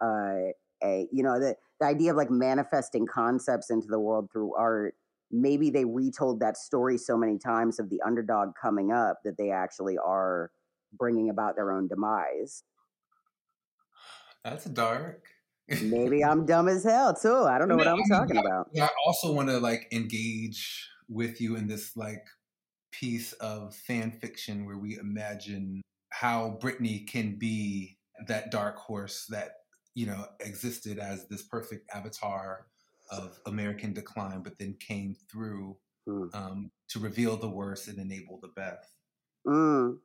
uh 0.00 0.52
a 0.82 1.08
you 1.12 1.22
know 1.22 1.38
the, 1.40 1.56
the 1.80 1.86
idea 1.86 2.10
of 2.10 2.16
like 2.16 2.30
manifesting 2.30 3.06
concepts 3.06 3.70
into 3.70 3.88
the 3.88 3.98
world 3.98 4.28
through 4.30 4.54
art 4.54 4.94
maybe 5.30 5.70
they 5.70 5.84
retold 5.84 6.38
that 6.38 6.56
story 6.56 6.96
so 6.96 7.16
many 7.16 7.38
times 7.38 7.80
of 7.80 7.90
the 7.90 8.00
underdog 8.06 8.50
coming 8.60 8.92
up 8.92 9.18
that 9.24 9.36
they 9.36 9.50
actually 9.50 9.98
are 9.98 10.50
bringing 10.96 11.30
about 11.30 11.56
their 11.56 11.72
own 11.72 11.88
demise 11.88 12.62
That's 14.44 14.66
dark. 14.66 15.24
Maybe 15.68 16.24
I'm 16.24 16.44
dumb 16.46 16.68
as 16.68 16.84
hell 16.84 17.14
too. 17.14 17.44
I 17.44 17.58
don't 17.58 17.68
know 17.68 17.76
what 17.76 17.88
I'm 17.88 18.00
I 18.00 18.08
talking 18.08 18.36
I- 18.36 18.40
about. 18.40 18.68
I 18.80 18.88
also 19.06 19.32
want 19.32 19.48
to 19.48 19.58
like 19.58 19.88
engage 19.92 20.88
with 21.08 21.40
you 21.40 21.56
in 21.56 21.66
this 21.66 21.96
like 21.96 22.24
piece 22.92 23.32
of 23.34 23.74
fan 23.74 24.12
fiction 24.12 24.64
where 24.66 24.78
we 24.78 24.98
imagine 24.98 25.82
how 26.10 26.58
Britney 26.62 27.06
can 27.08 27.36
be 27.38 27.98
that 28.28 28.50
dark 28.50 28.76
horse 28.76 29.26
that 29.30 29.52
you 29.94 30.06
know 30.06 30.26
existed 30.40 30.98
as 30.98 31.26
this 31.28 31.42
perfect 31.42 31.90
avatar 31.94 32.66
of 33.10 33.38
American 33.46 33.92
decline, 33.92 34.42
but 34.42 34.58
then 34.58 34.76
came 34.80 35.14
through 35.30 35.76
Hmm. 36.06 36.26
um, 36.34 36.70
to 36.88 36.98
reveal 36.98 37.38
the 37.38 37.48
worst 37.48 37.88
and 37.88 37.98
enable 37.98 38.38
the 38.42 38.48
best. 38.48 38.90
Mm. 39.46 40.00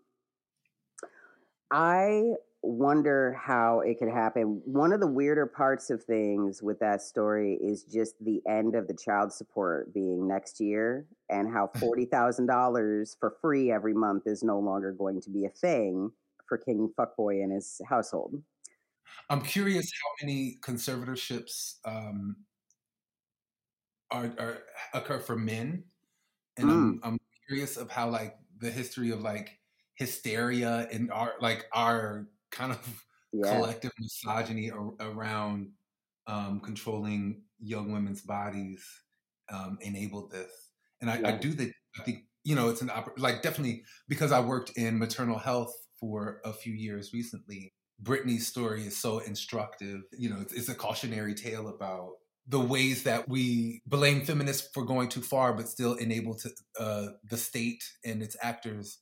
I 1.72 2.36
wonder 2.62 3.40
how 3.42 3.80
it 3.82 4.00
could 4.00 4.10
happen. 4.10 4.62
One 4.66 4.92
of 4.92 5.00
the 5.00 5.08
weirder 5.08 5.46
parts 5.46 5.90
of 5.90 6.04
things 6.04 6.62
with 6.62 6.80
that 6.80 7.02
story 7.02 7.58
is 7.62 7.84
just 7.84 8.16
the 8.24 8.42
end 8.48 8.76
of 8.76 8.88
the 8.88 8.94
child 8.94 9.32
support 9.32 9.94
being 9.94 10.28
next 10.28 10.60
year 10.60 11.06
and 11.30 11.52
how 11.52 11.72
$40,000 11.78 13.16
for 13.20 13.36
free 13.42 13.72
every 13.72 13.94
month 13.94 14.24
is 14.26 14.44
no 14.44 14.60
longer 14.60 14.92
going 14.92 15.22
to 15.22 15.30
be 15.30 15.46
a 15.46 15.50
thing 15.50 16.12
for 16.48 16.58
King 16.58 16.92
Fuckboy 16.98 17.44
and 17.44 17.52
his 17.54 17.80
household. 17.88 18.42
I'm 19.30 19.42
curious 19.42 19.92
how 20.04 20.26
many 20.26 20.58
conservatorships 20.62 21.76
um, 21.86 22.38
are, 24.12 24.32
are 24.38 24.58
occur 24.94 25.20
for 25.20 25.36
men, 25.36 25.84
and 26.58 26.72
I'm, 26.72 27.00
I'm 27.04 27.18
curious 27.48 27.78
of 27.78 27.92
how 27.92 28.10
like 28.10 28.38
the 28.60 28.72
history 28.72 29.12
of 29.12 29.22
like 29.22 29.60
hysteria 29.96 30.88
and 30.92 31.12
our 31.12 31.34
like 31.42 31.66
our 31.74 32.28
kind 32.52 32.72
of 32.72 33.04
Yeah. 33.32 33.44
collective 33.58 33.92
misogyny 34.00 34.72
ar- 34.72 34.96
around 35.00 35.70
um, 36.26 36.62
controlling 36.62 37.44
young 37.60 37.92
women's 37.92 38.22
bodies 38.22 38.84
um, 39.52 39.78
enabled 39.82 40.32
this. 40.32 40.52
And 41.00 41.12
I, 41.12 41.22
I 41.24 41.32
do 41.34 41.52
think 41.52 41.74
I 42.00 42.04
think 42.04 42.24
you 42.44 42.56
know 42.56 42.70
it's 42.70 42.82
an 42.82 42.88
oppor- 42.90 43.18
like 43.18 43.44
definitely 43.44 43.84
because 44.08 44.32
I 44.32 44.40
worked 44.40 44.72
in 44.78 44.98
maternal 44.98 45.38
health 45.38 45.74
for 46.00 46.42
a 46.44 46.52
few 46.54 46.74
years 46.74 47.14
recently. 47.14 47.74
Britney's 48.02 48.48
story 48.48 48.88
is 48.88 48.98
so 48.98 49.20
instructive. 49.20 50.02
You 50.18 50.30
know, 50.30 50.38
it's, 50.42 50.54
it's 50.54 50.70
a 50.70 50.76
cautionary 50.76 51.36
tale 51.36 51.68
about 51.68 52.14
the 52.48 52.60
ways 52.60 53.04
that 53.04 53.30
we 53.30 53.82
blame 53.86 54.22
feminists 54.22 54.70
for 54.74 54.84
going 54.84 55.10
too 55.10 55.22
far, 55.22 55.54
but 55.54 55.68
still 55.68 55.94
enable 55.96 56.34
to 56.36 56.50
uh, 56.80 57.08
the 57.30 57.38
state 57.38 57.84
and 58.04 58.24
its 58.24 58.36
actors 58.42 58.98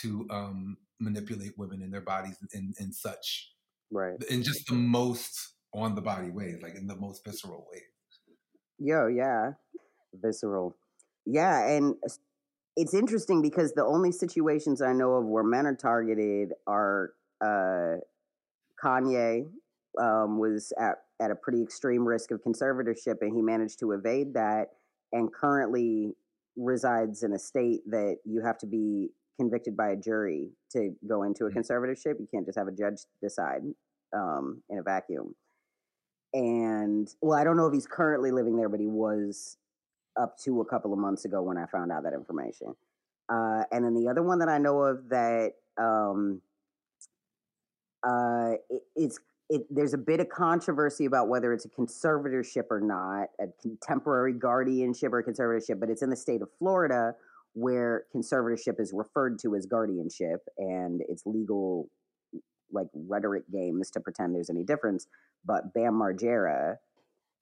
to 0.00 0.26
um, 0.30 0.76
manipulate 1.00 1.52
women 1.56 1.82
and 1.82 1.92
their 1.92 2.00
bodies 2.00 2.36
in, 2.52 2.72
in 2.78 2.92
such 2.92 3.50
Right. 3.90 4.16
in 4.30 4.42
just 4.42 4.66
the 4.68 4.74
most 4.74 5.54
on 5.74 5.94
the 5.94 6.00
body 6.00 6.30
ways, 6.30 6.60
like 6.62 6.76
in 6.76 6.86
the 6.86 6.96
most 6.96 7.24
visceral 7.24 7.66
ways. 7.70 7.82
Yo, 8.78 9.06
yeah. 9.06 9.52
Visceral. 10.14 10.76
Yeah, 11.26 11.68
and 11.68 11.96
it's 12.76 12.94
interesting 12.94 13.42
because 13.42 13.72
the 13.74 13.84
only 13.84 14.12
situations 14.12 14.82
I 14.82 14.92
know 14.92 15.12
of 15.14 15.26
where 15.26 15.44
men 15.44 15.66
are 15.66 15.74
targeted 15.74 16.52
are 16.66 17.12
uh, 17.40 17.96
Kanye 18.82 19.46
um, 20.00 20.38
was 20.38 20.72
at, 20.78 20.96
at 21.20 21.30
a 21.30 21.34
pretty 21.34 21.62
extreme 21.62 22.06
risk 22.06 22.30
of 22.30 22.42
conservatorship, 22.42 23.18
and 23.20 23.34
he 23.34 23.42
managed 23.42 23.78
to 23.80 23.92
evade 23.92 24.34
that, 24.34 24.68
and 25.12 25.32
currently 25.32 26.16
resides 26.56 27.22
in 27.22 27.32
a 27.32 27.38
state 27.38 27.80
that 27.90 28.18
you 28.24 28.42
have 28.42 28.58
to 28.58 28.66
be 28.66 29.10
convicted 29.38 29.76
by 29.76 29.90
a 29.90 29.96
jury 29.96 30.50
to 30.70 30.94
go 31.06 31.22
into 31.22 31.46
a 31.46 31.50
Mm. 31.50 31.56
conservatorship. 31.56 32.20
You 32.20 32.28
can't 32.30 32.46
just 32.46 32.58
have 32.58 32.68
a 32.68 32.72
judge 32.72 33.06
decide 33.20 33.62
um, 34.12 34.62
in 34.68 34.78
a 34.78 34.82
vacuum. 34.82 35.34
And 36.34 37.14
well, 37.20 37.38
I 37.38 37.44
don't 37.44 37.56
know 37.56 37.66
if 37.66 37.72
he's 37.74 37.86
currently 37.86 38.30
living 38.30 38.56
there, 38.56 38.68
but 38.68 38.80
he 38.80 38.88
was 38.88 39.56
up 40.16 40.36
to 40.38 40.60
a 40.60 40.64
couple 40.64 40.92
of 40.92 40.98
months 40.98 41.24
ago 41.24 41.42
when 41.42 41.56
I 41.56 41.66
found 41.66 41.90
out 41.90 42.02
that 42.04 42.12
information. 42.14 42.74
Uh, 43.28 43.64
and 43.72 43.84
then 43.84 43.94
the 43.94 44.08
other 44.08 44.22
one 44.22 44.38
that 44.40 44.48
I 44.48 44.58
know 44.58 44.82
of 44.82 45.08
that 45.08 45.52
um, 45.78 46.42
uh, 48.06 48.52
it, 48.68 48.82
it's 48.96 49.18
it, 49.48 49.66
there's 49.70 49.92
a 49.92 49.98
bit 49.98 50.18
of 50.20 50.28
controversy 50.30 51.04
about 51.04 51.28
whether 51.28 51.52
it's 51.52 51.66
a 51.66 51.68
conservatorship 51.68 52.70
or 52.70 52.80
not, 52.80 53.28
a 53.38 53.48
contemporary 53.60 54.32
guardianship 54.32 55.12
or 55.12 55.18
a 55.18 55.24
conservatorship, 55.24 55.78
but 55.78 55.90
it's 55.90 56.00
in 56.02 56.08
the 56.08 56.16
state 56.16 56.40
of 56.40 56.48
Florida 56.58 57.14
where 57.54 58.04
conservatorship 58.14 58.80
is 58.80 58.92
referred 58.94 59.38
to 59.40 59.54
as 59.54 59.66
guardianship, 59.66 60.40
and 60.58 61.02
it's 61.08 61.24
legal 61.26 61.88
like 62.70 62.86
rhetoric 62.94 63.44
games 63.52 63.90
to 63.90 64.00
pretend 64.00 64.34
there's 64.34 64.50
any 64.50 64.64
difference. 64.64 65.06
But 65.44 65.74
Bam 65.74 65.94
Margera, 65.94 66.76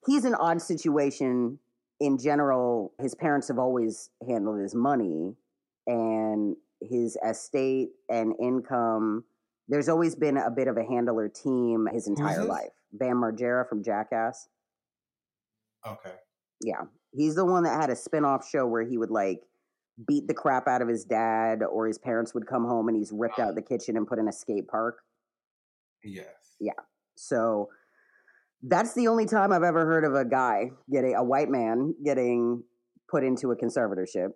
he's 0.05 0.25
an 0.25 0.35
odd 0.35 0.61
situation 0.61 1.59
in 1.99 2.17
general. 2.17 2.93
His 2.99 3.15
parents 3.15 3.47
have 3.47 3.59
always 3.59 4.09
handled 4.27 4.59
his 4.59 4.75
money 4.75 5.35
and 5.87 6.55
his 6.81 7.17
estate 7.25 7.89
and 8.09 8.33
income. 8.41 9.23
There's 9.69 9.87
always 9.87 10.15
been 10.15 10.37
a 10.37 10.51
bit 10.51 10.67
of 10.67 10.75
a 10.77 10.83
handler 10.83 11.29
team 11.29 11.87
his 11.93 12.07
entire 12.07 12.43
life. 12.43 12.71
Bam 12.91 13.17
Margera 13.21 13.69
from 13.69 13.83
Jackass. 13.83 14.49
Okay. 15.87 16.15
Yeah. 16.61 16.81
He's 17.13 17.35
the 17.35 17.45
one 17.45 17.63
that 17.63 17.79
had 17.79 17.89
a 17.89 17.95
spin-off 17.95 18.47
show 18.49 18.65
where 18.67 18.83
he 18.83 18.97
would 18.97 19.11
like 19.11 19.43
beat 20.07 20.27
the 20.27 20.33
crap 20.33 20.67
out 20.67 20.81
of 20.81 20.87
his 20.87 21.03
dad 21.03 21.63
or 21.63 21.87
his 21.87 21.97
parents 21.97 22.33
would 22.33 22.47
come 22.47 22.65
home 22.65 22.87
and 22.87 22.97
he's 22.97 23.11
ripped 23.11 23.39
out 23.39 23.55
the 23.55 23.61
kitchen 23.61 23.97
and 23.97 24.07
put 24.07 24.19
in 24.19 24.27
a 24.27 24.31
skate 24.31 24.67
park. 24.67 24.99
Yes. 26.03 26.55
Yeah. 26.59 26.71
So 27.15 27.69
that's 28.63 28.93
the 28.93 29.07
only 29.07 29.25
time 29.25 29.51
I've 29.51 29.63
ever 29.63 29.85
heard 29.85 30.03
of 30.03 30.13
a 30.15 30.25
guy 30.25 30.71
getting 30.91 31.15
a 31.15 31.23
white 31.23 31.49
man 31.49 31.95
getting 32.03 32.63
put 33.09 33.23
into 33.23 33.51
a 33.51 33.55
conservatorship. 33.55 34.29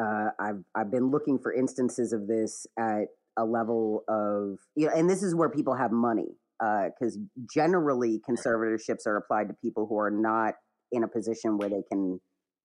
Uh, 0.00 0.30
I've 0.38 0.64
I've 0.74 0.90
been 0.90 1.10
looking 1.10 1.38
for 1.38 1.52
instances 1.52 2.12
of 2.12 2.26
this 2.26 2.66
at 2.78 3.06
a 3.38 3.44
level 3.44 4.04
of 4.08 4.58
you 4.74 4.86
know, 4.86 4.92
and 4.94 5.08
this 5.08 5.22
is 5.22 5.34
where 5.34 5.48
people 5.48 5.74
have 5.74 5.92
money 5.92 6.36
because 6.58 7.18
generally 7.52 8.20
conservatorships 8.28 9.06
are 9.06 9.16
applied 9.16 9.48
to 9.48 9.54
people 9.54 9.86
who 9.86 9.98
are 9.98 10.10
not 10.10 10.54
in 10.92 11.04
a 11.04 11.08
position 11.08 11.58
where 11.58 11.68
they 11.68 11.82
can 11.90 12.20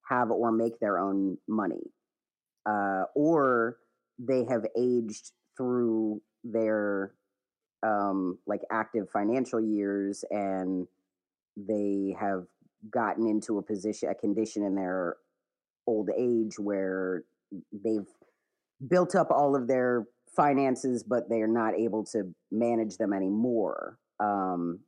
have 0.09 0.29
or 0.29 0.51
make 0.51 0.79
their 0.79 0.99
own 0.99 1.37
money, 1.47 1.81
uh, 2.65 3.03
or 3.15 3.77
they 4.19 4.45
have 4.45 4.65
aged 4.77 5.31
through 5.57 6.21
their 6.43 7.13
um, 7.83 8.37
like 8.45 8.61
active 8.71 9.09
financial 9.09 9.59
years 9.59 10.23
and 10.29 10.87
they 11.57 12.15
have 12.19 12.45
gotten 12.89 13.27
into 13.27 13.57
a 13.57 13.61
position, 13.61 14.09
a 14.09 14.15
condition 14.15 14.63
in 14.63 14.75
their 14.75 15.17
old 15.87 16.09
age 16.17 16.57
where 16.57 17.23
they've 17.71 18.07
built 18.87 19.15
up 19.15 19.29
all 19.31 19.55
of 19.55 19.67
their 19.67 20.05
finances, 20.35 21.03
but 21.03 21.29
they 21.29 21.41
are 21.41 21.47
not 21.47 21.75
able 21.75 22.03
to 22.05 22.33
manage 22.51 22.97
them 22.97 23.13
anymore. 23.13 23.97
Um, 24.19 24.79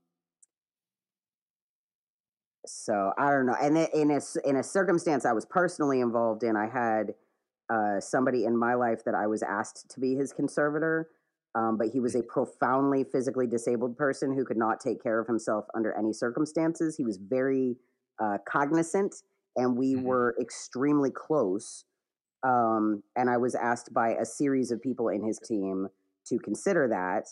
so 2.65 3.11
I 3.17 3.29
don't 3.29 3.45
know. 3.45 3.57
And 3.61 3.77
in 3.77 4.11
a, 4.11 4.49
in 4.49 4.55
a 4.55 4.63
circumstance 4.63 5.25
I 5.25 5.33
was 5.33 5.45
personally 5.45 5.99
involved 5.99 6.43
in, 6.43 6.55
I 6.55 6.67
had 6.67 7.13
uh, 7.73 7.99
somebody 7.99 8.45
in 8.45 8.55
my 8.57 8.73
life 8.75 9.01
that 9.05 9.15
I 9.15 9.25
was 9.27 9.41
asked 9.41 9.89
to 9.91 9.99
be 9.99 10.15
his 10.15 10.31
conservator, 10.31 11.09
um, 11.55 11.77
but 11.77 11.87
he 11.93 11.99
was 11.99 12.15
a 12.15 12.23
profoundly 12.23 13.03
physically 13.03 13.47
disabled 13.47 13.97
person 13.97 14.35
who 14.35 14.45
could 14.45 14.57
not 14.57 14.79
take 14.79 15.01
care 15.01 15.19
of 15.19 15.27
himself 15.27 15.65
under 15.73 15.91
any 15.97 16.13
circumstances. 16.13 16.95
He 16.95 17.03
was 17.03 17.17
very 17.17 17.77
uh, 18.19 18.37
cognizant, 18.47 19.15
and 19.55 19.75
we 19.75 19.95
Mhm. 19.95 20.03
were 20.03 20.35
extremely 20.39 21.11
close. 21.11 21.85
Um, 22.43 23.03
and 23.15 23.29
I 23.29 23.37
was 23.37 23.55
asked 23.55 23.93
by 23.93 24.09
a 24.15 24.25
series 24.25 24.69
of 24.71 24.81
people 24.81 25.07
in 25.09 25.23
his 25.23 25.39
team 25.39 25.87
to 26.27 26.37
consider 26.39 26.87
that. 26.89 27.25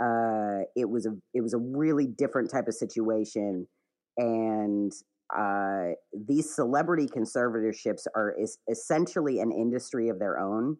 Uh, 0.00 0.64
it 0.76 0.88
was 0.88 1.06
a 1.06 1.16
it 1.34 1.42
was 1.42 1.54
a 1.54 1.58
really 1.58 2.06
different 2.06 2.50
type 2.50 2.68
of 2.68 2.74
situation, 2.74 3.68
and 4.16 4.92
uh, 5.36 5.92
these 6.12 6.54
celebrity 6.54 7.06
conservatorships 7.06 8.06
are 8.14 8.34
is 8.38 8.58
essentially 8.70 9.40
an 9.40 9.52
industry 9.52 10.08
of 10.08 10.18
their 10.18 10.38
own. 10.38 10.78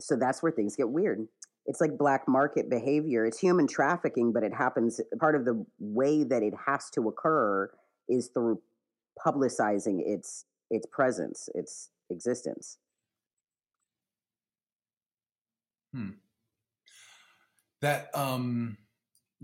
So 0.00 0.16
that's 0.16 0.42
where 0.42 0.52
things 0.52 0.76
get 0.76 0.88
weird. 0.88 1.26
It's 1.66 1.80
like 1.80 1.96
black 1.96 2.28
market 2.28 2.68
behavior. 2.68 3.24
It's 3.24 3.38
human 3.38 3.66
trafficking, 3.66 4.32
but 4.32 4.42
it 4.42 4.52
happens. 4.52 5.00
Part 5.18 5.34
of 5.34 5.44
the 5.44 5.64
way 5.78 6.24
that 6.24 6.42
it 6.42 6.54
has 6.66 6.90
to 6.90 7.08
occur 7.08 7.70
is 8.08 8.28
through 8.28 8.60
publicizing 9.24 10.00
its 10.04 10.44
its 10.70 10.86
presence, 10.86 11.48
its 11.54 11.90
existence. 12.10 12.78
That 17.80 18.10
um 18.14 18.78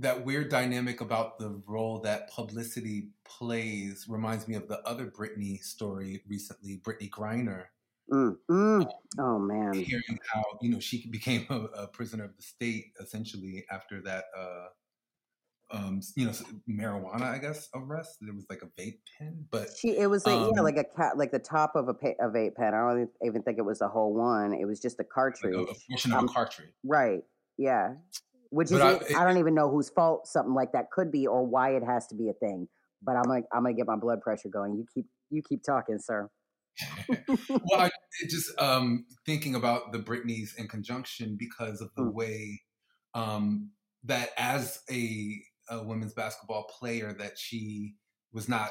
that 0.00 0.24
weird 0.24 0.48
dynamic 0.48 1.00
about 1.00 1.38
the 1.38 1.62
role 1.66 2.00
that 2.00 2.30
publicity 2.30 3.08
plays 3.24 4.06
reminds 4.08 4.48
me 4.48 4.56
of 4.56 4.68
the 4.68 4.80
other 4.80 5.06
Britney 5.06 5.62
story 5.62 6.22
recently, 6.28 6.80
Brittney 6.84 7.10
Griner, 7.10 7.66
Mm, 8.10 8.36
mm. 8.50 8.90
Oh 9.20 9.38
man, 9.38 9.72
hearing 9.72 10.18
how 10.32 10.42
you 10.60 10.70
know 10.70 10.80
she 10.80 11.06
became 11.10 11.46
a, 11.48 11.82
a 11.82 11.86
prisoner 11.86 12.24
of 12.24 12.36
the 12.36 12.42
state 12.42 12.86
essentially 13.00 13.64
after 13.70 14.02
that 14.02 14.24
uh 14.36 14.66
um, 15.72 16.00
you 16.16 16.26
know, 16.26 16.32
marijuana, 16.68 17.32
I 17.32 17.38
guess, 17.38 17.68
arrest. 17.76 18.16
There 18.20 18.34
was 18.34 18.44
like 18.50 18.62
a 18.62 18.66
vape 18.80 18.98
pen, 19.16 19.46
but 19.52 19.68
she 19.78 19.96
it 19.96 20.10
was 20.10 20.26
like 20.26 20.34
um, 20.34 20.50
yeah, 20.56 20.62
like 20.62 20.76
a 20.76 20.82
cat, 20.82 21.16
like 21.16 21.30
the 21.30 21.38
top 21.38 21.76
of 21.76 21.86
a, 21.86 21.94
pa- 21.94 22.18
a 22.18 22.28
vape 22.28 22.56
pen. 22.56 22.74
I 22.74 22.92
don't 22.92 23.08
even 23.24 23.42
think 23.42 23.56
it 23.56 23.64
was 23.64 23.78
the 23.78 23.86
whole 23.86 24.12
one. 24.12 24.52
It 24.52 24.64
was 24.64 24.80
just 24.80 24.98
a 24.98 25.02
like 25.02 25.10
cartridge. 25.10 25.54
a, 25.54 25.60
a 25.60 25.74
portion 25.88 26.10
of 26.10 26.18
Um, 26.18 26.24
a 26.24 26.32
cartridge. 26.32 26.72
Right. 26.82 27.22
Yeah. 27.56 27.94
Which 28.50 28.70
is 28.72 28.80
I, 28.80 28.92
it, 28.94 29.16
I 29.16 29.24
don't 29.24 29.38
even 29.38 29.54
know 29.54 29.70
whose 29.70 29.90
fault 29.90 30.26
something 30.26 30.54
like 30.54 30.72
that 30.72 30.90
could 30.90 31.12
be 31.12 31.26
or 31.26 31.46
why 31.46 31.76
it 31.76 31.84
has 31.84 32.06
to 32.08 32.14
be 32.14 32.28
a 32.28 32.32
thing. 32.34 32.68
But 33.02 33.16
I'm 33.16 33.28
like 33.28 33.44
I'm 33.52 33.62
gonna 33.62 33.74
get 33.74 33.86
my 33.86 33.96
blood 33.96 34.20
pressure 34.20 34.48
going. 34.48 34.76
You 34.76 34.86
keep 34.92 35.06
you 35.30 35.42
keep 35.42 35.62
talking, 35.62 35.98
sir. 35.98 36.28
well, 37.64 37.80
I 37.80 37.90
it 38.22 38.30
just 38.30 38.58
um, 38.60 39.06
thinking 39.26 39.54
about 39.54 39.92
the 39.92 39.98
Britneys 39.98 40.56
in 40.56 40.68
conjunction 40.68 41.36
because 41.38 41.80
of 41.80 41.90
the 41.96 42.04
Mm, 42.04 42.12
way 42.12 42.62
um, 43.14 43.70
that 44.04 44.30
as 44.36 44.80
a, 44.90 45.40
a 45.70 45.82
women's 45.82 46.14
basketball 46.14 46.64
player 46.78 47.12
that 47.12 47.38
she 47.38 47.94
was 48.32 48.48
not 48.48 48.70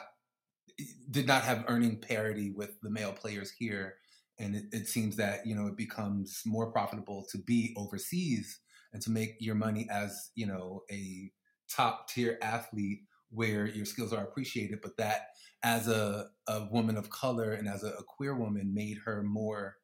did 1.12 1.28
not 1.28 1.44
have 1.44 1.66
earning 1.68 2.00
parity 2.00 2.52
with 2.52 2.80
the 2.82 2.90
male 2.90 3.12
players 3.12 3.52
here 3.52 3.96
and 4.40 4.56
it, 4.56 4.64
it 4.72 4.88
seems 4.88 5.16
that 5.18 5.46
you 5.46 5.54
know 5.56 5.68
it 5.68 5.76
becomes 5.76 6.42
more 6.46 6.72
profitable 6.72 7.26
to 7.30 7.38
be 7.38 7.74
overseas 7.78 8.60
and 8.94 9.02
to 9.02 9.12
make 9.12 9.36
your 9.40 9.56
money 9.56 9.88
as 9.92 10.32
you 10.36 10.46
know 10.46 10.84
a 10.92 11.32
top 11.70 12.10
tier 12.10 12.38
athlete 12.42 13.02
where 13.30 13.68
your 13.68 13.86
skills 13.86 14.12
are 14.12 14.24
appreciated 14.24 14.80
but 14.82 14.98
that 14.98 15.28
as 15.62 15.88
a, 15.88 16.28
a 16.48 16.66
woman 16.72 16.98
of 16.98 17.10
color 17.10 17.52
and 17.52 17.68
as 17.68 17.84
a, 17.84 17.90
a 17.90 18.04
queer 18.04 18.36
woman 18.36 18.74
made 18.74 18.98
her 19.06 19.22
more 19.24 19.76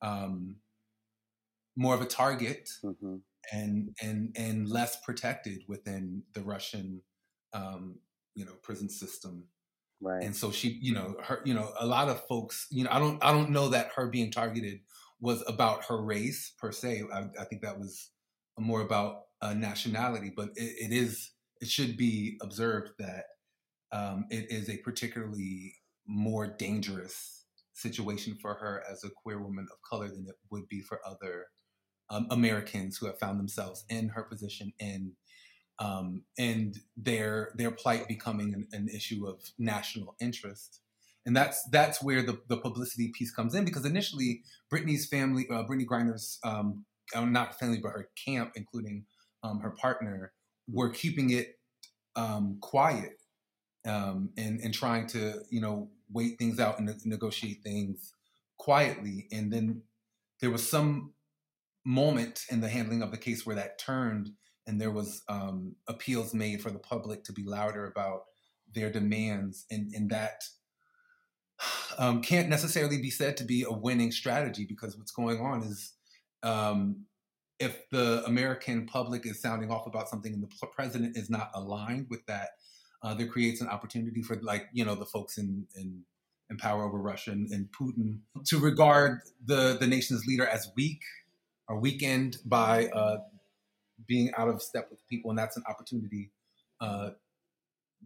um, 0.00 0.56
more 1.76 1.94
of 1.94 2.00
a 2.00 2.06
target 2.06 2.68
hmm 2.82 3.16
and 3.50 3.94
and 4.02 4.36
and 4.36 4.68
less 4.68 5.00
protected 5.00 5.62
within 5.68 6.22
the 6.34 6.42
Russian 6.42 7.00
um, 7.54 7.98
you 8.34 8.44
know 8.44 8.52
prison 8.62 8.90
system. 8.90 9.44
Right. 10.00 10.22
and 10.22 10.36
so 10.36 10.52
she 10.52 10.78
you 10.80 10.92
know 10.94 11.16
her 11.24 11.40
you 11.44 11.54
know 11.54 11.72
a 11.80 11.86
lot 11.86 12.08
of 12.08 12.24
folks 12.28 12.68
you 12.70 12.84
know 12.84 12.90
i 12.92 13.00
don't 13.00 13.24
i 13.24 13.32
don't 13.32 13.50
know 13.50 13.70
that 13.70 13.90
her 13.96 14.06
being 14.06 14.30
targeted 14.30 14.78
was 15.20 15.42
about 15.48 15.84
her 15.86 16.00
race 16.00 16.52
per 16.58 16.70
se. 16.72 17.02
I, 17.12 17.26
I 17.40 17.44
think 17.44 17.62
that 17.62 17.78
was 17.78 18.10
more 18.60 18.80
about 18.80 19.22
uh, 19.40 19.54
nationality 19.54 20.32
but 20.34 20.50
it, 20.56 20.90
it 20.90 20.92
is 20.92 21.30
it 21.60 21.68
should 21.68 21.96
be 21.96 22.38
observed 22.42 22.90
that 22.98 23.24
um, 23.90 24.26
it 24.30 24.50
is 24.50 24.68
a 24.68 24.78
particularly 24.78 25.74
more 26.06 26.46
dangerous 26.46 27.44
situation 27.72 28.36
for 28.40 28.54
her 28.54 28.82
as 28.90 29.04
a 29.04 29.10
queer 29.10 29.40
woman 29.40 29.66
of 29.70 29.78
color 29.88 30.08
than 30.08 30.26
it 30.28 30.36
would 30.50 30.66
be 30.68 30.80
for 30.80 31.00
other 31.06 31.46
um, 32.10 32.26
americans 32.30 32.98
who 32.98 33.06
have 33.06 33.18
found 33.18 33.38
themselves 33.38 33.84
in 33.88 34.08
her 34.08 34.22
position 34.22 34.72
in 34.78 35.12
um, 35.78 36.22
and 36.36 36.76
their 36.96 37.52
their 37.56 37.70
plight 37.70 38.08
becoming 38.08 38.54
an, 38.54 38.66
an 38.72 38.88
issue 38.88 39.26
of 39.26 39.40
national 39.58 40.16
interest. 40.20 40.80
And 41.24 41.36
that's 41.36 41.62
that's 41.70 42.02
where 42.02 42.22
the, 42.22 42.40
the 42.48 42.56
publicity 42.56 43.12
piece 43.16 43.30
comes 43.30 43.54
in 43.54 43.64
because 43.64 43.84
initially 43.84 44.42
Brittney's 44.72 45.06
family, 45.06 45.46
uh, 45.50 45.64
Brittney 45.64 45.86
Griner's, 45.86 46.38
um, 46.42 46.84
not 47.14 47.58
family 47.58 47.78
but 47.82 47.92
her 47.92 48.08
camp, 48.24 48.52
including 48.54 49.04
um, 49.42 49.60
her 49.60 49.70
partner, 49.70 50.32
were 50.68 50.90
keeping 50.90 51.30
it 51.30 51.58
um, 52.16 52.58
quiet 52.60 53.22
um, 53.86 54.30
and 54.36 54.60
and 54.60 54.74
trying 54.74 55.06
to 55.08 55.40
you 55.50 55.60
know 55.60 55.90
wait 56.10 56.38
things 56.38 56.58
out 56.58 56.78
and 56.78 56.88
ne- 56.88 57.10
negotiate 57.10 57.62
things 57.62 58.12
quietly. 58.58 59.28
And 59.32 59.52
then 59.52 59.82
there 60.40 60.50
was 60.50 60.68
some 60.68 61.12
moment 61.84 62.44
in 62.50 62.60
the 62.60 62.68
handling 62.68 63.02
of 63.02 63.10
the 63.10 63.16
case 63.16 63.46
where 63.46 63.56
that 63.56 63.78
turned 63.78 64.30
and 64.66 64.78
there 64.78 64.90
was 64.90 65.22
um, 65.28 65.74
appeals 65.88 66.34
made 66.34 66.60
for 66.60 66.70
the 66.70 66.78
public 66.78 67.24
to 67.24 67.32
be 67.32 67.42
louder 67.42 67.86
about 67.86 68.24
their 68.74 68.90
demands 68.90 69.64
and, 69.70 69.90
and 69.94 70.10
that 70.10 70.42
um, 71.96 72.20
can't 72.20 72.50
necessarily 72.50 73.00
be 73.00 73.10
said 73.10 73.36
to 73.38 73.44
be 73.44 73.62
a 73.62 73.72
winning 73.72 74.12
strategy 74.12 74.66
because 74.68 74.96
what's 74.96 75.10
going 75.10 75.40
on 75.40 75.62
is 75.62 75.94
um, 76.42 77.04
if 77.58 77.88
the 77.90 78.24
american 78.26 78.86
public 78.86 79.26
is 79.26 79.40
sounding 79.40 79.70
off 79.70 79.86
about 79.86 80.08
something 80.08 80.32
and 80.32 80.42
the 80.42 80.66
president 80.68 81.16
is 81.16 81.28
not 81.28 81.50
aligned 81.54 82.06
with 82.08 82.24
that 82.26 82.50
uh, 83.02 83.14
there 83.14 83.26
creates 83.26 83.60
an 83.60 83.68
opportunity 83.68 84.22
for 84.22 84.36
like 84.42 84.68
you 84.72 84.84
know 84.84 84.94
the 84.94 85.06
folks 85.06 85.38
in, 85.38 85.66
in 85.76 86.02
in 86.50 86.56
power 86.56 86.84
over 86.84 86.98
Russia 86.98 87.30
and, 87.30 87.50
and 87.50 87.68
Putin 87.72 88.20
to 88.46 88.58
regard 88.58 89.20
the 89.44 89.76
the 89.78 89.86
nation's 89.86 90.26
leader 90.26 90.46
as 90.46 90.70
weak 90.76 91.02
or 91.68 91.78
weakened 91.78 92.38
by 92.44 92.86
uh, 92.86 93.18
being 94.06 94.30
out 94.36 94.48
of 94.48 94.62
step 94.62 94.88
with 94.90 95.06
people, 95.08 95.30
and 95.30 95.38
that's 95.38 95.56
an 95.56 95.62
opportunity 95.68 96.30
uh, 96.80 97.10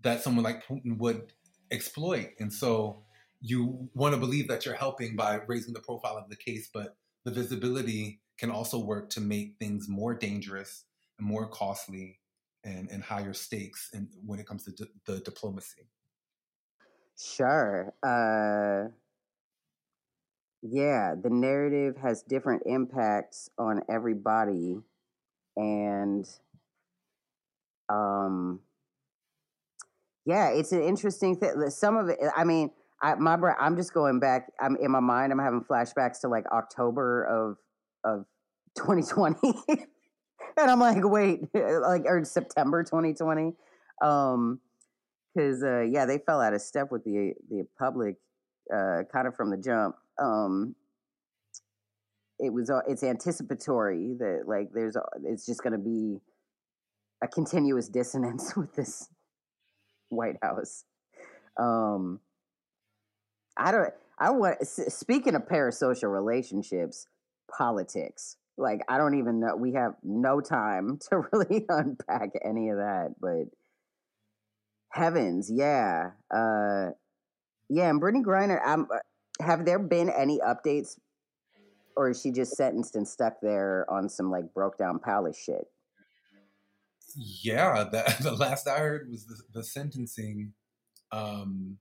that 0.02 0.22
someone 0.22 0.44
like 0.44 0.66
Putin 0.66 0.98
would 0.98 1.32
exploit. 1.70 2.30
And 2.40 2.52
so 2.52 3.02
you 3.40 3.88
want 3.94 4.14
to 4.14 4.20
believe 4.20 4.48
that 4.48 4.66
you're 4.66 4.74
helping 4.74 5.16
by 5.16 5.40
raising 5.46 5.74
the 5.74 5.80
profile 5.80 6.16
of 6.16 6.28
the 6.28 6.36
case, 6.36 6.68
but 6.72 6.96
the 7.24 7.30
visibility 7.30 8.20
can 8.42 8.50
also 8.50 8.76
work 8.76 9.08
to 9.08 9.20
make 9.20 9.54
things 9.60 9.88
more 9.88 10.14
dangerous 10.14 10.84
and 11.16 11.28
more 11.28 11.46
costly 11.46 12.18
and, 12.64 12.90
and 12.90 13.00
higher 13.00 13.32
stakes 13.32 13.88
and 13.94 14.08
when 14.26 14.40
it 14.40 14.46
comes 14.46 14.64
to 14.64 14.72
the 15.06 15.20
diplomacy. 15.20 15.86
Sure. 17.16 17.94
Uh, 18.02 18.90
yeah, 20.60 21.14
the 21.14 21.30
narrative 21.30 21.96
has 22.02 22.22
different 22.22 22.64
impacts 22.66 23.48
on 23.58 23.82
everybody, 23.88 24.78
and 25.56 26.28
um, 27.88 28.58
yeah, 30.24 30.48
it's 30.50 30.72
an 30.72 30.82
interesting 30.82 31.36
thing. 31.36 31.68
Some 31.70 31.96
of 31.96 32.08
it, 32.08 32.18
I 32.36 32.42
mean, 32.42 32.70
I 33.00 33.14
my 33.16 33.36
I'm 33.60 33.76
just 33.76 33.92
going 33.92 34.18
back. 34.18 34.50
I'm 34.60 34.76
in 34.80 34.90
my 34.90 35.00
mind. 35.00 35.32
I'm 35.32 35.38
having 35.38 35.62
flashbacks 35.62 36.20
to 36.22 36.28
like 36.28 36.46
October 36.52 37.24
of 37.24 37.56
of 38.04 38.24
2020, 38.76 39.36
and 39.68 40.70
I'm 40.70 40.80
like, 40.80 41.04
wait, 41.04 41.42
like 41.54 42.02
or 42.06 42.24
September 42.24 42.82
2020. 42.82 43.54
Um, 44.02 44.60
because 45.34 45.62
uh, 45.62 45.80
yeah, 45.80 46.04
they 46.04 46.18
fell 46.18 46.40
out 46.40 46.52
of 46.52 46.60
step 46.60 46.90
with 46.90 47.04
the 47.04 47.34
the 47.48 47.66
public, 47.78 48.16
uh, 48.72 49.02
kind 49.10 49.26
of 49.26 49.34
from 49.34 49.50
the 49.50 49.56
jump. 49.56 49.96
Um, 50.18 50.74
it 52.38 52.52
was 52.52 52.70
uh, 52.70 52.80
it's 52.86 53.02
anticipatory 53.02 54.14
that 54.18 54.42
like 54.46 54.72
there's 54.74 54.96
it's 55.24 55.46
just 55.46 55.62
going 55.62 55.72
to 55.72 55.78
be 55.78 56.20
a 57.22 57.28
continuous 57.28 57.88
dissonance 57.88 58.56
with 58.56 58.74
this 58.74 59.08
White 60.08 60.36
House. 60.42 60.84
Um, 61.58 62.20
I 63.56 63.72
don't. 63.72 63.94
I 64.18 64.30
want. 64.30 64.66
Speaking 64.66 65.34
of 65.34 65.42
parasocial 65.42 66.12
relationships, 66.12 67.06
politics. 67.56 68.36
Like 68.58 68.80
I 68.88 68.98
don't 68.98 69.18
even 69.18 69.40
know. 69.40 69.56
We 69.56 69.72
have 69.72 69.94
no 70.02 70.40
time 70.40 70.98
to 71.10 71.24
really 71.32 71.64
unpack 71.68 72.30
any 72.44 72.68
of 72.68 72.76
that, 72.76 73.14
but 73.20 73.44
heavens, 74.90 75.50
yeah, 75.50 76.10
uh, 76.30 76.90
yeah. 77.68 77.88
And 77.88 78.00
Brittney 78.00 78.22
Griner. 78.22 78.64
Um, 78.64 78.88
have 79.40 79.64
there 79.64 79.78
been 79.78 80.10
any 80.10 80.38
updates, 80.38 80.98
or 81.96 82.10
is 82.10 82.20
she 82.20 82.30
just 82.30 82.56
sentenced 82.56 82.94
and 82.94 83.08
stuck 83.08 83.34
there 83.42 83.86
on 83.90 84.08
some 84.08 84.30
like 84.30 84.52
broke 84.54 84.78
down 84.78 84.98
palace 84.98 85.38
shit? 85.38 85.66
Yeah, 87.16 87.84
the, 87.84 88.16
the 88.22 88.32
last 88.32 88.68
I 88.68 88.78
heard 88.78 89.10
was 89.10 89.26
the, 89.26 89.36
the 89.52 89.64
sentencing, 89.64 90.52
um, 91.10 91.78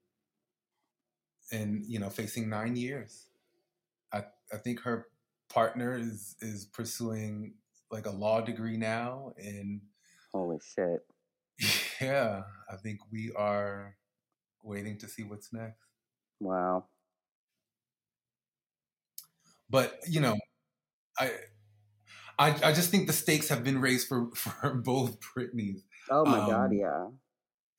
and 1.52 1.86
you 1.86 2.00
know, 2.00 2.10
facing 2.10 2.50
nine 2.50 2.76
years. 2.76 3.28
I 4.14 4.24
I 4.54 4.58
think 4.58 4.82
her 4.82 5.08
partner 5.52 5.96
is 5.98 6.36
is 6.42 6.66
pursuing 6.66 7.56
like 7.92 8.06
a 8.06 8.12
law 8.12 8.42
degree 8.42 8.78
now, 8.78 9.34
and 9.38 9.82
Holy 10.34 10.60
shit! 10.60 11.06
yeah, 12.02 12.44
I 12.70 12.76
think 12.78 13.00
we 13.12 13.32
are 13.34 13.98
waiting 14.64 14.98
to 15.00 15.08
see 15.10 15.24
what's 15.24 15.54
next. 15.54 15.80
Wow. 16.42 16.90
But 19.70 20.00
you 20.08 20.20
know, 20.20 20.36
I 21.20 21.38
I, 22.40 22.50
I 22.70 22.74
just 22.74 22.90
think 22.90 23.08
the 23.08 23.14
stakes 23.14 23.50
have 23.50 23.64
been 23.64 23.80
raised 23.82 24.08
for 24.08 24.32
for 24.36 24.76
both 24.76 25.20
Britneys. 25.20 25.82
Oh 26.10 26.26
my 26.28 26.42
god, 26.42 26.70
Um, 26.70 26.74
yeah. 26.74 27.10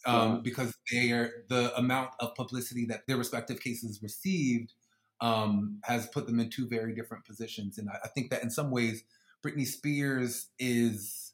um, 0.06 0.40
Yeah. 0.40 0.42
because 0.42 0.74
they 0.90 1.12
are 1.12 1.44
the 1.48 1.74
amount 1.76 2.11
of 2.20 2.35
publicity 2.35 2.87
that 2.87 3.06
their 3.06 3.16
respective 3.16 3.61
cases 3.61 4.02
received 4.02 4.74
um, 5.22 5.78
has 5.85 6.08
put 6.08 6.26
them 6.26 6.40
in 6.40 6.50
two 6.50 6.68
very 6.68 6.94
different 6.94 7.24
positions. 7.24 7.78
And 7.78 7.88
I, 7.88 7.98
I 8.04 8.08
think 8.08 8.30
that 8.30 8.42
in 8.42 8.50
some 8.50 8.70
ways, 8.70 9.04
Britney 9.42 9.66
Spears 9.66 10.48
is 10.58 11.32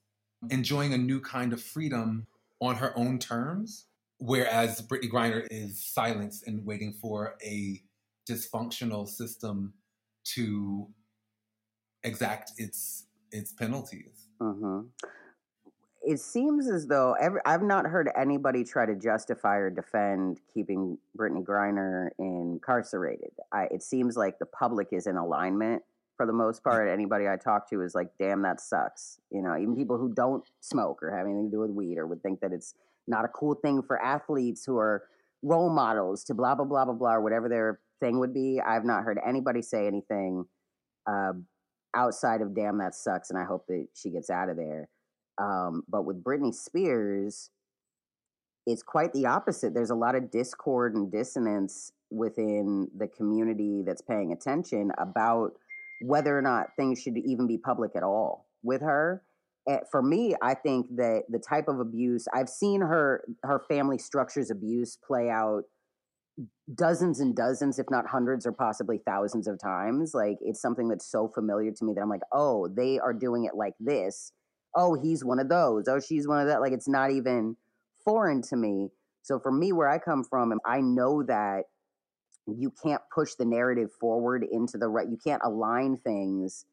enjoying 0.51 0.93
a 0.93 0.99
new 0.99 1.21
kind 1.21 1.53
of 1.53 1.61
freedom 1.61 2.27
on 2.61 2.77
her 2.77 2.97
own 2.97 3.19
terms, 3.19 3.87
whereas 4.19 4.83
Brittney 4.83 5.11
Griner 5.11 5.47
is 5.51 5.83
silenced 5.85 6.47
and 6.47 6.65
waiting 6.65 6.93
for 6.93 7.37
a 7.43 7.83
dysfunctional 8.29 9.09
system 9.09 9.73
to 10.35 10.87
exact 12.05 12.53
its 12.59 13.07
its 13.33 13.53
penalties. 13.53 14.29
hmm 14.41 14.81
it 16.09 16.21
seems 16.21 16.71
as 16.71 16.87
though 16.87 17.15
every, 17.21 17.39
I've 17.45 17.63
not 17.63 17.85
heard 17.85 18.11
anybody 18.17 18.65
try 18.65 18.87
to 18.87 18.95
justify 18.95 19.57
or 19.57 19.69
defend 19.69 20.41
keeping 20.53 20.97
Brittney 21.19 21.45
Griner 21.45 22.09
incarcerated. 22.19 23.33
I, 23.53 23.65
it 23.65 23.83
seems 23.83 24.17
like 24.17 24.39
the 24.39 24.47
public 24.47 24.89
is 24.93 25.07
in 25.07 25.17
alignment 25.17 25.83
for 26.17 26.25
the 26.25 26.33
most 26.33 26.65
part. 26.65 26.89
Anybody 26.89 27.29
I 27.29 27.37
talk 27.37 27.69
to 27.69 27.83
is 27.83 27.95
like, 27.95 28.09
"Damn, 28.19 28.41
that 28.41 28.59
sucks." 28.59 29.21
You 29.31 29.43
know, 29.43 29.55
even 29.55 29.77
people 29.77 29.99
who 29.99 30.11
don't 30.15 30.43
smoke 30.61 31.03
or 31.03 31.15
have 31.15 31.27
anything 31.27 31.51
to 31.51 31.55
do 31.55 31.61
with 31.61 31.73
weed 31.73 31.99
or 31.99 32.07
would 32.07 32.23
think 32.23 32.41
that 32.41 32.55
it's 32.55 32.75
not 33.07 33.27
a 33.27 33.29
cool 33.29 33.55
thing 33.55 33.83
for 33.83 34.03
athletes 34.03 34.65
who 34.65 34.79
are 34.79 35.05
role 35.43 35.69
models 35.69 36.25
to 36.25 36.35
blah 36.35 36.55
blah 36.55 36.65
blah 36.65 36.87
blah 36.87 36.95
blah 36.95 37.17
or 37.17 37.21
whatever 37.21 37.51
their 37.51 37.81
thing 38.01 38.19
would 38.19 38.33
be. 38.33 38.63
I've 38.67 38.87
not 38.87 39.03
heard 39.03 39.21
anybody 39.27 39.61
say 39.61 39.87
anything 39.87 40.47
uh, 41.07 41.33
outside 41.95 42.41
of 42.41 42.55
"Damn, 42.55 42.79
that 42.79 42.95
sucks," 42.95 43.29
and 43.29 43.39
I 43.39 43.45
hope 43.45 43.67
that 43.67 43.89
she 43.93 44.09
gets 44.09 44.31
out 44.31 44.49
of 44.49 44.57
there. 44.57 44.89
Um, 45.39 45.83
but 45.89 46.05
with 46.05 46.23
Britney 46.23 46.55
Spears, 46.55 47.51
it's 48.67 48.83
quite 48.83 49.13
the 49.13 49.27
opposite. 49.27 49.73
There's 49.73 49.91
a 49.91 49.95
lot 49.95 50.15
of 50.15 50.31
discord 50.31 50.95
and 50.95 51.11
dissonance 51.11 51.93
within 52.11 52.89
the 52.97 53.07
community 53.07 53.83
that's 53.85 54.03
paying 54.03 54.33
attention 54.33 54.93
about 54.99 55.53
whether 56.03 56.37
or 56.37 56.43
not 56.43 56.77
things 56.77 57.01
should 57.01 57.17
even 57.17 57.47
be 57.47 57.59
public 57.59 57.93
at 57.97 58.03
all 58.03 58.47
with 58.63 58.81
her. 58.83 59.23
For 59.91 60.03
me, 60.03 60.35
I 60.41 60.55
think 60.55 60.97
that 60.97 61.25
the 61.29 61.39
type 61.39 61.69
of 61.69 61.79
abuse 61.79 62.27
I've 62.33 62.49
seen 62.49 62.81
her 62.81 63.23
her 63.43 63.61
family 63.69 63.99
structures 63.99 64.51
abuse 64.51 64.97
play 65.07 65.29
out 65.29 65.65
dozens 66.75 67.21
and 67.21 67.35
dozens, 67.37 67.79
if 67.79 67.87
not 67.91 68.07
hundreds 68.07 68.47
or 68.47 68.53
possibly 68.53 68.99
thousands 69.07 69.47
of 69.47 69.61
times. 69.61 70.15
Like 70.15 70.39
it's 70.41 70.61
something 70.61 70.89
that's 70.89 71.07
so 71.07 71.29
familiar 71.29 71.71
to 71.71 71.85
me 71.85 71.93
that 71.95 72.01
I'm 72.01 72.09
like, 72.09 72.23
oh, 72.33 72.69
they 72.69 72.99
are 72.99 73.13
doing 73.13 73.45
it 73.45 73.55
like 73.55 73.75
this. 73.79 74.33
Oh, 74.75 74.95
he's 75.01 75.25
one 75.25 75.39
of 75.39 75.49
those. 75.49 75.89
Oh, 75.89 76.01
she's 76.01 76.29
one 76.29 76.41
of 76.41 76.47
that. 76.49 76.61
Like 76.61 76.73
it's 76.73 76.89
not 76.89 77.11
even 77.11 77.57
foreign 78.05 78.43
to 78.43 78.57
me. 78.57 78.91
So 79.23 79.39
for 79.39 79.53
me, 79.53 79.73
where 79.73 79.89
I 79.89 79.99
come 79.99 80.25
from, 80.25 80.59
I 80.65 80.81
know 80.81 81.23
that 81.25 81.65
you 82.47 82.73
can't 82.83 83.03
push 83.15 83.35
the 83.35 83.45
narrative 83.45 83.91
forward 83.93 84.45
into 84.51 84.79
the 84.79 84.89
right. 84.89 85.09
You 85.09 85.19
can't 85.23 85.43
align 85.45 85.97
things 85.97 86.65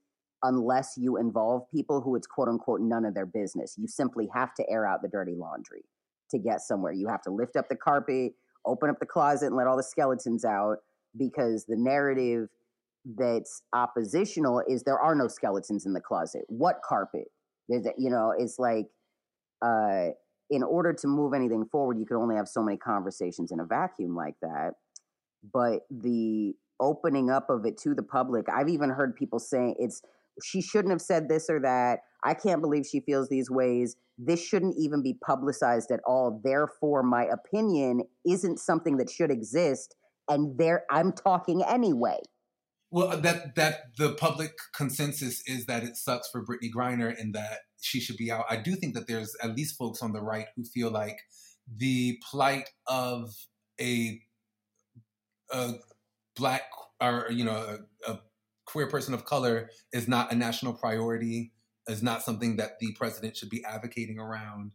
unless 0.44 0.96
you 0.98 1.18
involve 1.18 1.70
people 1.72 2.02
who 2.02 2.16
it's 2.16 2.28
quote 2.28 2.48
unquote 2.48 2.82
none 2.82 3.06
of 3.06 3.14
their 3.14 3.26
business. 3.26 3.76
You 3.78 3.88
simply 3.88 4.30
have 4.34 4.54
to 4.56 4.70
air 4.70 4.88
out 4.88 5.02
the 5.02 5.10
dirty 5.10 5.34
laundry 5.36 5.84
to 6.32 6.40
get 6.40 6.62
somewhere. 6.62 6.94
You 6.94 7.08
have 7.08 7.22
to 7.24 7.32
lift 7.32 7.56
up 7.56 7.68
the 7.70 7.76
carpet, 7.76 8.34
open 8.66 8.90
up 8.90 9.00
the 9.00 9.06
closet, 9.06 9.48
and 9.48 9.56
let 9.56 9.68
all 9.68 9.78
the 9.78 9.84
skeletons 9.84 10.46
out 10.46 10.78
because 11.18 11.66
the 11.66 11.78
narrative 11.78 12.50
that's 13.18 13.62
oppositional 13.74 14.64
is 14.68 14.84
there 14.84 15.00
are 15.00 15.16
no 15.16 15.28
skeletons 15.28 15.86
in 15.86 15.94
the 15.94 16.02
closet. 16.02 16.42
What 16.48 16.82
carpet? 16.88 17.28
There's, 17.70 17.86
you 17.98 18.10
know, 18.10 18.34
it's 18.38 18.60
like 18.60 18.86
uh, 19.62 20.10
in 20.50 20.64
order 20.64 20.94
to 20.94 21.08
move 21.08 21.34
anything 21.34 21.66
forward, 21.72 21.98
you 22.00 22.06
can 22.06 22.18
only 22.18 22.36
have 22.36 22.48
so 22.48 22.64
many 22.64 22.78
conversations 22.78 23.52
in 23.52 23.60
a 23.60 23.66
vacuum 23.66 24.16
like 24.16 24.36
that 24.42 24.74
but 25.54 25.82
the 25.90 26.54
opening 26.80 27.30
up 27.30 27.50
of 27.50 27.66
it 27.66 27.78
to 27.80 27.94
the 27.94 28.04
public, 28.04 28.48
I've 28.50 28.70
even 28.70 28.90
heard 28.90 29.16
people 29.16 29.40
saying 29.40 29.76
it's 29.80 30.02
she 30.44 30.62
shouldn't 30.62 30.92
have 30.92 31.02
said 31.02 31.30
this 31.30 31.50
or 31.50 31.62
that. 31.62 32.00
I 32.24 32.34
can't 32.34 32.62
believe 32.62 32.86
she 32.86 33.00
feels 33.00 33.30
these 33.30 33.50
ways. 33.50 33.96
This 34.18 34.46
shouldn't 34.46 34.76
even 34.78 35.02
be 35.02 35.14
publicized 35.26 35.92
at 35.92 36.02
all. 36.06 36.42
Therefore, 36.44 37.04
my 37.04 37.26
opinion 37.26 38.02
isn't 38.28 38.60
something 38.60 38.98
that 38.98 39.10
should 39.10 39.32
exist. 39.32 39.96
And 40.28 40.58
there, 40.58 40.84
I'm 40.92 41.14
talking 41.14 41.64
anyway. 41.64 42.18
Well, 42.96 43.20
that 43.20 43.56
that 43.56 43.98
the 43.98 44.14
public 44.14 44.54
consensus 44.74 45.42
is 45.46 45.66
that 45.66 45.84
it 45.84 45.98
sucks 45.98 46.30
for 46.30 46.46
Brittney 46.46 46.72
Griner 46.74 47.14
and 47.20 47.36
that 47.36 47.60
she 47.82 48.00
should 48.00 48.16
be 48.16 48.32
out. 48.32 48.46
I 48.50 48.56
do 48.56 48.74
think 48.74 48.94
that 48.94 49.06
there's 49.06 49.36
at 49.44 49.54
least 49.54 49.78
folks 49.78 50.02
on 50.02 50.14
the 50.14 50.22
right 50.22 50.46
who 50.56 50.64
feel 50.64 50.90
like 50.90 51.20
the 51.68 52.18
plight 52.32 52.70
of 52.88 53.36
a 53.82 54.22
a 55.52 55.74
black 56.38 56.62
or 57.02 57.28
you 57.32 57.44
know 57.44 57.80
a, 58.08 58.12
a 58.14 58.22
queer 58.66 58.88
person 58.88 59.14
of 59.14 59.26
color 59.26 59.70
is 59.92 60.08
not 60.08 60.32
a 60.32 60.36
national 60.38 60.72
priority 60.72 61.52
is 61.90 62.02
not 62.02 62.22
something 62.22 62.56
that 62.56 62.80
the 62.80 62.94
president 62.98 63.36
should 63.36 63.50
be 63.50 63.62
advocating 63.66 64.20
around. 64.20 64.72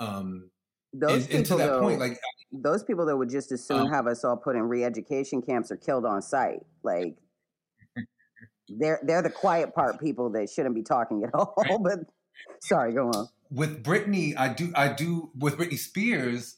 Um 0.00 0.48
those 0.94 1.28
and, 1.28 1.44
people, 1.44 1.60
and 1.60 1.68
though, 1.68 1.80
point, 1.82 2.00
like 2.00 2.18
those 2.50 2.82
people 2.82 3.04
that 3.04 3.16
would 3.18 3.28
just 3.28 3.52
as 3.52 3.62
soon 3.62 3.80
um, 3.80 3.92
have 3.92 4.06
us 4.06 4.24
all 4.24 4.38
put 4.38 4.56
in 4.56 4.62
re-education 4.62 5.42
camps 5.42 5.70
or 5.70 5.76
killed 5.76 6.06
on 6.06 6.22
site. 6.22 6.60
Like 6.82 7.18
they're 8.68 9.00
they're 9.02 9.22
the 9.22 9.30
quiet 9.30 9.74
part 9.74 10.00
people 10.00 10.30
that 10.30 10.50
shouldn't 10.50 10.74
be 10.74 10.82
talking 10.82 11.24
at 11.24 11.30
all 11.34 11.80
but 11.82 11.98
sorry 12.60 12.92
go 12.92 13.08
on. 13.08 13.28
With 13.50 13.82
Britney 13.82 14.36
I 14.36 14.48
do 14.52 14.72
I 14.74 14.88
do 14.92 15.30
with 15.36 15.58
Britney 15.58 15.78
Spears 15.78 16.56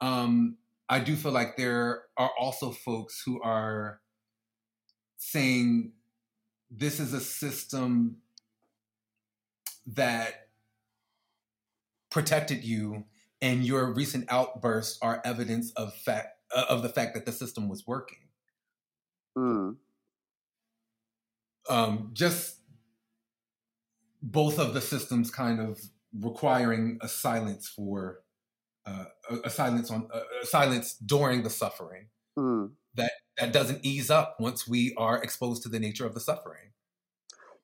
um 0.00 0.56
I 0.88 1.00
do 1.00 1.16
feel 1.16 1.32
like 1.32 1.56
there 1.56 2.02
are 2.16 2.30
also 2.38 2.70
folks 2.70 3.22
who 3.24 3.40
are 3.42 4.00
saying 5.18 5.92
this 6.70 7.00
is 7.00 7.12
a 7.12 7.20
system 7.20 8.18
that 9.86 10.48
protected 12.10 12.64
you 12.64 13.04
and 13.40 13.64
your 13.64 13.92
recent 13.92 14.26
outbursts 14.30 14.98
are 15.02 15.20
evidence 15.24 15.72
of 15.72 15.94
fact 15.94 16.38
of 16.54 16.82
the 16.82 16.88
fact 16.88 17.14
that 17.14 17.26
the 17.26 17.32
system 17.32 17.68
was 17.68 17.86
working. 17.86 18.18
Mm. 19.36 19.76
Um, 21.68 22.10
just 22.12 22.56
both 24.22 24.58
of 24.58 24.74
the 24.74 24.80
systems 24.80 25.30
kind 25.30 25.60
of 25.60 25.80
requiring 26.18 26.98
a 27.02 27.08
silence 27.08 27.68
for 27.68 28.20
uh, 28.86 29.04
a, 29.44 29.50
silence 29.50 29.90
on 29.90 30.08
a, 30.12 30.46
silence 30.46 30.94
during 30.94 31.42
the 31.42 31.50
suffering 31.50 32.06
mm. 32.38 32.70
that 32.94 33.12
that 33.36 33.52
doesn't 33.52 33.84
ease 33.84 34.10
up 34.10 34.36
once 34.40 34.66
we 34.66 34.94
are 34.96 35.22
exposed 35.22 35.62
to 35.62 35.68
the 35.68 35.78
nature 35.78 36.06
of 36.06 36.14
the 36.14 36.20
suffering 36.20 36.72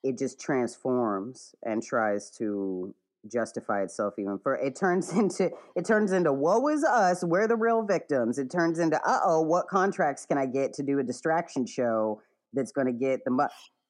it 0.02 0.18
just 0.18 0.38
transforms 0.38 1.54
and 1.62 1.82
tries 1.82 2.30
to 2.30 2.94
justify 3.32 3.82
itself 3.82 4.14
even 4.18 4.38
for 4.38 4.54
it 4.56 4.76
turns 4.76 5.10
into 5.16 5.50
it 5.74 5.86
turns 5.86 6.12
into 6.12 6.32
woe 6.32 6.68
is 6.68 6.84
us 6.84 7.24
we're 7.24 7.48
the 7.48 7.56
real 7.56 7.82
victims 7.82 8.38
it 8.38 8.50
turns 8.50 8.78
into 8.78 9.00
uh-oh 9.08 9.40
what 9.40 9.66
contracts 9.66 10.26
can 10.26 10.36
i 10.36 10.44
get 10.44 10.74
to 10.74 10.82
do 10.82 10.98
a 10.98 11.02
distraction 11.02 11.64
show 11.64 12.20
that's 12.52 12.72
going 12.72 12.86
to 12.86 12.92
get 12.92 13.24
the 13.24 13.30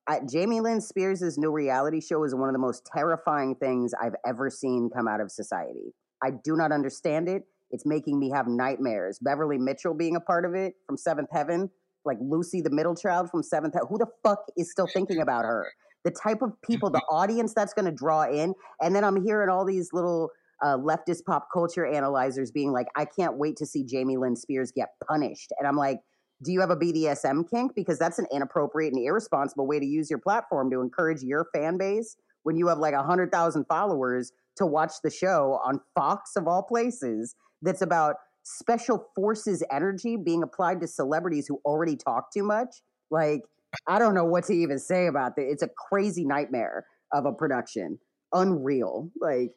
I, 0.07 0.21
jamie 0.31 0.61
lynn 0.61 0.81
spears' 0.81 1.39
new 1.39 1.51
reality 1.51 2.01
show 2.01 2.25
is 2.25 2.35
one 2.35 2.49
of 2.49 2.53
the 2.53 2.59
most 2.59 2.89
terrifying 2.95 3.55
things 3.55 3.93
i've 4.03 4.15
ever 4.27 4.51
seen 4.51 4.91
come 4.95 5.09
out 5.09 5.21
of 5.21 5.31
society 5.31 5.95
I 6.25 6.31
do 6.43 6.57
not 6.57 6.73
understand 6.73 7.29
it. 7.29 7.43
It's 7.71 7.85
making 7.85 8.19
me 8.19 8.31
have 8.31 8.47
nightmares. 8.47 9.19
Beverly 9.21 9.59
Mitchell 9.59 9.95
being 9.95 10.17
a 10.17 10.21
part 10.21 10.45
of 10.45 10.55
it 10.55 10.75
from 10.87 10.97
Seventh 10.97 11.29
Heaven, 11.33 11.71
like 12.05 12.17
Lucy, 12.21 12.63
the 12.63 12.71
middle 12.71 12.95
child 12.95 13.31
from 13.31 13.43
Seventh 13.43 13.75
Heaven. 13.75 13.89
Who 13.91 13.99
the 13.99 14.07
fuck 14.23 14.39
is 14.57 14.71
still 14.71 14.87
thinking 14.93 15.21
about 15.21 15.45
her? 15.45 15.71
The 16.05 16.11
type 16.11 16.41
of 16.43 16.53
people, 16.63 16.91
the 16.91 17.03
audience 17.11 17.53
that's 17.55 17.75
going 17.75 17.87
to 17.87 17.93
draw 17.93 18.25
in. 18.25 18.55
And 18.81 18.95
then 18.95 19.05
I'm 19.05 19.25
hearing 19.25 19.49
all 19.49 19.65
these 19.67 19.91
little 19.93 20.31
uh, 20.63 20.77
leftist 20.79 21.25
pop 21.27 21.49
culture 21.53 21.85
analyzers 21.85 22.51
being 22.51 22.73
like, 22.73 22.87
I 22.97 23.07
can't 23.07 23.37
wait 23.37 23.57
to 23.57 23.67
see 23.67 23.85
Jamie 23.85 24.17
Lynn 24.17 24.37
Spears 24.37 24.73
get 24.75 24.89
punished. 25.07 25.53
And 25.59 25.67
I'm 25.67 25.77
like, 25.77 25.99
do 26.45 26.53
you 26.53 26.61
have 26.61 26.71
a 26.71 26.77
BDSM 26.77 27.49
kink? 27.51 27.75
Because 27.75 27.99
that's 27.99 28.19
an 28.19 28.27
inappropriate 28.31 28.93
and 28.93 29.05
irresponsible 29.05 29.67
way 29.67 29.81
to 29.81 29.87
use 29.87 30.11
your 30.11 30.19
platform 30.19 30.71
to 30.71 30.81
encourage 30.81 31.23
your 31.23 31.47
fan 31.53 31.77
base 31.77 32.17
when 32.43 32.57
you 32.57 32.69
have 32.69 32.79
like 32.79 32.95
100,000 32.95 33.65
followers 33.65 34.33
to 34.57 34.67
watch 34.67 34.93
the 35.03 35.11
show 35.11 35.59
on 35.65 35.81
Fox 35.95 36.37
of 36.37 36.47
all 36.47 36.63
places 36.63 37.35
that's 37.63 37.83
about 37.83 38.17
special 38.45 39.09
forces 39.17 39.63
energy 39.73 40.17
being 40.17 40.43
applied 40.43 40.81
to 40.81 40.87
celebrities 40.87 41.47
who 41.47 41.59
already 41.65 41.97
talk 41.97 42.31
too 42.33 42.45
much. 42.45 42.83
Like, 43.11 43.43
I 43.89 43.99
don't 43.99 44.15
know 44.15 44.25
what 44.25 44.45
to 44.45 44.55
even 44.55 44.79
say 44.79 45.07
about 45.07 45.37
that. 45.37 45.51
It's 45.51 45.63
a 45.63 45.69
crazy 45.69 46.25
nightmare 46.25 46.87
of 47.13 47.27
a 47.27 47.33
production. 47.33 47.99
Unreal. 48.33 49.11
Like, 49.21 49.53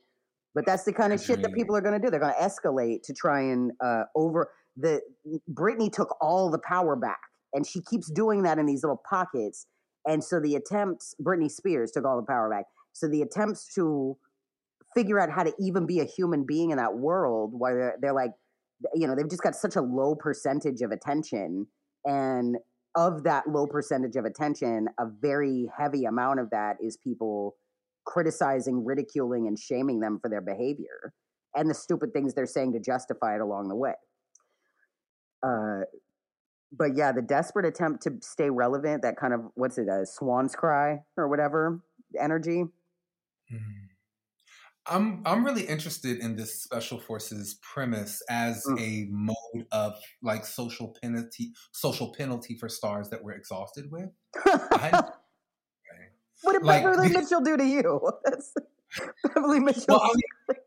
but 0.56 0.66
that's 0.66 0.86
the 0.86 0.94
kind 0.94 1.14
of 1.14 1.22
shit 1.22 1.42
that 1.42 1.54
people 1.54 1.76
are 1.76 1.82
going 1.82 2.00
to 2.00 2.04
do. 2.04 2.10
They're 2.10 2.20
going 2.20 2.34
to 2.34 2.42
escalate 2.42 3.04
to 3.04 3.14
try 3.14 3.42
and 3.42 3.72
uh, 3.84 4.04
over 4.16 4.50
the. 4.78 5.02
Britney 5.52 5.92
took 5.92 6.16
all 6.22 6.50
the 6.50 6.60
power 6.60 6.96
back, 6.96 7.20
and 7.54 7.66
she 7.66 7.82
keeps 7.82 8.08
mm-hmm. 8.08 8.16
doing 8.16 8.44
that 8.44 8.60
in 8.60 8.66
these 8.66 8.84
little 8.84 9.02
pockets. 9.10 9.68
And 10.06 10.24
so 10.24 10.40
the 10.40 10.56
attempts, 10.56 11.16
Britney 11.22 11.52
Spears 11.52 11.92
took 11.92 12.06
all 12.06 12.16
the 12.16 12.26
power 12.26 12.50
back. 12.50 12.66
So 12.94 13.08
the 13.08 13.22
attempts 13.22 13.74
to 13.76 14.18
figure 14.96 15.20
out 15.20 15.30
how 15.30 15.44
to 15.44 15.54
even 15.60 15.86
be 15.86 16.00
a 16.00 16.06
human 16.06 16.46
being 16.46 16.72
in 16.72 16.78
that 16.78 16.96
world 16.96 17.52
where 17.54 17.76
they're, 17.76 17.98
they're 18.02 18.14
like 18.14 18.32
you 18.94 19.08
know 19.08 19.16
they've 19.16 19.30
just 19.30 19.44
got 19.44 19.56
such 19.56 19.76
a 19.76 19.82
low 19.82 20.16
percentage 20.16 20.82
of 20.82 20.92
attention 20.92 21.68
and 22.06 22.58
of 22.96 23.24
that 23.24 23.48
low 23.48 23.68
percentage 23.68 24.16
of 24.16 24.26
attention 24.26 24.88
a 25.00 25.06
very 25.22 25.70
heavy 25.78 26.06
amount 26.06 26.40
of 26.40 26.50
that 26.50 26.78
is 26.82 26.98
people 26.98 27.56
criticizing 28.06 28.86
ridiculing 28.86 29.48
and 29.48 29.60
shaming 29.60 30.00
them 30.00 30.20
for 30.20 30.30
their 30.30 30.42
behavior 30.42 31.14
and 31.56 31.70
the 31.70 31.74
stupid 31.74 32.14
things 32.14 32.34
they're 32.34 32.46
saying 32.46 32.72
to 32.72 32.80
justify 32.80 33.36
it 33.36 33.42
along 33.42 33.68
the 33.68 33.76
way 33.76 33.94
uh, 35.44 35.82
but 36.72 36.96
yeah 36.96 37.12
the 37.12 37.22
desperate 37.22 37.66
attempt 37.66 38.04
to 38.04 38.12
stay 38.22 38.50
relevant 38.50 39.02
that 39.02 39.16
kind 39.18 39.34
of 39.34 39.42
what's 39.56 39.78
it 39.78 39.88
a 39.88 40.06
swan's 40.06 40.56
cry 40.56 41.00
or 41.16 41.28
whatever 41.28 41.82
energy 42.20 42.64
mm-hmm. 43.52 43.88
I'm 44.90 45.22
I'm 45.26 45.46
really 45.46 45.64
interested 45.64 46.20
in 46.20 46.36
this 46.36 46.62
special 46.62 47.00
forces 47.00 47.60
premise 47.62 48.22
as 48.30 48.64
Mm. 48.66 48.80
a 48.80 49.08
mode 49.10 49.68
of 49.72 49.96
like 50.22 50.46
social 50.46 50.96
penalty 51.02 51.52
social 51.72 52.14
penalty 52.14 52.56
for 52.56 52.70
stars 52.70 53.10
that 53.10 53.24
we're 53.24 53.34
exhausted 53.34 53.92
with. 53.92 54.10
I- 54.46 55.04
what 56.44 56.54
did 56.54 56.64
like, 56.64 56.84
Beverly 56.84 57.10
Mitchell 57.10 57.42
do 57.42 57.58
to 57.58 57.66
you? 57.66 58.12
That's 58.26 58.54
Beverly 59.34 59.60
Mitchell. 59.60 59.86
Well, 59.90 60.02
I 60.02 60.14
mean, 60.14 60.58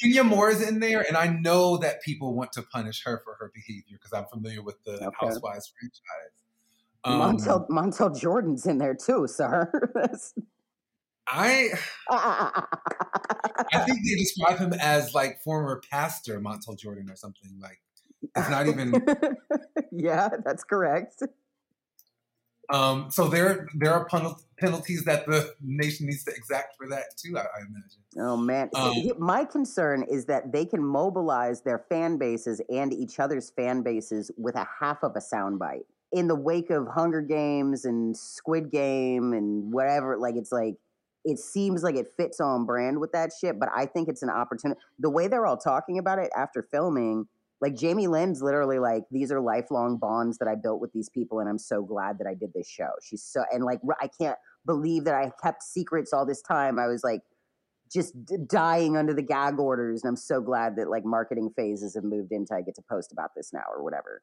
Kenya 0.00 0.24
Moore 0.24 0.50
is 0.50 0.66
in 0.66 0.80
there, 0.80 1.04
and 1.06 1.16
I 1.16 1.28
know 1.28 1.78
that 1.78 2.02
people 2.02 2.34
want 2.34 2.52
to 2.52 2.62
punish 2.62 3.02
her 3.04 3.22
for 3.24 3.36
her 3.40 3.50
behavior 3.54 3.98
because 3.98 4.12
I'm 4.12 4.26
familiar 4.26 4.62
with 4.62 4.82
the 4.84 4.94
Okay. 4.94 5.16
Housewives 5.20 5.72
franchise. 5.78 6.36
Um, 7.04 7.20
Montel 7.20 7.68
Montel 7.68 8.18
Jordan's 8.18 8.66
in 8.66 8.78
there 8.78 8.94
too, 8.94 9.26
sir. 9.28 9.70
I 11.28 11.70
I 12.10 13.78
think 13.84 13.98
they 14.04 14.14
describe 14.16 14.58
him 14.58 14.72
as 14.74 15.14
like 15.14 15.40
former 15.42 15.80
pastor 15.90 16.40
Montel 16.40 16.78
Jordan 16.78 17.10
or 17.10 17.16
something. 17.16 17.58
Like 17.60 17.80
it's 18.36 18.50
not 18.50 18.66
even. 18.66 19.04
yeah, 19.92 20.28
that's 20.44 20.64
correct. 20.64 21.22
Um, 22.70 23.10
so 23.10 23.28
there 23.28 23.68
there 23.74 23.92
are 23.92 24.06
penal- 24.06 24.40
penalties 24.58 25.04
that 25.04 25.26
the 25.26 25.54
nation 25.60 26.06
needs 26.06 26.24
to 26.24 26.32
exact 26.34 26.76
for 26.76 26.88
that 26.88 27.16
too. 27.16 27.36
I, 27.36 27.42
I 27.42 27.60
imagine. 27.68 28.00
Oh 28.18 28.36
man, 28.36 28.70
Um, 28.74 28.94
my 29.18 29.44
concern 29.44 30.02
is 30.10 30.26
that 30.26 30.52
they 30.52 30.64
can 30.64 30.82
mobilize 30.82 31.62
their 31.62 31.78
fan 31.90 32.16
bases 32.16 32.60
and 32.70 32.92
each 32.92 33.20
other's 33.20 33.50
fan 33.50 33.82
bases 33.82 34.30
with 34.36 34.56
a 34.56 34.66
half 34.80 35.02
of 35.02 35.12
a 35.16 35.20
soundbite 35.20 35.84
in 36.12 36.28
the 36.28 36.34
wake 36.34 36.70
of 36.70 36.86
Hunger 36.88 37.20
Games 37.20 37.84
and 37.84 38.16
Squid 38.16 38.70
Game 38.70 39.32
and 39.32 39.72
whatever. 39.72 40.16
Like 40.16 40.36
it's 40.36 40.52
like 40.52 40.76
it 41.24 41.38
seems 41.38 41.82
like 41.82 41.96
it 41.96 42.08
fits 42.16 42.40
on 42.40 42.64
brand 42.64 43.00
with 43.00 43.12
that 43.12 43.32
shit, 43.38 43.58
but 43.58 43.68
I 43.74 43.84
think 43.84 44.08
it's 44.08 44.22
an 44.22 44.30
opportunity. 44.30 44.80
The 45.00 45.10
way 45.10 45.26
they're 45.26 45.44
all 45.44 45.56
talking 45.56 45.98
about 45.98 46.18
it 46.20 46.30
after 46.36 46.62
filming, 46.62 47.26
like 47.60 47.74
Jamie 47.74 48.06
Lynn's 48.06 48.42
literally 48.42 48.78
like, 48.78 49.04
these 49.10 49.32
are 49.32 49.40
lifelong 49.40 49.96
bonds 49.96 50.38
that 50.38 50.48
I 50.48 50.54
built 50.54 50.80
with 50.80 50.92
these 50.92 51.08
people, 51.08 51.40
and 51.40 51.48
I'm 51.48 51.58
so 51.58 51.82
glad 51.82 52.18
that 52.18 52.26
I 52.26 52.34
did 52.34 52.52
this 52.54 52.68
show. 52.68 52.90
She's 53.02 53.22
so 53.22 53.44
and 53.50 53.64
like 53.64 53.80
I 54.00 54.08
can't 54.08 54.36
believe 54.66 55.04
that 55.04 55.14
I 55.14 55.32
kept 55.42 55.62
secrets 55.62 56.12
all 56.12 56.26
this 56.26 56.42
time. 56.42 56.78
I 56.78 56.86
was 56.86 57.02
like 57.02 57.22
just 57.90 58.14
dying 58.46 58.96
under 58.96 59.14
the 59.14 59.22
gag 59.22 59.58
orders, 59.58 60.02
and 60.02 60.10
I'm 60.10 60.16
so 60.16 60.40
glad 60.40 60.76
that 60.76 60.90
like 60.90 61.04
marketing 61.04 61.50
phases 61.56 61.94
have 61.94 62.04
moved 62.04 62.32
into 62.32 62.54
I 62.54 62.60
get 62.60 62.74
to 62.76 62.82
post 62.90 63.12
about 63.12 63.30
this 63.34 63.52
now 63.52 63.64
or 63.74 63.82
whatever. 63.82 64.22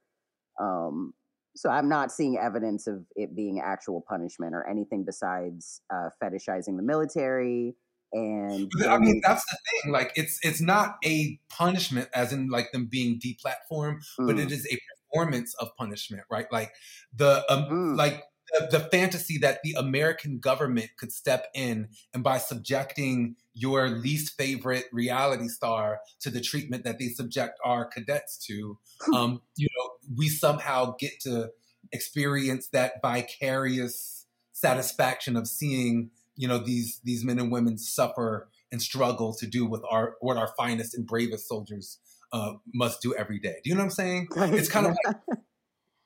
Um, 0.59 1.13
so 1.55 1.69
I'm 1.69 1.87
not 1.87 2.11
seeing 2.11 2.37
evidence 2.37 2.87
of 2.87 3.05
it 3.15 3.35
being 3.35 3.59
actual 3.59 4.03
punishment 4.07 4.55
or 4.55 4.67
anything 4.67 5.03
besides 5.05 5.81
uh, 5.91 6.09
fetishizing 6.21 6.77
the 6.77 6.83
military 6.83 7.75
and 8.13 8.71
But 8.77 8.87
I 8.89 8.97
mean, 8.99 9.21
that's 9.23 9.43
the 9.45 9.57
thing. 9.83 9.91
Like, 9.91 10.11
it's 10.15 10.39
it's 10.43 10.61
not 10.61 10.97
a 11.05 11.39
punishment, 11.49 12.09
as 12.13 12.33
in 12.33 12.49
like 12.49 12.71
them 12.71 12.85
being 12.85 13.19
deplatformed, 13.19 14.01
but 14.25 14.37
Mm. 14.37 14.39
it 14.39 14.51
is 14.51 14.67
a 14.71 14.77
performance 15.11 15.53
of 15.55 15.75
punishment, 15.77 16.23
right? 16.29 16.51
Like 16.51 16.73
the 17.15 17.43
um, 17.51 17.67
Mm. 17.69 17.95
like 17.95 18.23
the, 18.59 18.67
the 18.71 18.79
fantasy 18.79 19.37
that 19.39 19.59
the 19.63 19.73
American 19.77 20.39
government 20.39 20.91
could 20.97 21.11
step 21.11 21.47
in 21.53 21.89
and 22.13 22.23
by 22.23 22.37
subjecting 22.37 23.35
your 23.53 23.87
least 23.89 24.35
favorite 24.37 24.85
reality 24.91 25.47
star 25.47 25.99
to 26.19 26.29
the 26.29 26.41
treatment 26.41 26.83
that 26.83 26.99
they 26.99 27.07
subject 27.09 27.59
our 27.63 27.85
cadets 27.85 28.37
to, 28.47 28.77
um, 29.13 29.41
you 29.55 29.67
know, 29.77 29.91
we 30.15 30.27
somehow 30.27 30.95
get 30.99 31.19
to 31.21 31.51
experience 31.91 32.67
that 32.69 32.93
vicarious 33.01 34.25
satisfaction 34.51 35.35
of 35.35 35.47
seeing, 35.47 36.09
you 36.35 36.47
know, 36.47 36.57
these 36.57 36.99
these 37.03 37.23
men 37.23 37.39
and 37.39 37.51
women 37.51 37.77
suffer 37.77 38.49
and 38.71 38.81
struggle 38.81 39.33
to 39.35 39.47
do 39.47 39.65
with 39.65 39.83
our 39.89 40.15
what 40.19 40.37
our 40.37 40.53
finest 40.57 40.95
and 40.95 41.05
bravest 41.05 41.47
soldiers 41.47 41.99
uh, 42.31 42.53
must 42.73 43.01
do 43.01 43.13
every 43.15 43.39
day. 43.39 43.55
Do 43.63 43.69
you 43.69 43.75
know 43.75 43.81
what 43.81 43.85
I'm 43.85 43.91
saying? 43.91 44.27
It's 44.35 44.69
kind 44.69 44.87
of 44.87 44.93
like 45.05 45.15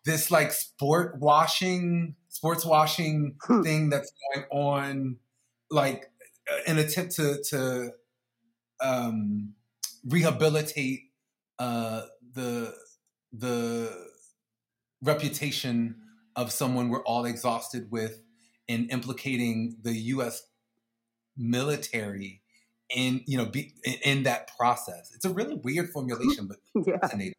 this 0.05 0.31
like 0.31 0.51
sport 0.51 1.17
washing, 1.19 2.15
sports 2.29 2.65
washing 2.65 3.35
Hmm. 3.43 3.61
thing 3.61 3.89
that's 3.89 4.11
going 4.33 4.45
on, 4.51 5.17
like 5.69 6.11
uh, 6.51 6.57
an 6.67 6.77
attempt 6.77 7.15
to 7.15 7.41
to 7.49 7.91
um, 8.81 9.53
rehabilitate 10.05 11.01
uh, 11.59 12.03
the 12.33 12.73
the 13.33 14.07
reputation 15.01 15.95
of 16.35 16.51
someone 16.51 16.89
we're 16.89 17.03
all 17.03 17.25
exhausted 17.25 17.87
with, 17.91 18.21
and 18.69 18.91
implicating 18.91 19.77
the 19.81 19.93
U.S. 19.93 20.43
military 21.37 22.41
in 22.89 23.21
you 23.25 23.37
know 23.37 23.45
be, 23.45 23.73
in, 24.03 24.23
that 24.23 24.55
process. 24.57 25.11
It's 25.13 25.25
a 25.25 25.29
really 25.29 25.55
weird 25.55 25.89
formulation, 25.89 26.47
but 26.47 26.57
yeah. 26.87 26.99
fascinating. 26.99 27.33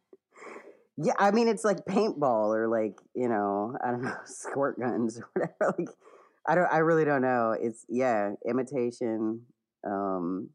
Yeah, 0.96 1.12
I 1.18 1.30
mean 1.30 1.48
it's 1.48 1.64
like 1.64 1.84
paintball 1.84 2.54
or 2.54 2.68
like 2.68 2.98
you 3.14 3.28
know 3.28 3.76
I 3.84 3.90
don't 3.90 4.02
know 4.02 4.16
squirt 4.26 4.78
guns 4.78 5.18
or 5.18 5.28
whatever. 5.32 5.54
Like 5.78 5.88
I 6.46 6.54
don't, 6.54 6.72
I 6.72 6.78
really 6.78 7.04
don't 7.04 7.20
know. 7.20 7.54
It's 7.60 7.84
yeah, 7.90 8.32
imitation, 8.48 9.42
um, 9.86 10.48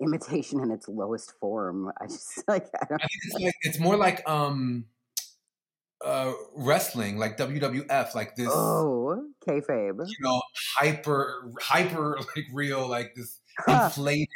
imitation 0.00 0.60
in 0.60 0.70
its 0.70 0.86
lowest 0.88 1.32
form. 1.40 1.90
I 2.00 2.06
just 2.06 2.44
like 2.48 2.68
I 2.80 2.86
don't. 2.88 3.02
I 3.02 3.06
think 3.06 3.20
it's 3.24 3.34
like 3.34 3.54
it's 3.62 3.78
more 3.80 3.96
like 3.96 4.28
um 4.28 4.86
uh 6.04 6.32
wrestling, 6.56 7.18
like 7.18 7.36
WWF, 7.36 8.14
like 8.14 8.36
this 8.36 8.54
Oh, 8.54 9.34
kayfabe. 9.42 10.16
you 10.18 10.24
know 10.24 10.40
hyper 10.76 11.52
hyper 11.60 12.18
like 12.36 12.46
real 12.52 12.88
like 12.88 13.14
this 13.14 13.40
Huh, 13.58 13.90
inflated 13.90 14.28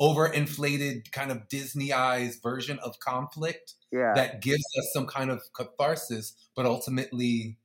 overinflated 0.00 1.12
kind 1.12 1.30
of 1.32 1.48
Disneyized 1.48 2.42
version 2.42 2.78
of 2.80 2.98
conflict 3.00 3.74
yeah, 3.92 4.16
that 4.16 4.42
gives 4.42 4.64
us 4.78 4.90
some 4.94 5.06
kind 5.06 5.30
of 5.30 5.42
catharsis, 5.54 6.34
but 6.56 6.66
ultimately 6.66 7.58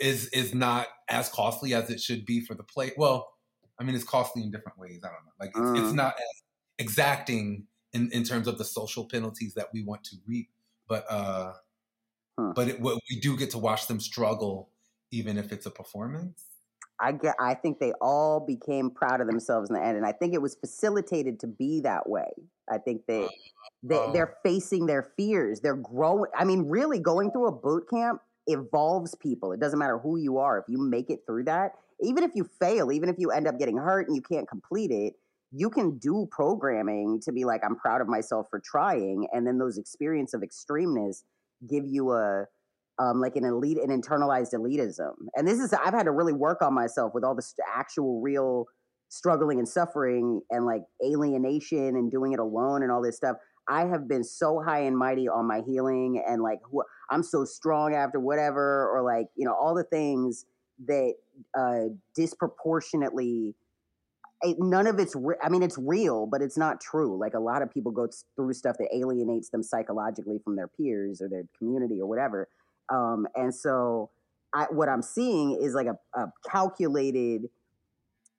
is 0.00 0.28
is 0.28 0.54
not 0.54 0.88
as 1.10 1.28
costly 1.30 1.74
as 1.74 1.90
it 1.90 2.00
should 2.00 2.26
be 2.26 2.40
for 2.40 2.54
the 2.54 2.64
play. 2.64 2.92
Well, 2.96 3.34
I 3.80 3.84
mean, 3.84 3.94
it's 3.94 4.04
costly 4.04 4.42
in 4.42 4.50
different 4.50 4.78
ways. 4.78 5.02
I 5.04 5.08
don't 5.08 5.24
know. 5.26 5.32
Like 5.40 5.52
it's, 5.56 5.70
it's 5.74 5.92
Mm. 5.92 5.94
not 5.94 6.14
as 6.18 6.42
exacting 6.78 7.66
in, 7.92 8.10
in 8.12 8.24
terms 8.24 8.46
of 8.48 8.58
the 8.58 8.64
social 8.64 9.06
penalties 9.08 9.54
that 9.54 9.68
we 9.72 9.82
want 9.84 10.04
to 10.04 10.16
reap, 10.26 10.50
but 10.88 11.04
uh, 11.10 11.54
Huh. 12.38 12.52
but 12.54 12.68
it, 12.68 12.80
what 12.80 12.98
we 13.10 13.18
do 13.20 13.36
get 13.36 13.50
to 13.50 13.58
watch 13.58 13.86
them 13.86 13.98
struggle, 14.00 14.70
even 15.10 15.38
if 15.38 15.52
it's 15.52 15.66
a 15.66 15.70
performance. 15.70 16.44
I 16.98 17.12
get. 17.12 17.34
I 17.38 17.54
think 17.54 17.78
they 17.78 17.92
all 18.00 18.40
became 18.40 18.90
proud 18.90 19.20
of 19.20 19.26
themselves 19.26 19.68
in 19.68 19.76
the 19.76 19.82
end, 19.82 19.96
and 19.96 20.06
I 20.06 20.12
think 20.12 20.32
it 20.34 20.40
was 20.40 20.54
facilitated 20.54 21.38
to 21.40 21.46
be 21.46 21.80
that 21.80 22.08
way. 22.08 22.30
I 22.70 22.78
think 22.78 23.02
they, 23.06 23.28
they 23.82 23.96
Oh. 23.96 24.12
they're 24.12 24.36
facing 24.42 24.86
their 24.86 25.12
fears. 25.16 25.60
They're 25.60 25.76
growing. 25.76 26.30
I 26.34 26.44
mean, 26.44 26.62
really, 26.68 26.98
going 26.98 27.30
through 27.32 27.48
a 27.48 27.52
boot 27.52 27.88
camp 27.90 28.22
evolves 28.46 29.14
people. 29.14 29.52
It 29.52 29.60
doesn't 29.60 29.78
matter 29.78 29.98
who 29.98 30.16
you 30.16 30.38
are. 30.38 30.58
If 30.58 30.64
you 30.68 30.78
make 30.78 31.10
it 31.10 31.20
through 31.26 31.44
that, 31.44 31.72
even 32.00 32.24
if 32.24 32.30
you 32.34 32.44
fail, 32.44 32.90
even 32.90 33.08
if 33.08 33.16
you 33.18 33.30
end 33.30 33.46
up 33.46 33.58
getting 33.58 33.76
hurt 33.76 34.06
and 34.06 34.16
you 34.16 34.22
can't 34.22 34.48
complete 34.48 34.90
it, 34.90 35.14
you 35.52 35.68
can 35.70 35.98
do 35.98 36.26
programming 36.30 37.20
to 37.20 37.32
be 37.32 37.44
like, 37.44 37.62
I'm 37.64 37.76
proud 37.76 38.00
of 38.00 38.08
myself 38.08 38.48
for 38.50 38.58
trying, 38.58 39.26
and 39.32 39.46
then 39.46 39.58
those 39.58 39.78
experience 39.78 40.32
of 40.34 40.40
extremeness 40.42 41.24
give 41.68 41.84
you 41.86 42.12
a 42.12 42.46
um, 42.98 43.20
like 43.20 43.36
an 43.36 43.44
elite, 43.44 43.78
an 43.78 43.88
internalized 43.88 44.54
elitism. 44.54 45.12
And 45.34 45.46
this 45.46 45.58
is, 45.58 45.72
I've 45.72 45.92
had 45.92 46.04
to 46.04 46.12
really 46.12 46.32
work 46.32 46.62
on 46.62 46.74
myself 46.74 47.12
with 47.14 47.24
all 47.24 47.34
the 47.34 47.46
actual 47.74 48.20
real 48.20 48.66
struggling 49.08 49.58
and 49.58 49.68
suffering 49.68 50.40
and 50.50 50.64
like 50.64 50.82
alienation 51.04 51.78
and 51.78 52.10
doing 52.10 52.32
it 52.32 52.38
alone 52.38 52.82
and 52.82 52.90
all 52.90 53.02
this 53.02 53.16
stuff. 53.16 53.36
I 53.68 53.86
have 53.86 54.08
been 54.08 54.24
so 54.24 54.62
high 54.64 54.80
and 54.80 54.96
mighty 54.96 55.28
on 55.28 55.46
my 55.46 55.60
healing 55.66 56.22
and 56.26 56.42
like 56.42 56.60
wh- 56.74 56.86
I'm 57.10 57.22
so 57.22 57.44
strong 57.44 57.94
after 57.94 58.18
whatever, 58.18 58.88
or 58.90 59.02
like, 59.02 59.26
you 59.36 59.44
know, 59.44 59.54
all 59.54 59.74
the 59.74 59.84
things 59.84 60.46
that 60.86 61.14
uh, 61.58 61.92
disproportionately 62.14 63.54
none 64.58 64.86
of 64.86 64.98
it's 64.98 65.16
re- 65.16 65.36
i 65.42 65.48
mean 65.48 65.62
it's 65.62 65.78
real 65.78 66.26
but 66.26 66.42
it's 66.42 66.56
not 66.58 66.80
true. 66.80 67.18
Like 67.18 67.34
a 67.34 67.40
lot 67.40 67.62
of 67.62 67.70
people 67.70 67.92
go 67.92 68.08
through 68.36 68.52
stuff 68.52 68.76
that 68.78 68.88
alienates 68.94 69.50
them 69.50 69.62
psychologically 69.62 70.38
from 70.44 70.56
their 70.56 70.68
peers 70.68 71.20
or 71.20 71.28
their 71.28 71.44
community 71.58 72.00
or 72.00 72.06
whatever. 72.06 72.48
Um, 72.90 73.26
and 73.34 73.54
so 73.54 74.10
I, 74.54 74.66
what 74.70 74.88
i'm 74.88 75.02
seeing 75.02 75.58
is 75.60 75.74
like 75.74 75.86
a, 75.86 76.18
a 76.18 76.32
calculated 76.50 77.48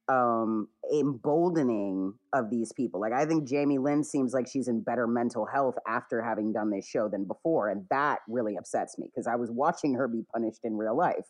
um, 0.08 0.68
emboldening 0.90 2.14
of 2.32 2.48
these 2.48 2.72
people. 2.72 3.00
Like 3.00 3.12
i 3.12 3.26
think 3.26 3.46
jamie 3.46 3.78
lynn 3.78 4.02
seems 4.02 4.32
like 4.32 4.48
she's 4.48 4.68
in 4.68 4.80
better 4.80 5.06
mental 5.06 5.44
health 5.46 5.76
after 5.86 6.22
having 6.22 6.52
done 6.52 6.70
this 6.70 6.86
show 6.86 7.08
than 7.08 7.24
before 7.24 7.68
and 7.68 7.84
that 7.90 8.20
really 8.28 8.56
upsets 8.56 8.98
me 8.98 9.06
because 9.06 9.26
i 9.26 9.36
was 9.36 9.50
watching 9.50 9.94
her 9.94 10.08
be 10.08 10.24
punished 10.32 10.60
in 10.64 10.76
real 10.76 10.96
life 10.96 11.26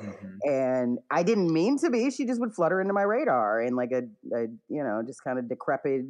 Mhm. 0.00 0.38
and 0.44 0.98
I 1.10 1.22
didn't 1.22 1.52
mean 1.52 1.78
to 1.78 1.90
be. 1.90 2.10
She 2.10 2.26
just 2.26 2.40
would 2.40 2.54
flutter 2.54 2.80
into 2.80 2.92
my 2.92 3.02
radar 3.02 3.62
in 3.62 3.76
like 3.76 3.92
a, 3.92 4.02
a 4.34 4.42
you 4.68 4.82
know, 4.82 5.02
just 5.06 5.22
kind 5.24 5.38
of 5.38 5.48
decrepit. 5.48 6.02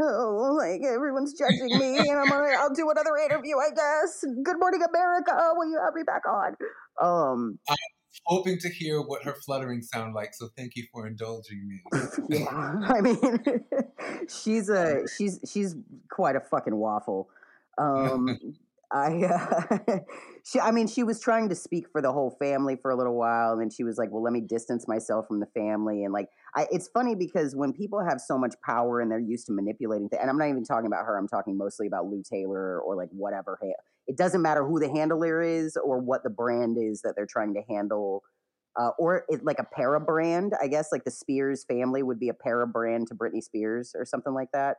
Oh, 0.00 0.56
like 0.58 0.82
everyone's 0.82 1.34
judging 1.34 1.78
me, 1.78 1.98
and 1.98 2.18
I'm 2.18 2.28
gonna, 2.28 2.56
I'll 2.58 2.74
do 2.74 2.90
another 2.90 3.16
interview, 3.16 3.56
I 3.58 3.70
guess. 3.70 4.24
Good 4.42 4.58
morning, 4.58 4.82
America. 4.82 5.52
Will 5.54 5.70
you 5.70 5.80
have 5.84 5.94
me 5.94 6.02
back 6.02 6.22
on? 6.26 6.56
Um, 7.00 7.58
I'm 7.68 7.76
hoping 8.24 8.58
to 8.58 8.68
hear 8.68 9.00
what 9.00 9.22
her 9.22 9.34
fluttering 9.34 9.82
sound 9.82 10.14
like. 10.14 10.34
So 10.34 10.48
thank 10.56 10.72
you 10.74 10.84
for 10.92 11.06
indulging 11.06 11.68
me. 11.68 11.80
yeah, 12.28 12.80
I 12.82 13.00
mean, 13.00 13.18
she's 14.28 14.68
a 14.68 15.02
she's 15.16 15.38
she's 15.48 15.76
quite 16.10 16.34
a 16.34 16.40
fucking 16.40 16.74
waffle. 16.74 17.28
Um, 17.78 18.38
I, 18.94 19.24
uh, 19.24 19.98
she, 20.44 20.60
I 20.60 20.70
mean, 20.70 20.86
she 20.86 21.02
was 21.02 21.20
trying 21.20 21.48
to 21.48 21.56
speak 21.56 21.88
for 21.90 22.00
the 22.00 22.12
whole 22.12 22.30
family 22.38 22.76
for 22.80 22.92
a 22.92 22.96
little 22.96 23.16
while, 23.16 23.50
and 23.52 23.60
then 23.60 23.68
she 23.68 23.82
was 23.82 23.98
like, 23.98 24.10
"Well, 24.12 24.22
let 24.22 24.32
me 24.32 24.40
distance 24.40 24.86
myself 24.86 25.26
from 25.26 25.40
the 25.40 25.46
family." 25.46 26.04
And 26.04 26.12
like, 26.12 26.28
I, 26.54 26.68
it's 26.70 26.86
funny 26.88 27.16
because 27.16 27.56
when 27.56 27.72
people 27.72 28.04
have 28.08 28.20
so 28.20 28.38
much 28.38 28.54
power 28.64 29.00
and 29.00 29.10
they're 29.10 29.18
used 29.18 29.46
to 29.46 29.52
manipulating, 29.52 30.08
th- 30.08 30.20
and 30.20 30.30
I'm 30.30 30.38
not 30.38 30.48
even 30.48 30.64
talking 30.64 30.86
about 30.86 31.04
her. 31.06 31.18
I'm 31.18 31.26
talking 31.26 31.58
mostly 31.58 31.88
about 31.88 32.06
Lou 32.06 32.22
Taylor 32.22 32.78
or 32.80 32.94
like 32.94 33.08
whatever. 33.10 33.58
It 34.06 34.16
doesn't 34.16 34.42
matter 34.42 34.64
who 34.64 34.78
the 34.78 34.88
handler 34.88 35.42
is 35.42 35.76
or 35.76 35.98
what 35.98 36.22
the 36.22 36.30
brand 36.30 36.76
is 36.78 37.02
that 37.02 37.14
they're 37.16 37.26
trying 37.26 37.54
to 37.54 37.62
handle. 37.68 38.22
Uh, 38.78 38.90
or 38.98 39.24
it, 39.28 39.44
like 39.44 39.60
a 39.60 39.64
para 39.72 40.00
brand, 40.00 40.52
I 40.60 40.66
guess, 40.66 40.88
like 40.90 41.04
the 41.04 41.10
Spears 41.10 41.64
family 41.64 42.02
would 42.02 42.18
be 42.18 42.28
a 42.28 42.34
para 42.34 42.66
brand 42.66 43.06
to 43.08 43.14
Britney 43.14 43.42
Spears 43.42 43.92
or 43.96 44.04
something 44.04 44.34
like 44.34 44.48
that. 44.52 44.78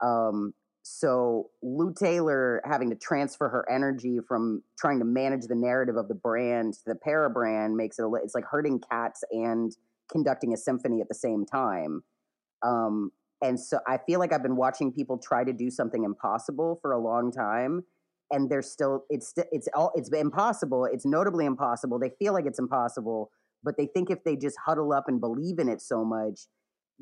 Um, 0.00 0.52
so 0.88 1.50
Lou 1.62 1.92
Taylor 1.92 2.62
having 2.64 2.90
to 2.90 2.96
transfer 2.96 3.48
her 3.48 3.68
energy 3.68 4.18
from 4.26 4.62
trying 4.78 5.00
to 5.00 5.04
manage 5.04 5.46
the 5.48 5.56
narrative 5.56 5.96
of 5.96 6.06
the 6.06 6.14
brand 6.14 6.74
to 6.74 6.80
the 6.86 6.94
para 6.94 7.28
brand 7.28 7.76
makes 7.76 7.98
it 7.98 8.04
a, 8.04 8.10
it's 8.22 8.36
like 8.36 8.44
herding 8.48 8.80
cats 8.88 9.24
and 9.32 9.76
conducting 10.08 10.54
a 10.54 10.56
symphony 10.56 11.00
at 11.00 11.08
the 11.08 11.14
same 11.14 11.44
time. 11.44 12.04
Um, 12.64 13.10
and 13.42 13.58
so 13.58 13.80
I 13.88 13.98
feel 14.06 14.20
like 14.20 14.32
I've 14.32 14.44
been 14.44 14.54
watching 14.54 14.92
people 14.92 15.18
try 15.18 15.42
to 15.42 15.52
do 15.52 15.70
something 15.70 16.04
impossible 16.04 16.78
for 16.80 16.92
a 16.92 16.98
long 16.98 17.32
time, 17.32 17.82
and 18.30 18.48
they're 18.48 18.62
still 18.62 19.06
it's 19.10 19.34
it's 19.50 19.68
all 19.74 19.90
it's 19.96 20.10
impossible. 20.10 20.84
It's 20.84 21.04
notably 21.04 21.46
impossible. 21.46 21.98
They 21.98 22.12
feel 22.20 22.32
like 22.32 22.46
it's 22.46 22.60
impossible, 22.60 23.32
but 23.64 23.76
they 23.76 23.86
think 23.86 24.08
if 24.08 24.22
they 24.22 24.36
just 24.36 24.56
huddle 24.64 24.92
up 24.92 25.08
and 25.08 25.20
believe 25.20 25.58
in 25.58 25.68
it 25.68 25.82
so 25.82 26.04
much, 26.04 26.42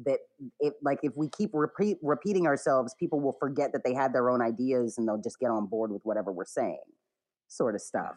that 0.04 0.18
it 0.60 0.74
like 0.82 0.98
if 1.02 1.12
we 1.16 1.28
keep 1.28 1.50
repeat, 1.52 1.98
repeating 2.02 2.46
ourselves, 2.46 2.94
people 2.98 3.20
will 3.20 3.36
forget 3.38 3.72
that 3.72 3.84
they 3.84 3.94
had 3.94 4.12
their 4.12 4.30
own 4.30 4.42
ideas 4.42 4.98
and 4.98 5.06
they'll 5.06 5.20
just 5.20 5.38
get 5.38 5.50
on 5.50 5.66
board 5.66 5.92
with 5.92 6.02
whatever 6.04 6.32
we're 6.32 6.44
saying, 6.44 6.82
sort 7.48 7.74
of 7.74 7.80
stuff. 7.80 8.16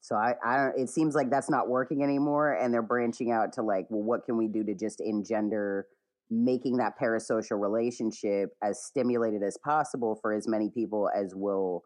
So 0.00 0.16
I, 0.16 0.34
I 0.44 0.56
don't. 0.56 0.78
It 0.78 0.88
seems 0.88 1.14
like 1.14 1.30
that's 1.30 1.50
not 1.50 1.68
working 1.68 2.02
anymore, 2.02 2.52
and 2.52 2.72
they're 2.72 2.82
branching 2.82 3.30
out 3.30 3.52
to 3.54 3.62
like, 3.62 3.86
well, 3.90 4.02
what 4.02 4.24
can 4.24 4.36
we 4.36 4.48
do 4.48 4.64
to 4.64 4.74
just 4.74 5.00
engender 5.00 5.86
making 6.30 6.76
that 6.76 6.98
parasocial 6.98 7.60
relationship 7.60 8.54
as 8.62 8.82
stimulated 8.82 9.42
as 9.42 9.56
possible 9.56 10.14
for 10.20 10.32
as 10.32 10.46
many 10.46 10.68
people 10.68 11.10
as 11.14 11.34
will. 11.34 11.84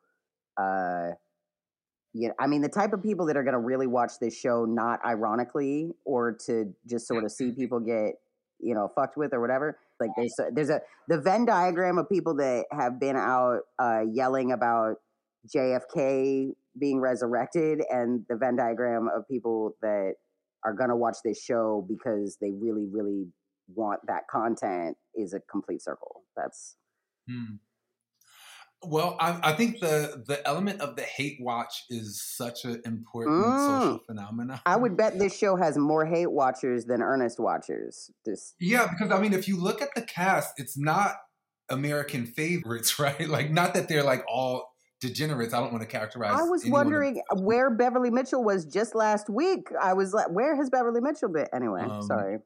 Uh, 0.56 1.10
you 2.12 2.28
know, 2.28 2.34
I 2.38 2.46
mean, 2.46 2.60
the 2.60 2.68
type 2.68 2.92
of 2.92 3.02
people 3.02 3.24
that 3.26 3.36
are 3.36 3.42
going 3.42 3.54
to 3.54 3.60
really 3.60 3.86
watch 3.86 4.18
this 4.20 4.36
show, 4.36 4.64
not 4.64 5.00
ironically, 5.06 5.92
or 6.04 6.32
to 6.46 6.74
just 6.86 7.06
sort 7.06 7.24
of 7.24 7.32
see 7.32 7.52
people 7.52 7.80
get 7.80 8.16
you 8.62 8.74
know 8.74 8.88
fucked 8.94 9.16
with 9.16 9.32
or 9.32 9.40
whatever 9.40 9.78
like 10.00 10.10
there's 10.16 10.34
a, 10.40 10.44
there's 10.52 10.70
a 10.70 10.80
the 11.08 11.18
venn 11.18 11.44
diagram 11.44 11.98
of 11.98 12.08
people 12.08 12.34
that 12.34 12.64
have 12.70 12.98
been 13.00 13.16
out 13.16 13.60
uh, 13.78 14.00
yelling 14.10 14.52
about 14.52 14.96
jfk 15.54 16.52
being 16.78 17.00
resurrected 17.00 17.82
and 17.90 18.24
the 18.28 18.36
venn 18.36 18.56
diagram 18.56 19.08
of 19.14 19.26
people 19.28 19.76
that 19.82 20.14
are 20.64 20.74
to 20.90 20.96
watch 20.96 21.16
this 21.24 21.42
show 21.42 21.84
because 21.88 22.38
they 22.40 22.50
really 22.52 22.86
really 22.90 23.26
want 23.74 24.00
that 24.06 24.22
content 24.30 24.96
is 25.14 25.34
a 25.34 25.40
complete 25.50 25.82
circle 25.82 26.22
that's 26.36 26.76
hmm. 27.28 27.56
Well, 28.84 29.16
I, 29.20 29.38
I, 29.42 29.52
think 29.52 29.80
the 29.80 30.24
the 30.26 30.46
element 30.46 30.80
of 30.80 30.96
the 30.96 31.02
hate 31.02 31.38
watch 31.40 31.84
is 31.88 32.22
such 32.22 32.64
an 32.64 32.82
important 32.84 33.44
mm. 33.44 33.80
social 33.80 33.98
phenomenon. 34.06 34.60
I 34.66 34.76
would 34.76 34.96
bet 34.96 35.18
this 35.18 35.36
show 35.36 35.56
has 35.56 35.78
more 35.78 36.04
hate 36.04 36.30
watchers 36.30 36.86
than 36.86 37.02
earnest 37.02 37.38
watchers. 37.38 38.10
This, 38.24 38.54
yeah, 38.58 38.88
because 38.88 39.12
I 39.12 39.20
mean, 39.20 39.32
if 39.32 39.46
you 39.46 39.56
look 39.56 39.82
at 39.82 39.90
the 39.94 40.02
cast, 40.02 40.54
it's 40.56 40.76
not 40.76 41.14
American 41.68 42.26
favorites, 42.26 42.98
right? 42.98 43.28
Like, 43.28 43.50
not 43.50 43.74
that 43.74 43.88
they're 43.88 44.02
like 44.02 44.24
all 44.28 44.72
degenerates. 45.00 45.52
I 45.52 45.60
don't 45.60 45.72
want 45.72 45.82
to 45.82 45.88
characterize. 45.88 46.38
I 46.38 46.44
was 46.44 46.64
wondering 46.66 47.20
where 47.34 47.70
Beverly 47.70 48.10
Mitchell 48.10 48.42
was 48.42 48.64
just 48.64 48.94
last 48.94 49.28
week. 49.28 49.68
I 49.80 49.92
was 49.92 50.14
like, 50.14 50.30
where 50.30 50.56
has 50.56 50.70
Beverly 50.70 51.00
Mitchell 51.00 51.28
been? 51.28 51.46
Anyway, 51.52 51.82
um, 51.82 52.02
sorry. 52.02 52.38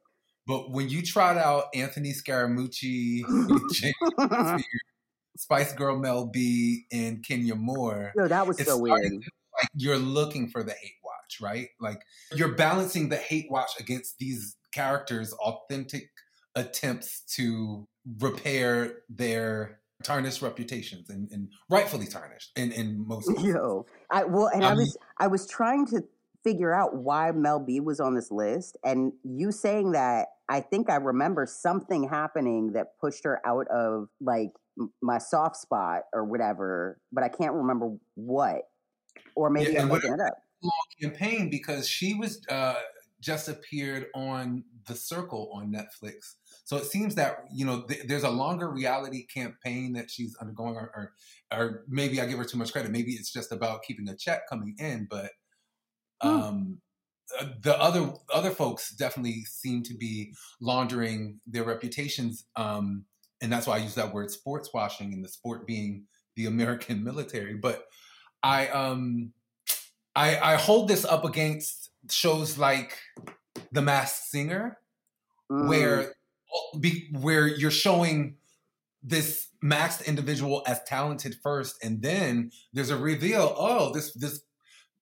But 0.47 0.70
when 0.70 0.89
you 0.89 1.03
trot 1.03 1.37
out 1.37 1.64
Anthony 1.74 2.12
Scaramucci, 2.12 3.22
James 3.72 4.64
Spice 5.37 5.72
Girl 5.72 5.99
Mel 5.99 6.26
B 6.26 6.87
and 6.93 7.24
Kenya 7.24 7.55
Moore. 7.55 8.12
No, 8.16 8.28
that 8.28 8.47
was 8.47 8.64
so 8.64 8.78
weird. 8.78 8.99
Like 9.03 9.70
you're 9.74 9.99
looking 9.99 10.49
for 10.49 10.62
the 10.62 10.72
hate 10.72 10.97
watch, 11.05 11.41
right? 11.41 11.68
Like 11.80 12.03
you're 12.34 12.55
balancing 12.55 13.09
the 13.09 13.16
hate 13.16 13.47
watch 13.51 13.70
against 13.78 14.18
these 14.18 14.57
characters' 14.72 15.32
authentic 15.34 16.11
attempts 16.55 17.20
to 17.37 17.87
repair 18.18 18.99
their 19.09 19.80
tarnished 20.03 20.43
reputations 20.43 21.09
and, 21.11 21.30
and 21.30 21.49
rightfully 21.70 22.07
tarnished 22.07 22.53
in, 22.57 22.72
in 22.72 23.07
most 23.07 23.28
cases. 23.28 23.45
Yo, 23.45 23.87
I 24.11 24.24
well 24.24 24.49
and 24.49 24.64
um, 24.64 24.72
I 24.72 24.74
was 24.74 24.99
I 25.18 25.26
was 25.26 25.47
trying 25.49 25.87
to 25.87 26.03
figure 26.45 26.72
out 26.72 26.95
why 26.95 27.32
Mel 27.32 27.59
B 27.59 27.80
was 27.80 27.99
on 27.99 28.14
this 28.14 28.30
list 28.30 28.76
and 28.84 29.12
you 29.24 29.51
saying 29.51 29.93
that 29.93 30.28
I 30.49 30.61
think 30.61 30.89
I 30.91 30.97
remember 30.97 31.45
something 31.47 32.09
happening 32.09 32.72
that 32.74 32.99
pushed 33.01 33.24
her 33.24 33.41
out 33.45 33.66
of 33.68 34.09
like 34.20 34.53
my 35.03 35.18
soft 35.18 35.57
spot 35.57 36.03
or 36.12 36.24
whatever, 36.24 36.99
but 37.12 37.24
I 37.24 37.29
can't 37.29 37.53
remember 37.55 37.93
what. 38.14 38.62
Or 39.35 39.51
maybe 39.51 39.72
yeah, 39.72 39.83
I'm 39.83 39.91
looking 39.91 40.12
it 40.12 40.20
up. 40.20 40.35
Campaign 41.01 41.51
because 41.51 41.89
she 41.89 42.14
was 42.14 42.41
uh, 42.49 42.74
just 43.20 43.49
appeared 43.49 44.07
on 44.14 44.64
The 44.87 44.95
Circle 44.95 45.51
on 45.53 45.72
Netflix. 45.72 46.35
So 46.64 46.77
it 46.77 46.85
seems 46.85 47.14
that 47.16 47.45
you 47.53 47.64
know 47.64 47.83
th- 47.83 48.05
there's 48.07 48.24
a 48.24 48.31
longer 48.31 48.70
reality 48.70 49.27
campaign 49.27 49.93
that 49.95 50.11
she's 50.11 50.37
undergoing, 50.41 50.74
or, 50.74 50.91
or, 50.95 51.12
or 51.53 51.85
maybe 51.89 52.20
I 52.20 52.27
give 52.27 52.39
her 52.39 52.45
too 52.45 52.59
much 52.59 52.72
credit. 52.72 52.91
Maybe 52.91 53.12
it's 53.12 53.33
just 53.33 53.53
about 53.53 53.83
keeping 53.83 54.09
a 54.09 54.16
check 54.16 54.49
coming 54.49 54.74
in, 54.79 55.07
but 55.11 55.31
hmm. 56.22 56.29
um, 56.29 56.79
uh, 57.39 57.47
the 57.62 57.79
other 57.81 58.12
other 58.33 58.51
folks 58.51 58.95
definitely 58.95 59.43
seem 59.45 59.83
to 59.85 59.95
be 59.95 60.33
laundering 60.61 61.41
their 61.47 61.64
reputations. 61.64 62.45
Um, 62.57 63.05
and 63.43 63.53
that's 63.53 63.66
why 63.66 63.76
I 63.76 63.78
use 63.78 63.95
that 63.95 64.12
word 64.12 64.30
sports 64.30 64.70
washing 64.72 65.12
and 65.12 65.24
the 65.24 65.28
sport 65.28 65.66
being 65.66 66.05
the 66.37 66.47
American 66.47 67.05
military. 67.11 67.55
But 67.55 67.84
I 68.43 68.68
um 68.68 69.32
I 70.14 70.39
I 70.39 70.57
hold 70.57 70.89
this 70.89 71.05
up 71.05 71.24
against 71.24 71.91
shows 72.11 72.59
like 72.59 72.99
The 73.72 73.82
Masked 73.82 74.28
Singer, 74.28 74.78
mm. 75.51 75.68
where 75.68 76.14
be, 76.78 77.09
where 77.20 77.47
you're 77.47 77.70
showing 77.70 78.37
this 79.03 79.49
masked 79.62 80.03
individual 80.09 80.62
as 80.66 80.82
talented 80.84 81.37
first, 81.43 81.76
and 81.82 82.03
then 82.03 82.51
there's 82.72 82.91
a 82.91 82.97
reveal. 82.97 83.55
Oh, 83.57 83.93
this 83.93 84.12
this 84.14 84.41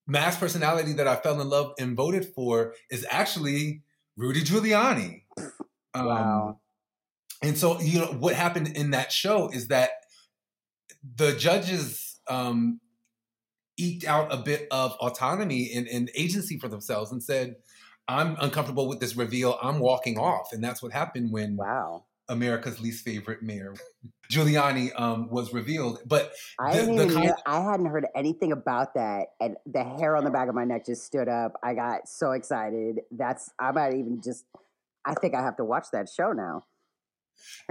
masked 0.07 0.39
personality 0.39 0.93
that 0.93 1.07
I 1.07 1.15
fell 1.15 1.41
in 1.41 1.49
love 1.49 1.73
and 1.79 1.95
voted 1.95 2.25
for 2.35 2.73
is 2.91 3.05
actually 3.09 3.81
Rudy 4.17 4.41
Giuliani. 4.41 5.23
Um, 5.93 6.05
wow. 6.05 6.59
And 7.45 7.55
so, 7.55 7.79
you 7.79 7.99
know, 7.99 8.07
what 8.07 8.33
happened 8.33 8.75
in 8.75 8.91
that 8.91 9.11
show 9.11 9.49
is 9.49 9.67
that 9.67 9.91
the 11.15 11.33
judges 11.33 12.19
um, 12.27 12.79
eked 13.77 14.05
out 14.05 14.33
a 14.33 14.37
bit 14.37 14.67
of 14.71 14.93
autonomy 14.93 15.71
and, 15.75 15.87
and 15.87 16.09
agency 16.15 16.57
for 16.57 16.67
themselves 16.67 17.11
and 17.11 17.21
said, 17.21 17.55
I'm 18.07 18.35
uncomfortable 18.39 18.87
with 18.87 18.99
this 18.99 19.15
reveal. 19.15 19.59
I'm 19.61 19.79
walking 19.79 20.17
off. 20.17 20.53
And 20.53 20.63
that's 20.63 20.81
what 20.81 20.91
happened 20.91 21.31
when 21.31 21.55
wow. 21.55 22.05
America's 22.29 22.81
least 22.81 23.05
favorite 23.05 23.43
mayor, 23.43 23.75
Giuliani, 24.31 24.99
um, 24.99 25.29
was 25.29 25.53
revealed. 25.53 25.99
But 26.07 26.33
I, 26.59 26.81
the, 26.81 27.05
the 27.05 27.13
kind- 27.13 27.33
I 27.45 27.61
hadn't 27.61 27.85
heard 27.85 28.07
anything 28.15 28.53
about 28.53 28.95
that. 28.95 29.27
And 29.39 29.55
the 29.67 29.83
hair 29.83 30.15
on 30.15 30.23
the 30.23 30.31
back 30.31 30.49
of 30.49 30.55
my 30.55 30.65
neck 30.65 30.87
just 30.87 31.03
stood 31.03 31.29
up. 31.29 31.53
I 31.63 31.75
got 31.75 32.09
so 32.09 32.31
excited. 32.31 33.01
That's, 33.11 33.51
I 33.59 33.71
might 33.71 33.93
even 33.93 34.19
just, 34.23 34.45
I 35.05 35.13
think 35.13 35.35
I 35.35 35.43
have 35.43 35.57
to 35.57 35.63
watch 35.63 35.87
that 35.91 36.09
show 36.09 36.31
now. 36.31 36.63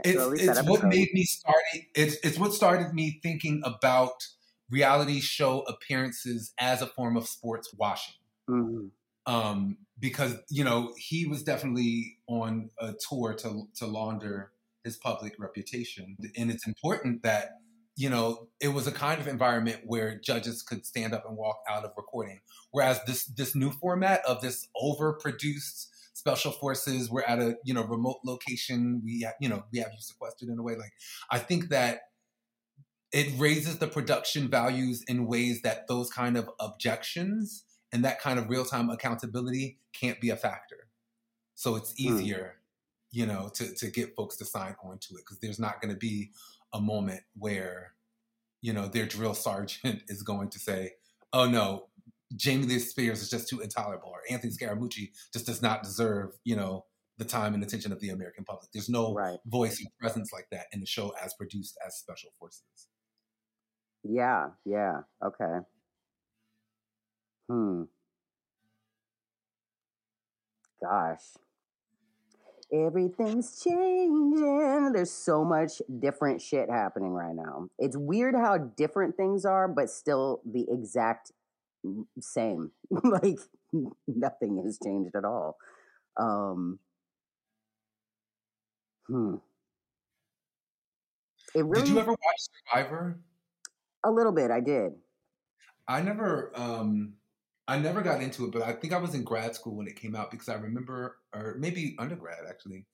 It's, 0.05 0.43
it's 0.43 0.63
what 0.63 0.85
made 0.85 1.09
me 1.13 1.25
start. 1.25 1.63
It's 1.95 2.17
it's 2.23 2.39
what 2.39 2.53
started 2.53 2.93
me 2.93 3.21
thinking 3.23 3.63
about 3.65 4.27
reality 4.71 5.21
show 5.21 5.61
appearances 5.63 6.53
as 6.59 6.83
a 6.83 6.87
form 6.87 7.17
of 7.17 7.27
sports 7.29 7.73
washing. 7.79 8.15
Mm-hmm. 8.49 8.87
Um, 9.33 9.79
because 9.99 10.37
you 10.51 10.65
know 10.65 10.93
he 10.97 11.27
was 11.27 11.43
definitely 11.43 12.19
on 12.27 12.71
a 12.79 12.95
tour 13.09 13.35
to 13.35 13.69
to 13.77 13.87
launder 13.87 14.53
his 14.83 14.97
public 14.97 15.35
reputation, 15.39 16.17
and 16.37 16.51
it's 16.51 16.67
important 16.67 17.23
that 17.23 17.53
you 17.97 18.11
know 18.11 18.49
it 18.61 18.69
was 18.69 18.87
a 18.87 18.93
kind 18.93 19.21
of 19.21 19.29
environment 19.29 19.81
where 19.87 20.19
judges 20.19 20.63
could 20.63 20.85
stand 20.85 21.15
up 21.15 21.25
and 21.27 21.37
walk 21.37 21.57
out 21.69 21.85
of 21.85 21.93
recording. 21.97 22.41
Whereas 22.71 23.01
this 23.07 23.25
this 23.25 23.55
new 23.55 23.71
format 23.71 24.23
of 24.27 24.43
this 24.43 24.69
overproduced 24.77 25.87
special 26.15 26.53
forces. 26.53 27.11
We're 27.11 27.23
at 27.23 27.39
a 27.39 27.57
you 27.65 27.75
know 27.75 27.85
remote 27.85 28.21
location. 28.25 29.03
We 29.05 29.29
you 29.41 29.49
know 29.49 29.65
we 29.71 29.81
have 29.81 29.93
you 29.93 30.01
sequestered 30.01 30.49
in 30.49 30.59
a 30.59 30.63
way. 30.63 30.77
Like 30.77 30.93
I 31.31 31.39
think 31.39 31.69
that 31.69 32.01
it 33.13 33.33
raises 33.39 33.79
the 33.79 33.87
production 33.87 34.49
values 34.49 35.05
in 35.07 35.27
ways 35.27 35.63
that 35.63 35.87
those 35.87 36.11
kind 36.11 36.37
of 36.37 36.49
objections 36.59 37.65
and 37.93 38.05
that 38.05 38.21
kind 38.21 38.39
of 38.39 38.49
real 38.49 38.65
time 38.65 38.91
accountability 38.91 39.79
can't 39.93 40.21
be 40.21 40.31
a 40.31 40.37
factor. 40.37 40.89
So 41.55 41.77
it's 41.77 41.95
easier, 41.97 42.57
mm. 42.57 43.19
you 43.19 43.27
know, 43.27 43.51
to 43.55 43.75
to 43.75 43.91
get 43.91 44.17
folks 44.17 44.37
to 44.39 44.45
sign 44.45 44.75
on 44.83 44.99
to 44.99 45.15
it 45.15 45.19
because 45.19 45.39
there's 45.41 45.61
not 45.61 45.81
going 45.81 45.93
to 45.93 45.99
be 45.99 46.31
a 46.73 46.81
moment 46.81 47.21
where, 47.39 47.93
you 48.63 48.73
know, 48.73 48.89
their 48.89 49.07
drill 49.07 49.35
sergeant 49.35 50.03
is 50.09 50.23
going 50.23 50.51
to 50.51 50.59
say, 50.59 50.95
"Oh 51.33 51.49
no, 51.49 51.89
Jamie 52.37 52.67
Lee 52.67 52.79
Spears 52.79 53.23
is 53.23 53.31
just 53.31 53.49
too 53.49 53.61
intolerable," 53.61 54.11
or 54.11 54.21
Anthony 54.31 54.53
Scaramucci 54.53 55.13
just 55.33 55.47
does 55.47 55.63
not 55.63 55.83
deserve, 55.83 56.39
you 56.45 56.57
know, 56.57 56.87
the 57.19 57.25
time 57.25 57.55
and 57.55 57.63
attention 57.63 57.93
of 57.93 58.01
the 58.01 58.11
American 58.11 58.45
public. 58.45 58.71
There's 58.73 58.89
no 58.89 59.15
right. 59.15 59.39
voice 59.47 59.79
and 59.79 59.89
presence 60.01 60.33
like 60.33 60.49
that 60.51 60.67
in 60.73 60.81
the 60.81 60.87
show 60.87 61.13
as 61.23 61.35
produced 61.35 61.79
as 61.87 61.97
Special 61.97 62.31
Forces. 62.39 62.89
Yeah, 64.03 64.49
yeah, 64.65 65.03
okay. 65.25 65.59
Hmm. 67.49 67.83
Gosh. 70.83 71.21
Everything's 72.73 73.63
changing. 73.63 74.93
There's 74.93 75.13
so 75.13 75.45
much 75.45 75.81
different 76.01 76.43
shit 76.43 76.69
happening 76.69 77.13
right 77.13 77.35
now. 77.35 77.69
It's 77.79 77.97
weird 77.97 78.35
how 78.35 78.59
different 78.59 79.17
things 79.17 79.45
are, 79.45 79.69
but 79.69 79.91
still 79.91 80.41
the 80.45 80.67
exact 80.69 81.31
same. 82.21 82.71
like 82.91 83.39
nothing 84.07 84.63
has 84.65 84.79
changed 84.83 85.15
at 85.15 85.25
all. 85.25 85.57
Um, 86.19 86.79
hmm. 89.07 89.37
It 91.55 91.65
really, 91.65 91.83
did 91.83 91.89
you 91.91 92.01
ever 92.01 92.11
watch 92.11 92.41
Survivor? 92.73 93.21
A 94.05 94.11
little 94.11 94.33
bit, 94.33 94.51
I 94.51 94.61
did. 94.61 94.93
I 95.87 96.01
never 96.03 96.51
um 96.55 97.15
I 97.67 97.79
never 97.79 98.03
got 98.03 98.21
into 98.21 98.45
it, 98.45 98.53
but 98.53 98.63
I 98.63 98.73
think 98.73 98.93
I 98.93 98.99
was 98.99 99.15
in 99.15 99.25
grad 99.25 99.55
school 99.55 99.77
when 99.77 99.87
it 99.87 99.97
came 99.97 100.15
out 100.15 100.31
because 100.31 100.49
I 100.49 100.55
remember, 100.55 101.17
or 101.35 101.57
maybe 101.59 101.97
undergrad 101.99 102.41
actually, 102.49 102.85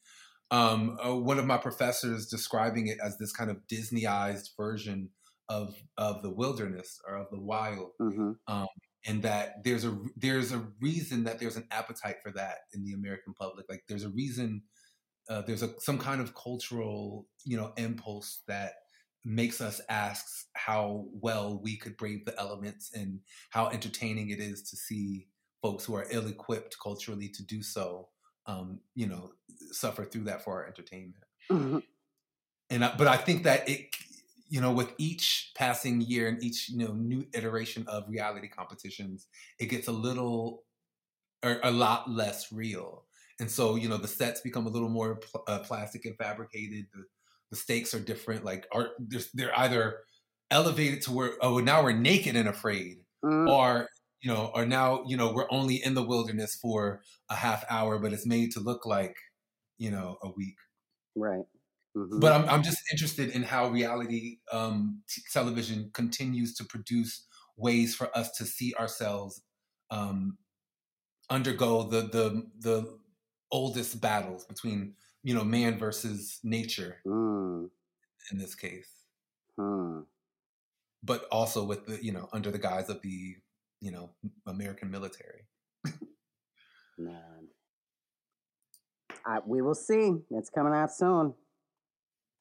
um, 0.52 0.96
uh, 1.04 1.14
one 1.14 1.38
of 1.38 1.46
my 1.46 1.56
professors 1.56 2.28
describing 2.28 2.86
it 2.86 2.98
as 3.04 3.18
this 3.18 3.32
kind 3.32 3.50
of 3.50 3.58
Disneyized 3.68 4.50
version 4.56 5.10
of 5.50 5.74
of 5.98 6.22
the 6.22 6.30
wilderness 6.30 6.98
or 7.06 7.16
of 7.16 7.26
the 7.30 7.40
wild, 7.40 7.90
mm-hmm. 8.00 8.32
um, 8.46 8.68
and 9.04 9.22
that 9.22 9.62
there's 9.64 9.84
a 9.84 9.98
there's 10.16 10.52
a 10.52 10.66
reason 10.80 11.24
that 11.24 11.40
there's 11.40 11.56
an 11.56 11.66
appetite 11.70 12.16
for 12.22 12.30
that 12.30 12.58
in 12.72 12.84
the 12.84 12.92
American 12.92 13.34
public. 13.34 13.66
Like 13.68 13.82
there's 13.88 14.04
a 14.04 14.10
reason, 14.10 14.62
uh, 15.28 15.42
there's 15.42 15.62
a 15.62 15.78
some 15.80 15.98
kind 15.98 16.20
of 16.20 16.34
cultural 16.34 17.26
you 17.44 17.56
know 17.56 17.72
impulse 17.76 18.42
that 18.46 18.74
makes 19.24 19.60
us 19.60 19.80
ask 19.90 20.24
how 20.54 21.04
well 21.12 21.60
we 21.62 21.76
could 21.76 21.96
brave 21.96 22.24
the 22.24 22.38
elements 22.38 22.90
and 22.94 23.20
how 23.50 23.68
entertaining 23.68 24.30
it 24.30 24.38
is 24.38 24.62
to 24.62 24.76
see 24.76 25.26
folks 25.60 25.84
who 25.84 25.94
are 25.94 26.06
ill-equipped 26.10 26.74
culturally 26.82 27.28
to 27.28 27.44
do 27.44 27.62
so 27.62 28.08
um, 28.46 28.80
you 28.94 29.06
know 29.06 29.32
suffer 29.72 30.06
through 30.06 30.24
that 30.24 30.42
for 30.42 30.54
our 30.54 30.66
entertainment 30.66 31.22
mm-hmm. 31.50 31.78
and 32.70 32.82
I, 32.82 32.94
but 32.96 33.08
i 33.08 33.18
think 33.18 33.42
that 33.42 33.68
it 33.68 33.94
you 34.50 34.60
know 34.60 34.72
with 34.72 34.92
each 34.98 35.52
passing 35.56 36.02
year 36.02 36.28
and 36.28 36.42
each 36.42 36.68
you 36.68 36.76
know 36.76 36.92
new 36.92 37.24
iteration 37.32 37.84
of 37.88 38.04
reality 38.08 38.48
competitions 38.48 39.28
it 39.58 39.66
gets 39.66 39.88
a 39.88 39.92
little 39.92 40.64
or 41.42 41.58
a 41.62 41.70
lot 41.70 42.10
less 42.10 42.52
real 42.52 43.04
and 43.38 43.50
so 43.50 43.76
you 43.76 43.88
know 43.88 43.96
the 43.96 44.06
sets 44.08 44.42
become 44.42 44.66
a 44.66 44.70
little 44.70 44.90
more 44.90 45.16
pl- 45.16 45.44
uh, 45.46 45.60
plastic 45.60 46.04
and 46.04 46.16
fabricated 46.18 46.86
the 46.92 47.04
the 47.50 47.56
stakes 47.56 47.94
are 47.94 48.00
different. 48.00 48.44
Like 48.44 48.66
are 48.72 48.90
they're 49.34 49.58
either 49.58 49.98
elevated 50.50 51.02
to 51.02 51.12
where 51.12 51.32
oh 51.40 51.58
now 51.58 51.82
we're 51.82 51.92
naked 51.92 52.36
and 52.36 52.48
afraid, 52.48 52.98
mm. 53.24 53.48
or 53.48 53.88
you 54.22 54.32
know, 54.32 54.50
or 54.54 54.64
now 54.64 55.04
you 55.06 55.16
know 55.16 55.32
we're 55.32 55.50
only 55.50 55.76
in 55.76 55.94
the 55.94 56.02
wilderness 56.02 56.56
for 56.60 57.02
a 57.28 57.34
half 57.34 57.64
hour, 57.68 57.98
but 57.98 58.12
it's 58.12 58.26
made 58.26 58.52
to 58.52 58.60
look 58.60 58.86
like 58.86 59.16
you 59.78 59.90
know 59.90 60.16
a 60.22 60.30
week. 60.30 60.56
Right. 61.16 61.44
Mm-hmm. 61.96 62.20
But 62.20 62.32
I'm 62.32 62.48
I'm 62.48 62.62
just 62.62 62.78
interested 62.92 63.30
in 63.30 63.42
how 63.42 63.68
reality 63.68 64.38
um, 64.52 65.02
t- 65.08 65.22
television 65.32 65.90
continues 65.92 66.54
to 66.54 66.64
produce 66.64 67.26
ways 67.56 67.94
for 67.94 68.16
us 68.16 68.30
to 68.32 68.46
see 68.46 68.74
ourselves 68.74 69.42
um, 69.90 70.38
undergo 71.28 71.82
the 71.82 72.02
the 72.02 72.46
the 72.60 72.98
oldest 73.50 74.00
battles 74.00 74.44
between 74.44 74.94
you 75.22 75.34
know, 75.34 75.44
man 75.44 75.78
versus 75.78 76.38
nature 76.42 76.98
mm. 77.06 77.68
in 78.30 78.38
this 78.38 78.54
case. 78.54 78.90
Hmm. 79.58 80.00
But 81.02 81.26
also 81.30 81.64
with 81.64 81.86
the, 81.86 82.02
you 82.04 82.12
know, 82.12 82.28
under 82.32 82.50
the 82.50 82.58
guise 82.58 82.88
of 82.88 83.00
the, 83.02 83.36
you 83.80 83.90
know, 83.90 84.10
American 84.46 84.90
military. 84.90 85.46
Man. 86.98 87.48
I, 89.24 89.38
we 89.44 89.62
will 89.62 89.74
see. 89.74 90.16
It's 90.30 90.50
coming 90.50 90.74
out 90.74 90.92
soon. 90.92 91.34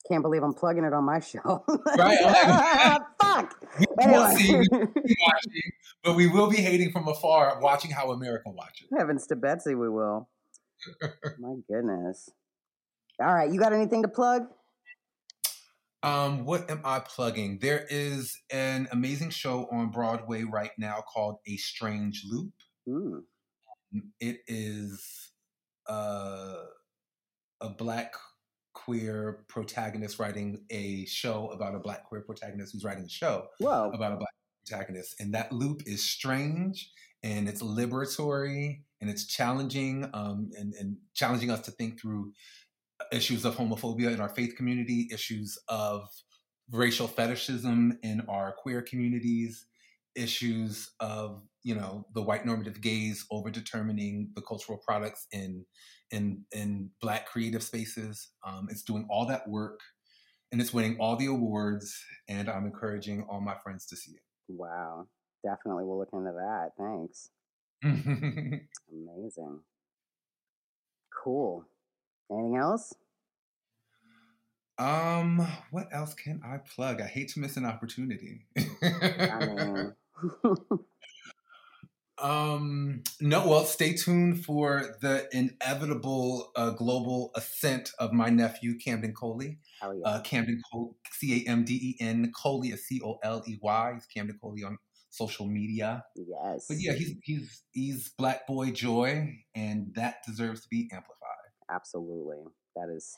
Can't 0.07 0.23
believe 0.23 0.43
I'm 0.43 0.53
plugging 0.53 0.83
it 0.83 0.93
on 0.93 1.03
my 1.05 1.19
show. 1.31 1.63
right? 1.97 2.99
Fuck. 3.21 3.55
We 3.79 4.03
anyway. 4.03 4.35
see, 4.35 4.55
watching, 4.71 5.71
but 6.03 6.15
we 6.15 6.27
will 6.27 6.49
be 6.49 6.57
hating 6.57 6.91
from 6.91 7.07
afar, 7.07 7.59
watching 7.61 7.91
how 7.91 8.11
America 8.11 8.49
watches. 8.49 8.87
Heavens 8.97 9.27
to 9.27 9.35
Betsy, 9.35 9.75
we 9.75 9.89
will. 9.89 10.29
my 11.39 11.55
goodness. 11.69 12.29
All 13.21 13.33
right, 13.33 13.51
you 13.51 13.59
got 13.59 13.73
anything 13.73 14.01
to 14.03 14.07
plug? 14.07 14.43
Um, 16.01 16.45
what 16.45 16.69
am 16.71 16.79
I 16.85 16.99
plugging? 16.99 17.59
There 17.61 17.85
is 17.89 18.37
an 18.51 18.87
amazing 18.93 19.31
show 19.31 19.67
on 19.69 19.89
Broadway 19.91 20.43
right 20.43 20.71
now 20.77 21.01
called 21.01 21.35
A 21.45 21.57
Strange 21.57 22.23
Loop. 22.29 22.53
Mm. 22.87 23.23
It 24.21 24.37
is 24.47 25.31
uh, 25.89 26.53
a 27.59 27.69
black 27.69 28.13
queer 28.89 29.45
protagonist 29.47 30.17
writing 30.17 30.65
a 30.71 31.05
show 31.05 31.49
about 31.49 31.75
a 31.75 31.79
black 31.79 32.03
queer 32.05 32.21
protagonist 32.21 32.73
who's 32.73 32.83
writing 32.83 33.03
a 33.03 33.09
show 33.09 33.45
Whoa. 33.59 33.91
about 33.93 34.13
a 34.13 34.15
black 34.15 34.33
protagonist. 34.65 35.13
And 35.19 35.31
that 35.35 35.51
loop 35.51 35.83
is 35.85 36.03
strange 36.03 36.91
and 37.21 37.47
it's 37.47 37.61
liberatory 37.61 38.81
and 38.99 39.07
it's 39.07 39.27
challenging 39.27 40.09
um, 40.15 40.49
and, 40.57 40.73
and 40.73 40.97
challenging 41.13 41.51
us 41.51 41.61
to 41.61 41.71
think 41.71 42.01
through 42.01 42.33
issues 43.11 43.45
of 43.45 43.55
homophobia 43.57 44.11
in 44.11 44.19
our 44.19 44.29
faith 44.29 44.55
community, 44.55 45.07
issues 45.13 45.55
of 45.67 46.09
racial 46.71 47.07
fetishism 47.07 47.99
in 48.01 48.21
our 48.27 48.53
queer 48.53 48.81
communities, 48.81 49.67
issues 50.19 50.91
of 50.99 51.41
you 51.63 51.75
know 51.75 52.05
the 52.13 52.21
white 52.21 52.45
normative 52.45 52.81
gaze 52.81 53.25
over 53.31 53.49
determining 53.49 54.31
the 54.35 54.41
cultural 54.41 54.79
products 54.85 55.27
in 55.31 55.65
in 56.11 56.43
in 56.51 56.89
black 57.01 57.27
creative 57.27 57.63
spaces. 57.63 58.29
Um, 58.45 58.67
it's 58.69 58.83
doing 58.83 59.07
all 59.09 59.25
that 59.27 59.47
work, 59.47 59.79
and 60.51 60.61
it's 60.61 60.73
winning 60.73 60.97
all 60.99 61.15
the 61.15 61.27
awards. 61.27 62.03
And 62.27 62.49
I'm 62.49 62.65
encouraging 62.65 63.25
all 63.29 63.41
my 63.41 63.55
friends 63.63 63.85
to 63.87 63.95
see 63.95 64.11
it. 64.11 64.21
Wow, 64.47 65.07
definitely, 65.43 65.85
we'll 65.85 65.99
look 65.99 66.09
into 66.13 66.31
that. 66.31 66.71
Thanks. 66.77 67.29
Amazing. 67.83 69.59
Cool. 71.23 71.65
Anything 72.31 72.57
else? 72.57 72.93
Um, 74.77 75.45
what 75.71 75.87
else 75.91 76.13
can 76.13 76.41
I 76.43 76.57
plug? 76.57 77.01
I 77.01 77.07
hate 77.07 77.29
to 77.29 77.39
miss 77.41 77.57
an 77.57 77.65
opportunity. 77.65 78.45
Um, 82.21 83.03
no, 83.21 83.47
well, 83.47 83.65
stay 83.65 83.93
tuned 83.93 84.43
for 84.45 84.95
the 85.01 85.27
inevitable 85.31 86.51
uh, 86.55 86.71
global 86.71 87.31
ascent 87.35 87.91
of 87.99 88.13
my 88.13 88.29
nephew, 88.29 88.77
Camden 88.77 89.13
Coley. 89.13 89.59
yeah. 89.81 89.89
Uh, 90.05 90.21
Camden 90.21 90.61
Coley, 90.71 90.91
C 91.11 91.45
A 91.45 91.49
M 91.49 91.63
D 91.63 91.75
E 91.75 92.03
N, 92.03 92.31
Coley, 92.35 92.75
C 92.75 93.01
O 93.03 93.19
L 93.23 93.43
E 93.47 93.57
Y. 93.61 93.91
He's 93.93 94.05
Camden 94.05 94.37
Coley 94.41 94.63
on 94.63 94.77
social 95.09 95.47
media. 95.47 96.03
Yes. 96.15 96.65
But 96.67 96.77
yeah, 96.79 96.93
he's 96.93 97.15
he's 97.23 97.63
he's 97.71 98.09
Black 98.17 98.47
Boy 98.47 98.71
Joy, 98.71 99.35
and 99.55 99.93
that 99.95 100.17
deserves 100.25 100.61
to 100.61 100.67
be 100.69 100.89
amplified. 100.91 101.15
Absolutely. 101.69 102.43
That 102.75 102.89
is 102.95 103.15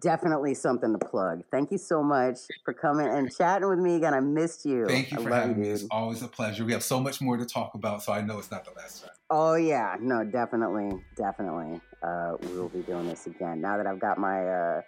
definitely 0.00 0.54
something 0.54 0.92
to 0.92 1.06
plug. 1.06 1.42
Thank 1.50 1.70
you 1.70 1.78
so 1.78 2.02
much 2.02 2.38
for 2.64 2.74
coming 2.74 3.06
and 3.06 3.34
chatting 3.34 3.68
with 3.68 3.78
me 3.78 3.96
again. 3.96 4.14
I 4.14 4.20
missed 4.20 4.64
you. 4.64 4.86
Thank 4.86 5.12
you 5.12 5.18
I 5.18 5.22
for 5.22 5.30
having 5.30 5.56
you, 5.56 5.62
me. 5.62 5.68
It's 5.68 5.84
always 5.90 6.22
a 6.22 6.28
pleasure. 6.28 6.64
We 6.64 6.72
have 6.72 6.82
so 6.82 7.00
much 7.00 7.20
more 7.20 7.36
to 7.36 7.44
talk 7.44 7.74
about, 7.74 8.02
so 8.02 8.12
I 8.12 8.20
know 8.20 8.38
it's 8.38 8.50
not 8.50 8.64
the 8.64 8.72
last 8.72 9.02
time. 9.02 9.10
Oh 9.30 9.54
yeah, 9.54 9.96
no, 10.00 10.24
definitely, 10.24 10.90
definitely. 11.16 11.80
Uh, 12.02 12.32
we 12.40 12.58
will 12.58 12.68
be 12.68 12.82
doing 12.82 13.08
this 13.08 13.26
again 13.26 13.60
now 13.60 13.76
that 13.76 13.86
I've 13.86 14.00
got 14.00 14.18
my 14.18 14.46
uh, 14.46 14.80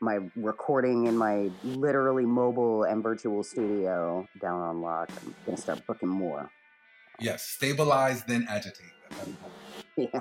my 0.00 0.18
recording 0.36 1.06
in 1.06 1.16
my 1.16 1.48
literally 1.64 2.26
mobile 2.26 2.84
and 2.84 3.02
virtual 3.02 3.42
studio 3.42 4.26
down 4.40 4.60
on 4.60 4.80
lock. 4.80 5.10
I'm 5.22 5.34
gonna 5.44 5.56
start 5.56 5.86
booking 5.86 6.08
more. 6.08 6.50
Yes, 7.20 7.42
stabilize 7.42 8.24
then 8.24 8.46
agitate. 8.48 8.92
yeah, 9.96 10.20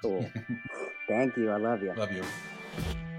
cool. 0.00 0.30
Thank 1.08 1.36
you. 1.36 1.50
I 1.50 1.56
love 1.56 1.82
you. 1.82 1.92
Love 1.94 2.12
you. 2.12 2.22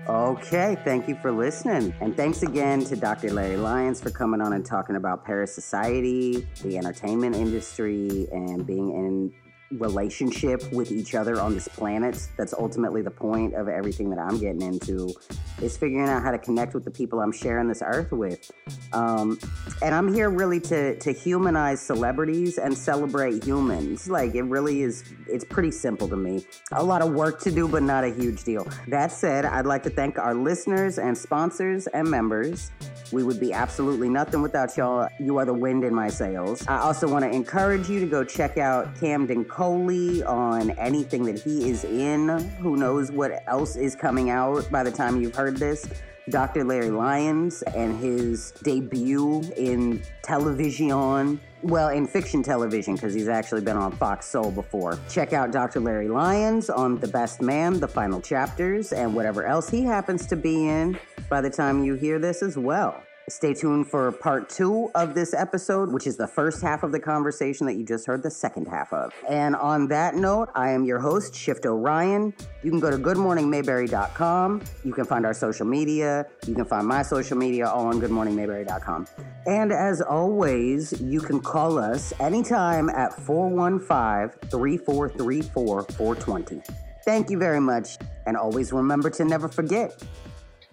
Okay, 0.07 0.77
thank 0.83 1.07
you 1.07 1.15
for 1.15 1.31
listening. 1.31 1.91
And 1.99 2.15
thanks 2.15 2.43
again 2.43 2.83
to 2.85 2.95
Dr. 2.95 3.31
Larry 3.31 3.57
Lyons 3.57 3.99
for 3.99 4.11
coming 4.11 4.39
on 4.39 4.53
and 4.53 4.63
talking 4.63 4.97
about 4.97 5.25
Paris 5.25 5.51
society, 5.53 6.47
the 6.61 6.77
entertainment 6.77 7.35
industry, 7.35 8.27
and 8.31 8.67
being 8.67 8.91
in 8.91 9.33
relationship 9.79 10.71
with 10.71 10.91
each 10.91 11.15
other 11.15 11.39
on 11.39 11.53
this 11.53 11.67
planet. 11.67 12.27
That's 12.37 12.53
ultimately 12.53 13.01
the 13.01 13.11
point 13.11 13.53
of 13.53 13.67
everything 13.67 14.09
that 14.09 14.19
I'm 14.19 14.39
getting 14.39 14.61
into 14.61 15.13
is 15.61 15.77
figuring 15.77 16.07
out 16.09 16.23
how 16.23 16.31
to 16.31 16.37
connect 16.37 16.73
with 16.73 16.83
the 16.83 16.91
people 16.91 17.19
I'm 17.21 17.31
sharing 17.31 17.67
this 17.67 17.81
earth 17.85 18.11
with. 18.11 18.51
Um, 18.93 19.39
and 19.81 19.95
I'm 19.95 20.13
here 20.13 20.29
really 20.29 20.59
to 20.61 20.97
to 20.99 21.11
humanize 21.11 21.81
celebrities 21.81 22.57
and 22.57 22.77
celebrate 22.77 23.43
humans. 23.43 24.09
Like 24.09 24.35
it 24.35 24.43
really 24.43 24.81
is. 24.81 25.03
It's 25.27 25.45
pretty 25.45 25.71
simple 25.71 26.07
to 26.09 26.17
me. 26.17 26.45
A 26.71 26.83
lot 26.83 27.01
of 27.01 27.13
work 27.13 27.39
to 27.41 27.51
do, 27.51 27.67
but 27.67 27.83
not 27.83 28.03
a 28.03 28.09
huge 28.09 28.43
deal. 28.43 28.67
That 28.87 29.11
said, 29.11 29.45
I'd 29.45 29.65
like 29.65 29.83
to 29.83 29.89
thank 29.89 30.17
our 30.17 30.33
listeners 30.33 30.97
and 30.99 31.17
sponsors 31.17 31.87
and 31.87 32.09
members. 32.09 32.71
We 33.15 33.23
would 33.23 33.39
be 33.39 33.53
absolutely 33.53 34.09
nothing 34.09 34.41
without 34.41 34.75
y'all. 34.75 35.07
You 35.19 35.37
are 35.37 35.45
the 35.45 35.53
wind 35.53 35.85
in 35.85 35.95
my 35.95 36.09
sails. 36.09 36.67
I 36.67 36.79
also 36.79 37.07
want 37.07 37.23
to 37.23 37.31
encourage 37.31 37.87
you 37.87 38.01
to 38.01 38.05
go 38.05 38.25
check 38.25 38.57
out 38.57 38.93
Camden 38.99 39.45
Coley 39.45 40.21
on 40.23 40.71
anything 40.71 41.23
that 41.23 41.39
he 41.39 41.69
is 41.69 41.85
in. 41.85 42.27
Who 42.59 42.75
knows 42.75 43.13
what 43.13 43.41
else 43.47 43.77
is 43.77 43.95
coming 43.95 44.31
out 44.31 44.69
by 44.69 44.83
the 44.83 44.91
time 44.91 45.21
you've 45.21 45.33
heard 45.33 45.55
this. 45.55 45.87
Dr. 46.29 46.63
Larry 46.63 46.89
Lyons 46.89 47.61
and 47.61 47.99
his 47.99 48.51
debut 48.63 49.41
in 49.57 50.01
television. 50.23 51.39
Well, 51.61 51.89
in 51.89 52.07
fiction 52.07 52.43
television, 52.43 52.95
because 52.95 53.13
he's 53.13 53.27
actually 53.27 53.61
been 53.61 53.77
on 53.77 53.91
Fox 53.93 54.25
Soul 54.27 54.51
before. 54.51 54.99
Check 55.09 55.33
out 55.33 55.51
Dr. 55.51 55.79
Larry 55.79 56.07
Lyons 56.07 56.69
on 56.69 56.99
The 56.99 57.07
Best 57.07 57.41
Man, 57.41 57.79
The 57.79 57.87
Final 57.87 58.21
Chapters, 58.21 58.91
and 58.93 59.15
whatever 59.15 59.45
else 59.45 59.69
he 59.69 59.83
happens 59.83 60.25
to 60.27 60.35
be 60.35 60.67
in 60.67 60.99
by 61.29 61.41
the 61.41 61.49
time 61.49 61.83
you 61.83 61.95
hear 61.95 62.19
this 62.19 62.41
as 62.41 62.57
well. 62.57 63.01
Stay 63.27 63.55
tuned 63.55 63.87
for 63.87 64.11
part 64.11 64.49
two 64.49 64.91
of 64.93 65.15
this 65.15 65.33
episode, 65.33 65.91
which 65.91 66.05
is 66.05 66.15
the 66.15 66.27
first 66.27 66.61
half 66.61 66.83
of 66.83 66.91
the 66.91 66.99
conversation 66.99 67.65
that 67.65 67.73
you 67.73 67.83
just 67.83 68.05
heard 68.05 68.21
the 68.21 68.29
second 68.29 68.67
half 68.67 68.93
of. 68.93 69.11
And 69.27 69.55
on 69.55 69.87
that 69.87 70.13
note, 70.13 70.49
I 70.53 70.69
am 70.69 70.85
your 70.85 70.99
host, 70.99 71.33
Shift 71.33 71.65
Orion. 71.65 72.35
You 72.61 72.69
can 72.69 72.79
go 72.79 72.91
to 72.91 72.99
goodmorningmayberry.com. 72.99 74.61
You 74.83 74.93
can 74.93 75.05
find 75.05 75.25
our 75.25 75.33
social 75.33 75.65
media. 75.65 76.27
You 76.45 76.53
can 76.53 76.65
find 76.65 76.85
my 76.87 77.01
social 77.01 77.35
media 77.35 77.67
all 77.67 77.87
on 77.87 77.99
goodmorningmayberry.com. 77.99 79.07
And 79.47 79.71
as 79.71 80.03
always, 80.03 81.01
you 81.01 81.19
can 81.19 81.41
call 81.41 81.79
us 81.79 82.13
anytime 82.19 82.91
at 82.91 83.11
415 83.11 84.49
3434 84.51 85.81
420. 85.81 86.61
Thank 87.05 87.31
you 87.31 87.39
very 87.39 87.59
much. 87.59 87.97
And 88.27 88.37
always 88.37 88.71
remember 88.71 89.09
to 89.09 89.25
never 89.25 89.47
forget. 89.47 90.03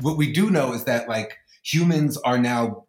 What 0.01 0.19
we 0.19 0.33
do 0.33 0.51
know 0.51 0.75
is 0.75 0.85
that, 0.85 1.09
like, 1.09 1.39
humans 1.63 2.17
are 2.19 2.39
now 2.39 2.87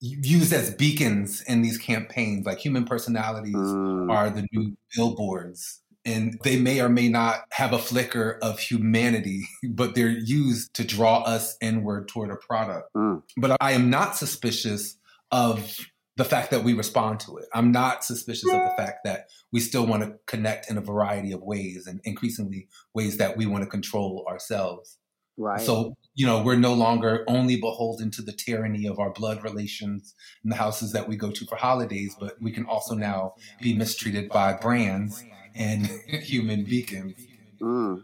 used 0.00 0.52
as 0.52 0.74
beacons 0.74 1.42
in 1.42 1.62
these 1.62 1.78
campaigns. 1.78 2.46
Like 2.46 2.58
human 2.58 2.84
personalities 2.84 3.54
mm. 3.54 4.10
are 4.10 4.30
the 4.30 4.46
new 4.52 4.76
billboards. 4.94 5.82
And 6.04 6.38
they 6.44 6.56
may 6.56 6.80
or 6.80 6.88
may 6.88 7.08
not 7.08 7.40
have 7.50 7.72
a 7.72 7.78
flicker 7.78 8.38
of 8.40 8.60
humanity, 8.60 9.48
but 9.70 9.94
they're 9.94 10.08
used 10.08 10.74
to 10.74 10.84
draw 10.84 11.22
us 11.22 11.56
inward 11.60 12.08
toward 12.08 12.30
a 12.30 12.36
product. 12.36 12.94
Mm. 12.94 13.22
But 13.36 13.56
I 13.60 13.72
am 13.72 13.90
not 13.90 14.16
suspicious 14.16 14.98
of 15.32 15.76
the 16.16 16.24
fact 16.24 16.50
that 16.50 16.64
we 16.64 16.72
respond 16.72 17.20
to 17.20 17.36
it. 17.36 17.46
I'm 17.52 17.72
not 17.72 18.02
suspicious 18.02 18.50
of 18.50 18.60
the 18.60 18.74
fact 18.76 19.00
that 19.04 19.28
we 19.52 19.60
still 19.60 19.86
want 19.86 20.02
to 20.02 20.14
connect 20.26 20.70
in 20.70 20.78
a 20.78 20.80
variety 20.80 21.32
of 21.32 21.42
ways 21.42 21.86
and 21.86 22.00
increasingly 22.04 22.68
ways 22.94 23.18
that 23.18 23.36
we 23.36 23.44
want 23.44 23.64
to 23.64 23.70
control 23.70 24.24
ourselves. 24.26 24.96
Right. 25.36 25.60
So, 25.60 25.96
you 26.14 26.26
know, 26.26 26.42
we're 26.42 26.56
no 26.56 26.72
longer 26.72 27.24
only 27.28 27.56
beholden 27.56 28.10
to 28.12 28.22
the 28.22 28.32
tyranny 28.32 28.86
of 28.86 28.98
our 28.98 29.10
blood 29.10 29.44
relations 29.44 30.14
and 30.42 30.50
the 30.50 30.56
houses 30.56 30.92
that 30.92 31.08
we 31.08 31.16
go 31.16 31.30
to 31.30 31.44
for 31.44 31.56
holidays, 31.56 32.16
but 32.18 32.40
we 32.40 32.50
can 32.50 32.64
also 32.64 32.94
now 32.94 33.34
be 33.60 33.74
mistreated 33.74 34.30
by 34.30 34.54
brands 34.54 35.24
and 35.54 35.86
human 36.08 36.64
beacons. 36.64 37.26
Mm. 37.60 38.02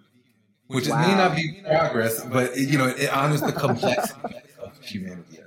Which 0.67 0.89
wow. 0.89 1.07
may 1.07 1.15
not 1.15 1.37
be 1.37 1.63
progress, 1.65 2.25
but 2.25 2.57
you 2.57 2.79
know, 2.79 2.89
it 2.89 3.13
honors 3.13 3.43
the 3.43 3.53
complexity 3.53 4.37
of 4.59 4.79
humanity 4.81 5.39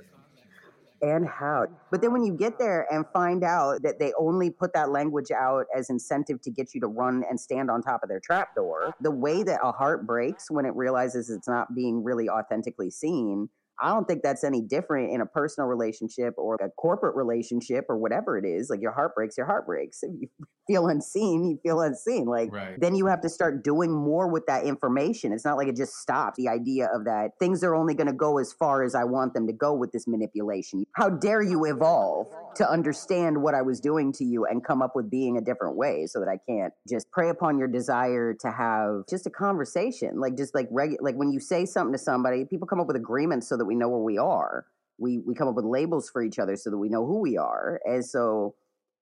and 1.06 1.28
how. 1.28 1.66
But 1.90 2.00
then 2.02 2.12
when 2.12 2.24
you 2.24 2.32
get 2.32 2.58
there 2.58 2.86
and 2.90 3.04
find 3.12 3.44
out 3.44 3.82
that 3.82 3.98
they 3.98 4.12
only 4.18 4.50
put 4.50 4.72
that 4.74 4.90
language 4.90 5.30
out 5.30 5.66
as 5.76 5.90
incentive 5.90 6.40
to 6.42 6.50
get 6.50 6.74
you 6.74 6.80
to 6.80 6.86
run 6.86 7.24
and 7.28 7.38
stand 7.38 7.70
on 7.70 7.82
top 7.82 8.02
of 8.02 8.08
their 8.08 8.20
trapdoor, 8.20 8.94
the 9.00 9.10
way 9.10 9.42
that 9.42 9.60
a 9.62 9.72
heart 9.72 10.06
breaks 10.06 10.50
when 10.50 10.64
it 10.64 10.74
realizes 10.74 11.30
it's 11.30 11.48
not 11.48 11.74
being 11.74 12.02
really 12.02 12.28
authentically 12.28 12.90
seen 12.90 13.48
I 13.80 13.92
don't 13.92 14.08
think 14.08 14.22
that's 14.22 14.42
any 14.42 14.62
different 14.62 15.12
in 15.12 15.20
a 15.20 15.26
personal 15.26 15.68
relationship 15.68 16.34
or 16.38 16.54
a 16.56 16.70
corporate 16.78 17.14
relationship 17.14 17.84
or 17.88 17.98
whatever 17.98 18.38
it 18.38 18.46
is. 18.46 18.70
Like 18.70 18.80
your 18.80 18.92
heart 18.92 19.14
breaks, 19.14 19.36
your 19.36 19.46
heart 19.46 19.66
breaks. 19.66 20.02
feel 20.66 20.88
unseen, 20.88 21.44
you 21.44 21.58
feel 21.62 21.80
unseen. 21.80 22.26
Like 22.26 22.52
right. 22.52 22.78
then 22.78 22.94
you 22.94 23.06
have 23.06 23.20
to 23.22 23.28
start 23.28 23.62
doing 23.62 23.90
more 23.90 24.28
with 24.28 24.46
that 24.46 24.64
information. 24.64 25.32
It's 25.32 25.44
not 25.44 25.56
like 25.56 25.68
it 25.68 25.76
just 25.76 25.94
stops. 25.96 26.36
The 26.36 26.48
idea 26.48 26.88
of 26.92 27.04
that 27.04 27.32
things 27.38 27.62
are 27.62 27.74
only 27.74 27.94
going 27.94 28.06
to 28.08 28.12
go 28.12 28.38
as 28.38 28.52
far 28.52 28.82
as 28.82 28.94
I 28.94 29.04
want 29.04 29.34
them 29.34 29.46
to 29.46 29.52
go 29.52 29.72
with 29.72 29.92
this 29.92 30.06
manipulation. 30.06 30.84
How 30.92 31.08
dare 31.08 31.42
you 31.42 31.64
evolve 31.64 32.28
to 32.56 32.68
understand 32.68 33.42
what 33.42 33.54
I 33.54 33.62
was 33.62 33.80
doing 33.80 34.12
to 34.14 34.24
you 34.24 34.44
and 34.46 34.64
come 34.64 34.82
up 34.82 34.96
with 34.96 35.10
being 35.10 35.36
a 35.36 35.40
different 35.40 35.76
way 35.76 36.06
so 36.06 36.20
that 36.20 36.28
I 36.28 36.38
can't 36.48 36.72
just 36.88 37.10
prey 37.10 37.28
upon 37.28 37.58
your 37.58 37.68
desire 37.68 38.34
to 38.40 38.50
have 38.50 39.06
just 39.08 39.26
a 39.26 39.30
conversation. 39.30 40.20
Like 40.20 40.36
just 40.36 40.54
like 40.54 40.68
regular 40.70 40.98
like 41.02 41.16
when 41.16 41.30
you 41.30 41.40
say 41.40 41.66
something 41.66 41.92
to 41.92 41.98
somebody, 41.98 42.44
people 42.44 42.66
come 42.66 42.80
up 42.80 42.86
with 42.86 42.96
agreements 42.96 43.48
so 43.48 43.56
that 43.56 43.64
we 43.64 43.74
know 43.74 43.88
where 43.88 44.00
we 44.00 44.18
are. 44.18 44.66
We 44.98 45.18
we 45.18 45.34
come 45.34 45.48
up 45.48 45.54
with 45.54 45.64
labels 45.64 46.08
for 46.08 46.22
each 46.22 46.38
other 46.38 46.56
so 46.56 46.70
that 46.70 46.78
we 46.78 46.88
know 46.88 47.06
who 47.06 47.20
we 47.20 47.36
are. 47.36 47.80
And 47.84 48.04
so 48.04 48.54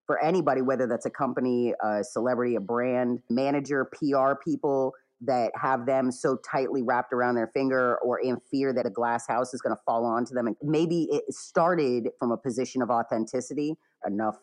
for 0.07 0.22
anybody, 0.22 0.62
whether 0.62 0.86
that's 0.86 1.07
a 1.07 1.11
company, 1.11 1.74
a 1.82 2.05
celebrity, 2.05 2.57
a 2.57 2.61
brand, 2.61 3.20
manager, 3.30 3.88
PR 3.92 4.34
people 4.44 4.92
that 5.20 5.52
have 5.55 5.86
them 5.86 6.12
so 6.12 6.36
tightly 6.36 6.82
wrapped 6.82 7.12
around 7.12 7.34
their 7.34 7.46
finger 7.48 7.96
or 7.98 8.18
in 8.18 8.38
fear 8.50 8.72
that 8.74 8.84
a 8.84 8.90
glass 8.90 9.26
house 9.26 9.55
is 9.55 9.61
going 9.61 9.74
to 9.74 9.80
fall 9.86 10.05
onto 10.05 10.34
them. 10.34 10.46
And 10.46 10.57
maybe 10.62 11.09
it 11.11 11.24
started 11.32 12.11
from 12.18 12.30
a 12.30 12.36
position 12.36 12.82
of 12.82 12.90
authenticity. 12.90 13.74
Enough 14.07 14.36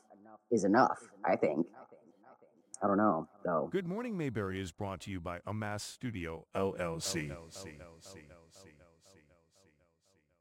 is 0.52 0.64
enough, 0.64 1.00
I 1.24 1.36
think. 1.36 1.68
I 2.84 2.88
don't 2.88 2.98
know, 2.98 3.28
though. 3.46 3.70
Good 3.72 3.86
Morning 3.86 4.18
Mayberry 4.18 4.60
is 4.60 4.72
brought 4.72 5.02
to 5.02 5.12
you 5.12 5.20
by 5.20 5.40
Amass 5.46 5.84
Studio, 5.84 6.48
LLC. 6.56 7.30
LLC. 7.30 7.78
LLC. 7.78 8.18